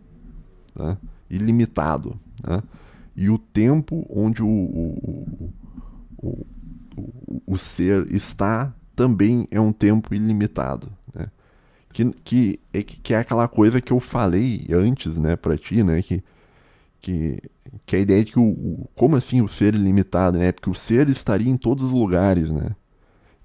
[0.73, 0.97] né?
[1.29, 2.17] ilimitado.
[2.41, 2.63] Né?
[3.17, 5.53] E o tempo onde o, o,
[6.17, 6.47] o,
[6.95, 11.27] o, o ser está também é um tempo ilimitado, né?
[11.91, 16.01] Que, que, é, que é aquela coisa que eu falei antes, né, pra ti, né,
[16.01, 16.23] que,
[16.99, 17.39] que,
[17.85, 20.73] que a ideia de que o, o, como assim o ser ilimitado, né, porque o
[20.73, 22.71] ser estaria em todos os lugares, né,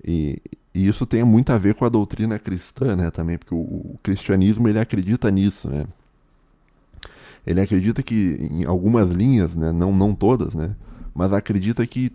[0.03, 0.41] e,
[0.75, 4.01] e isso tem muito a ver com a doutrina cristã, né, também, porque o, o
[4.03, 5.85] cristianismo, ele acredita nisso, né,
[7.47, 10.75] ele acredita que em algumas linhas, né, não, não todas, né,
[11.15, 12.11] mas acredita que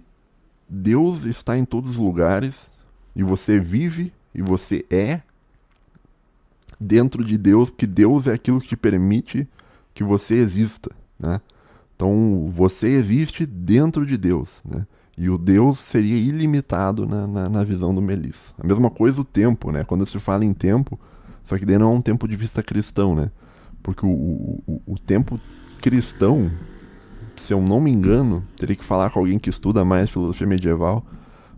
[0.67, 2.72] Deus está em todos os lugares
[3.15, 5.21] e você vive e você é
[6.79, 9.47] dentro de Deus, porque Deus é aquilo que te permite
[9.93, 11.39] que você exista, né?
[11.95, 14.85] Então você existe dentro de Deus, né?
[15.15, 18.53] E o Deus seria ilimitado na, na, na, visão do Melisso.
[18.57, 19.83] A mesma coisa o tempo, né?
[19.83, 20.99] Quando se fala em tempo,
[21.45, 23.29] só que daí não é um tempo de vista cristão, né?
[23.83, 25.39] Porque o, o, o tempo
[25.79, 26.51] cristão,
[27.35, 31.05] se eu não me engano, teria que falar com alguém que estuda mais filosofia medieval,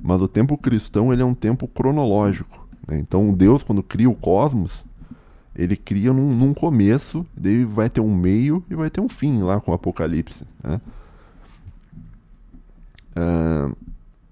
[0.06, 2.68] mas o tempo cristão ele é um tempo cronológico.
[2.88, 3.00] Né?
[3.00, 4.86] Então Deus, quando cria o cosmos,
[5.56, 9.42] ele cria num, num, começo, daí vai ter um meio e vai ter um fim
[9.42, 10.46] lá com o Apocalipse.
[10.64, 10.80] Né?
[13.18, 13.76] Uh,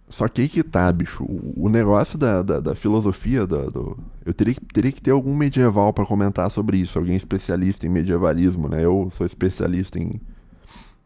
[0.10, 1.24] só que aí que tá, bicho.
[1.24, 5.36] O, o negócio da, da, da filosofia, da, do, eu teria, teria que ter algum
[5.36, 8.86] medieval para comentar sobre isso, alguém especialista em medievalismo, né?
[8.86, 10.22] Eu sou especialista em,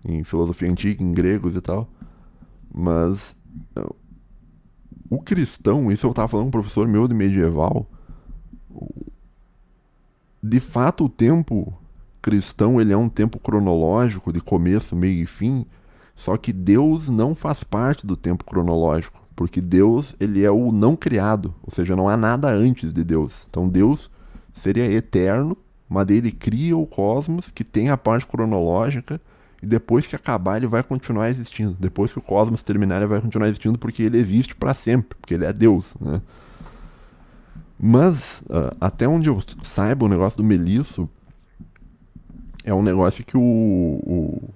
[0.04, 1.88] em filosofia antiga, em gregos e tal.
[2.74, 3.34] Mas
[5.10, 7.86] o cristão, isso eu estava falando com um professor meu de medieval,
[10.42, 11.74] de fato o tempo
[12.22, 15.66] cristão ele é um tempo cronológico de começo, meio e fim,
[16.16, 20.96] só que Deus não faz parte do tempo cronológico, porque Deus ele é o não
[20.96, 23.46] criado, ou seja, não há nada antes de Deus.
[23.50, 24.10] Então Deus
[24.56, 25.56] seria eterno,
[25.88, 29.22] mas ele cria o cosmos, que tem a parte cronológica,
[29.68, 31.76] e depois que acabar ele vai continuar existindo.
[31.78, 35.34] Depois que o cosmos terminar ele vai continuar existindo porque ele existe para sempre, porque
[35.34, 36.22] ele é Deus, né?
[37.78, 41.08] Mas, uh, até onde eu saiba, o negócio do Melisso
[42.64, 44.50] é um negócio que o, o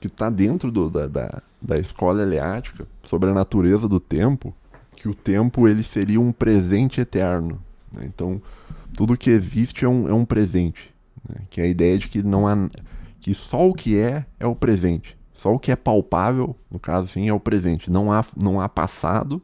[0.00, 4.52] que está dentro do, da, da, da escola eleática sobre a natureza do tempo,
[4.96, 7.60] que o tempo ele seria um presente eterno.
[7.92, 8.04] Né?
[8.06, 8.40] Então,
[8.96, 10.92] tudo que existe é um, é um presente.
[11.28, 11.42] Né?
[11.50, 12.56] Que é a ideia de que não há
[13.24, 15.16] que só o que é é o presente.
[15.32, 17.90] Só o que é palpável, no caso sim, é o presente.
[17.90, 19.40] Não há, não há passado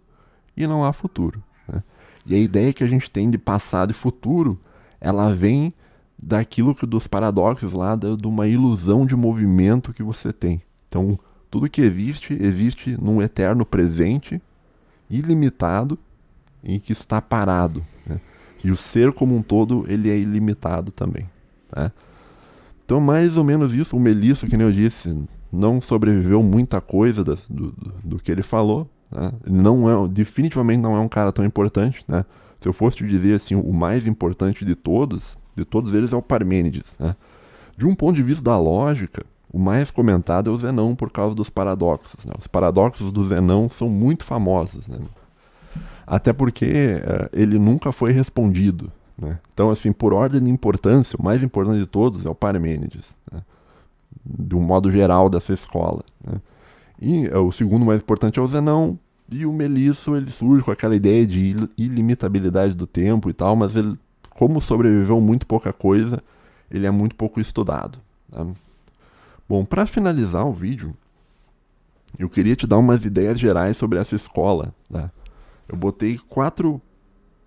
[0.54, 1.42] e não há futuro.
[1.66, 1.82] Né?
[2.26, 4.60] E a ideia que a gente tem de passado e futuro,
[5.00, 5.72] ela vem
[6.22, 10.60] daquilo que dos paradoxos lá, de, de uma ilusão de movimento que você tem.
[10.86, 11.18] Então,
[11.50, 14.42] tudo que existe, existe num eterno presente,
[15.08, 15.98] ilimitado,
[16.62, 17.82] e que está parado.
[18.04, 18.20] Né?
[18.62, 21.26] E o ser como um todo, ele é ilimitado também.
[21.70, 21.90] Tá?
[22.90, 23.96] Então, mais ou menos isso.
[23.96, 25.16] O Melisso, que nem eu disse,
[25.52, 28.90] não sobreviveu muita coisa das, do, do, do, que ele falou.
[29.08, 29.30] Né?
[29.46, 32.04] Não é, definitivamente não é um cara tão importante.
[32.08, 32.24] Né?
[32.60, 36.16] Se eu fosse te dizer assim, o mais importante de todos, de todos eles é
[36.16, 36.96] o Parmênides.
[36.98, 37.14] Né?
[37.76, 41.32] De um ponto de vista da lógica, o mais comentado é o Zenão por causa
[41.32, 42.26] dos paradoxos.
[42.26, 42.32] Né?
[42.36, 44.88] Os paradoxos do Zenão são muito famosos.
[44.88, 44.98] Né?
[46.04, 48.90] Até porque uh, ele nunca foi respondido.
[49.20, 49.38] Né?
[49.52, 53.42] Então, assim, por ordem de importância, o mais importante de todos é o Parmênides, né?
[54.24, 56.02] de um modo geral dessa escola.
[56.24, 56.40] Né?
[57.00, 58.98] E uh, o segundo mais importante é o Zenão,
[59.30, 63.76] e o Melisso ele surge com aquela ideia de ilimitabilidade do tempo e tal, mas
[63.76, 63.96] ele
[64.30, 66.22] como sobreviveu muito pouca coisa,
[66.70, 67.98] ele é muito pouco estudado.
[68.30, 68.46] Tá?
[69.48, 70.96] Bom, para finalizar o vídeo,
[72.18, 74.74] eu queria te dar umas ideias gerais sobre essa escola.
[74.90, 75.10] Tá?
[75.68, 76.80] Eu botei quatro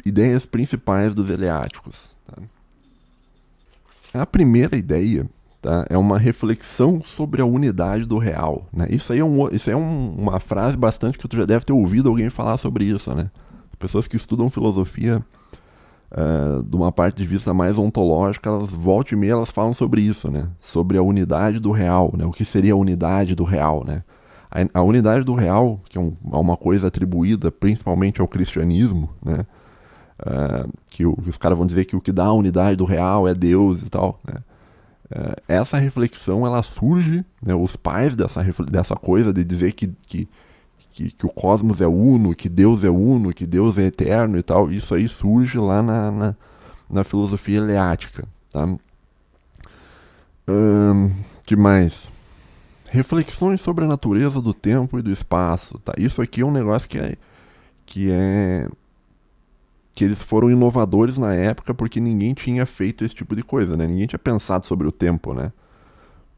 [0.06, 2.16] ideias principais dos eleáticos.
[2.28, 4.22] Tá?
[4.22, 5.28] A primeira ideia
[5.62, 8.68] tá, é uma reflexão sobre a unidade do real.
[8.72, 8.88] Né?
[8.90, 11.74] Isso aí é, um, isso é um, uma frase bastante que tu já deve ter
[11.74, 13.14] ouvido alguém falar sobre isso.
[13.14, 13.30] Né?
[13.80, 15.24] Pessoas que estudam filosofia
[16.14, 20.02] uh, de uma parte de vista mais ontológica, elas volta e meia elas falam sobre
[20.02, 20.48] isso, né?
[20.60, 22.26] Sobre a unidade do real, né?
[22.26, 24.04] O que seria a unidade do real, né?
[24.74, 29.46] A, unidade do real, que é, é, uma coisa atribuída principalmente ao cristianismo, né?
[30.20, 32.86] Uh, que, o, que, os caras vão dizer que o que dá a unidade do
[32.86, 34.36] real é Deus e tal, né?
[35.12, 40.28] Uh, essa reflexão ela surge, né, os pais dessa, dessa coisa de dizer que, que
[40.94, 44.44] que, que, o cosmos é uno, que Deus é uno, que Deus é eterno e
[44.44, 46.36] tal, isso aí surge lá na, na,
[46.88, 48.28] na filosofia eleática.
[48.52, 48.68] Tá?
[51.46, 52.10] Que mais?
[52.90, 55.80] Reflexões sobre a natureza do tempo e do espaço.
[55.80, 55.94] Tá?
[55.98, 57.16] Isso aqui é um negócio que é,
[57.88, 58.68] que é
[59.94, 63.86] que eles foram inovadores na época porque ninguém tinha feito esse tipo de coisa, né?
[63.86, 65.52] Ninguém tinha pensado sobre o tempo, né?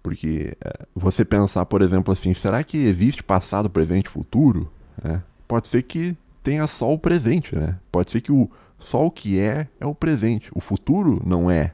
[0.04, 4.72] Porque é, você pensar, por exemplo, assim, será que existe passado, presente futuro?
[5.04, 7.80] É, pode ser que tenha só o presente, né?
[7.92, 10.50] Pode ser que o, só o que é é o presente.
[10.54, 11.74] O futuro não é.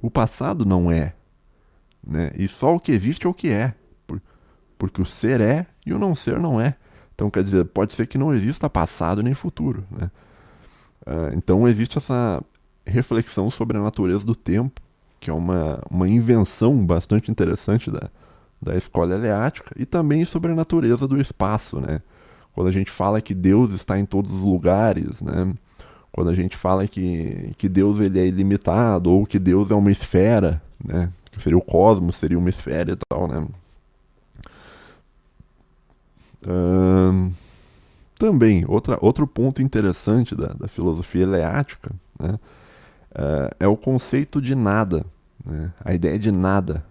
[0.00, 1.12] O passado não é.
[2.06, 2.30] Né?
[2.36, 3.74] E só o que existe é o que é.
[4.06, 4.22] Por,
[4.78, 6.76] porque o ser é e o não ser não é.
[7.14, 9.84] Então, quer dizer, pode ser que não exista passado nem futuro.
[9.90, 10.10] Né?
[11.06, 12.42] Uh, então, existe essa
[12.84, 14.80] reflexão sobre a natureza do tempo
[15.26, 18.08] que é uma, uma invenção bastante interessante da,
[18.62, 22.00] da escola eleática, e também sobre a natureza do espaço, né?
[22.52, 25.52] Quando a gente fala que Deus está em todos os lugares, né?
[26.12, 29.90] Quando a gente fala que, que Deus ele é ilimitado, ou que Deus é uma
[29.90, 31.10] esfera, né?
[31.30, 33.46] Que seria o cosmos, seria uma esfera e tal, né?
[38.18, 42.38] Também, outra, outro ponto interessante da, da filosofia eleática, né?
[43.12, 45.04] uh, é o conceito de nada,
[45.44, 45.72] né?
[45.84, 46.84] a ideia de nada.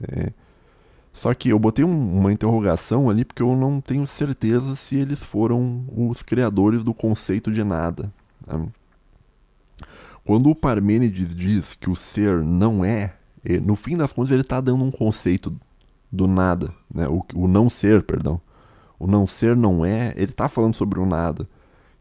[0.00, 0.32] É,
[1.12, 5.22] só que eu botei um, uma interrogação ali porque eu não tenho certeza se eles
[5.22, 8.12] foram os criadores do conceito de nada.
[8.46, 8.66] Né?
[10.24, 13.14] Quando o Parmênides diz que o ser não é,
[13.62, 15.54] no fim das contas ele está dando um conceito
[16.10, 17.08] do nada, né?
[17.08, 18.40] o, o não ser, perdão.
[19.02, 21.48] O não ser não é, ele está falando sobre o nada.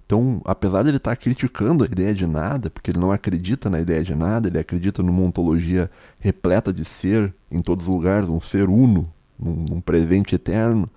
[0.05, 3.71] Então, apesar de ele estar tá criticando a ideia de nada, porque ele não acredita
[3.71, 8.29] na ideia de nada, ele acredita numa ontologia repleta de ser em todos os lugares,
[8.29, 10.87] um ser uno, num, num presente eterno,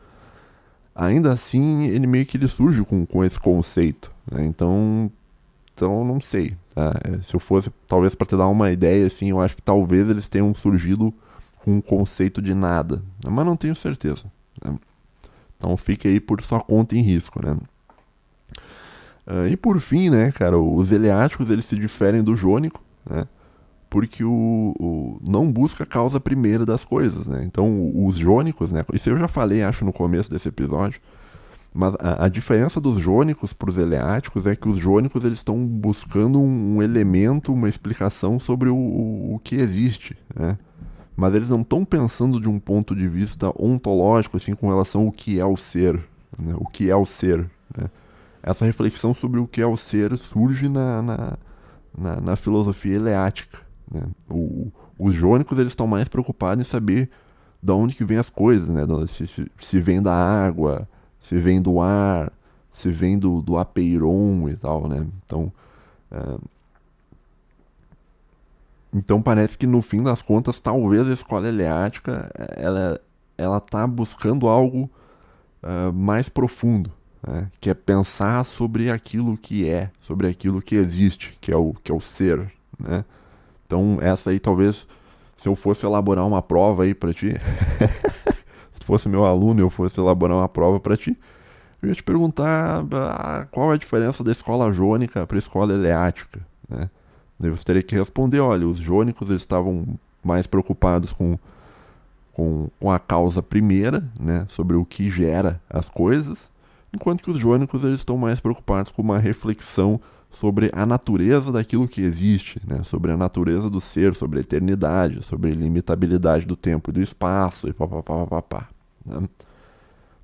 [0.94, 4.12] ainda assim ele meio que ele surge com, com esse conceito.
[4.30, 4.44] Né?
[4.44, 5.10] Então,
[5.74, 6.54] então não sei.
[6.74, 6.92] Tá?
[7.02, 10.06] É, se eu fosse, talvez para te dar uma ideia, assim, eu acho que talvez
[10.06, 11.14] eles tenham surgido
[11.64, 14.30] com um conceito de nada, mas não tenho certeza.
[15.56, 17.56] Então fique aí por sua conta em risco, né?
[19.26, 23.26] Uh, e por fim, né, cara, os eleáticos eles se diferem do jônico, né?
[23.94, 27.44] porque o, o, não busca a causa primeira das coisas, né?
[27.44, 28.84] Então, os jônicos, né?
[28.92, 31.00] Isso eu já falei, acho, no começo desse episódio.
[31.72, 35.64] Mas a, a diferença dos jônicos para os eleáticos é que os jônicos eles estão
[35.64, 40.58] buscando um, um, elemento, uma explicação sobre o, o, o que existe, né?
[41.16, 45.12] Mas eles não estão pensando de um ponto de vista ontológico, assim, com relação ao
[45.12, 45.94] que é o ser,
[46.38, 46.54] né?
[46.56, 47.88] O que é o ser, né?
[48.42, 51.38] Essa reflexão sobre o que é o ser surge na, na,
[51.96, 53.58] na, na filosofia eleática,
[53.90, 54.02] né?
[54.28, 57.10] O, os jônicos eles estão mais preocupados em saber
[57.62, 58.82] de onde que vem as coisas, né?
[59.06, 59.26] Se,
[59.60, 60.88] se vem da água,
[61.20, 62.32] se vem do ar,
[62.72, 65.06] se vem do, do apeiron e tal, né?
[65.24, 65.52] Então,
[66.10, 66.53] é...
[68.94, 73.00] então parece que no fim das contas, talvez a escola eleática ela
[73.36, 74.88] ela está buscando algo
[75.60, 76.92] uh, mais profundo,
[77.26, 77.50] né?
[77.60, 81.90] que é pensar sobre aquilo que é, sobre aquilo que existe, que é o que
[81.90, 83.04] é o ser, né?
[83.66, 84.86] Então, essa aí talvez,
[85.36, 87.34] se eu fosse elaborar uma prova aí para ti,
[88.72, 91.18] se fosse meu aluno eu fosse elaborar uma prova para ti,
[91.82, 95.74] eu ia te perguntar ah, qual é a diferença da escola jônica para a escola
[95.74, 96.88] eleática, né?
[97.38, 101.38] Você teria que responder, olha, os jônicos eles estavam mais preocupados com,
[102.32, 106.50] com, com a causa primeira, né, sobre o que gera as coisas,
[106.92, 110.00] enquanto que os jônicos eles estão mais preocupados com uma reflexão
[110.34, 112.82] sobre a natureza daquilo que existe, né?
[112.82, 117.00] sobre a natureza do ser, sobre a eternidade, sobre a ilimitabilidade do tempo e do
[117.00, 118.68] espaço, e papapá.
[119.06, 119.28] Né?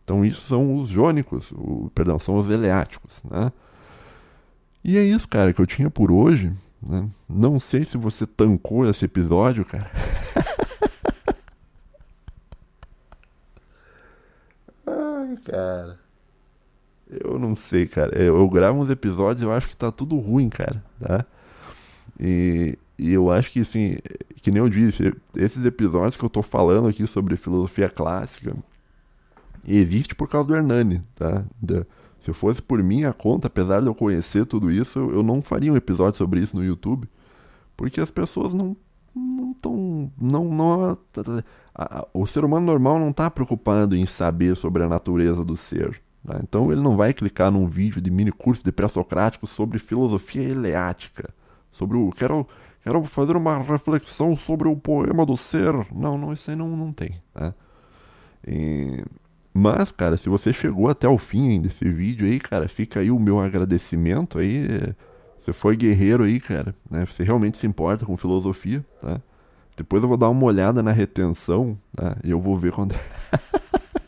[0.05, 3.23] Então, isso são os jônicos, o, perdão, são os eleáticos.
[3.31, 3.53] Né?
[4.83, 6.53] E é isso, cara, que eu tinha por hoje.
[6.83, 7.09] Né?
[7.29, 9.91] Não sei se você tancou esse episódio, cara.
[14.87, 15.99] Ai, cara.
[17.11, 18.17] Eu não sei, cara.
[18.17, 21.27] Eu, eu gravo uns episódios e eu acho que tá tudo ruim, cara, tá?
[22.19, 23.97] E, e eu acho que, assim,
[24.43, 28.55] que nem eu disse, esses episódios que eu tô falando aqui sobre filosofia clássica,
[29.67, 31.45] existe por causa do Hernani, tá?
[31.61, 31.85] Da,
[32.21, 35.77] se fosse por minha conta, apesar de eu conhecer tudo isso, eu, não faria um
[35.77, 37.09] episódio sobre isso no YouTube,
[37.77, 38.77] porque as pessoas não
[39.13, 40.99] não tão não não
[42.15, 46.39] o ser humano normal não está preocupado em saber sobre a natureza do ser Tá?
[46.43, 51.33] Então ele não vai clicar num vídeo de mini curso de pré-socrático sobre filosofia eleática,
[51.71, 52.47] sobre o quero
[52.83, 55.73] quero fazer uma reflexão sobre o poema do ser.
[55.93, 57.23] Não, não isso aí não, não tem.
[57.33, 57.55] Tá?
[58.47, 59.05] E...
[59.53, 63.19] Mas, cara, se você chegou até o fim desse vídeo aí, cara, fica aí o
[63.19, 64.95] meu agradecimento aí.
[65.41, 66.75] Você foi guerreiro aí, cara.
[66.89, 67.05] Né?
[67.07, 69.21] Você realmente se importa com filosofia, tá?
[69.77, 72.17] Depois eu vou dar uma olhada na retenção, tá?
[72.23, 72.95] E eu vou ver quando.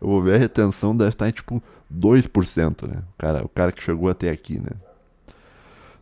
[0.00, 1.62] eu vou ver a retenção deve estar em tipo
[1.92, 3.02] 2%, né?
[3.14, 4.70] O cara, o cara que chegou até aqui, né?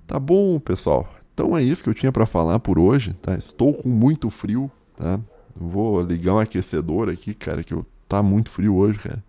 [0.06, 1.08] Tá bom, pessoal.
[1.34, 3.36] Então é isso que eu tinha para falar por hoje, tá?
[3.36, 5.20] Estou com muito frio, tá?
[5.59, 9.24] Vou ligar um aquecedor aqui, cara, que eu, tá muito frio hoje, cara.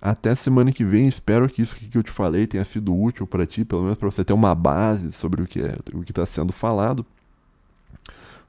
[0.00, 3.46] Até semana que vem, espero que isso que eu te falei tenha sido útil para
[3.46, 6.26] ti, pelo menos para você ter uma base sobre o que é, o que está
[6.26, 7.06] sendo falado.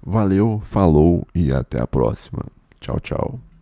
[0.02, 2.44] Valeu, falou e até a próxima.
[2.82, 3.53] Tchau, tchau.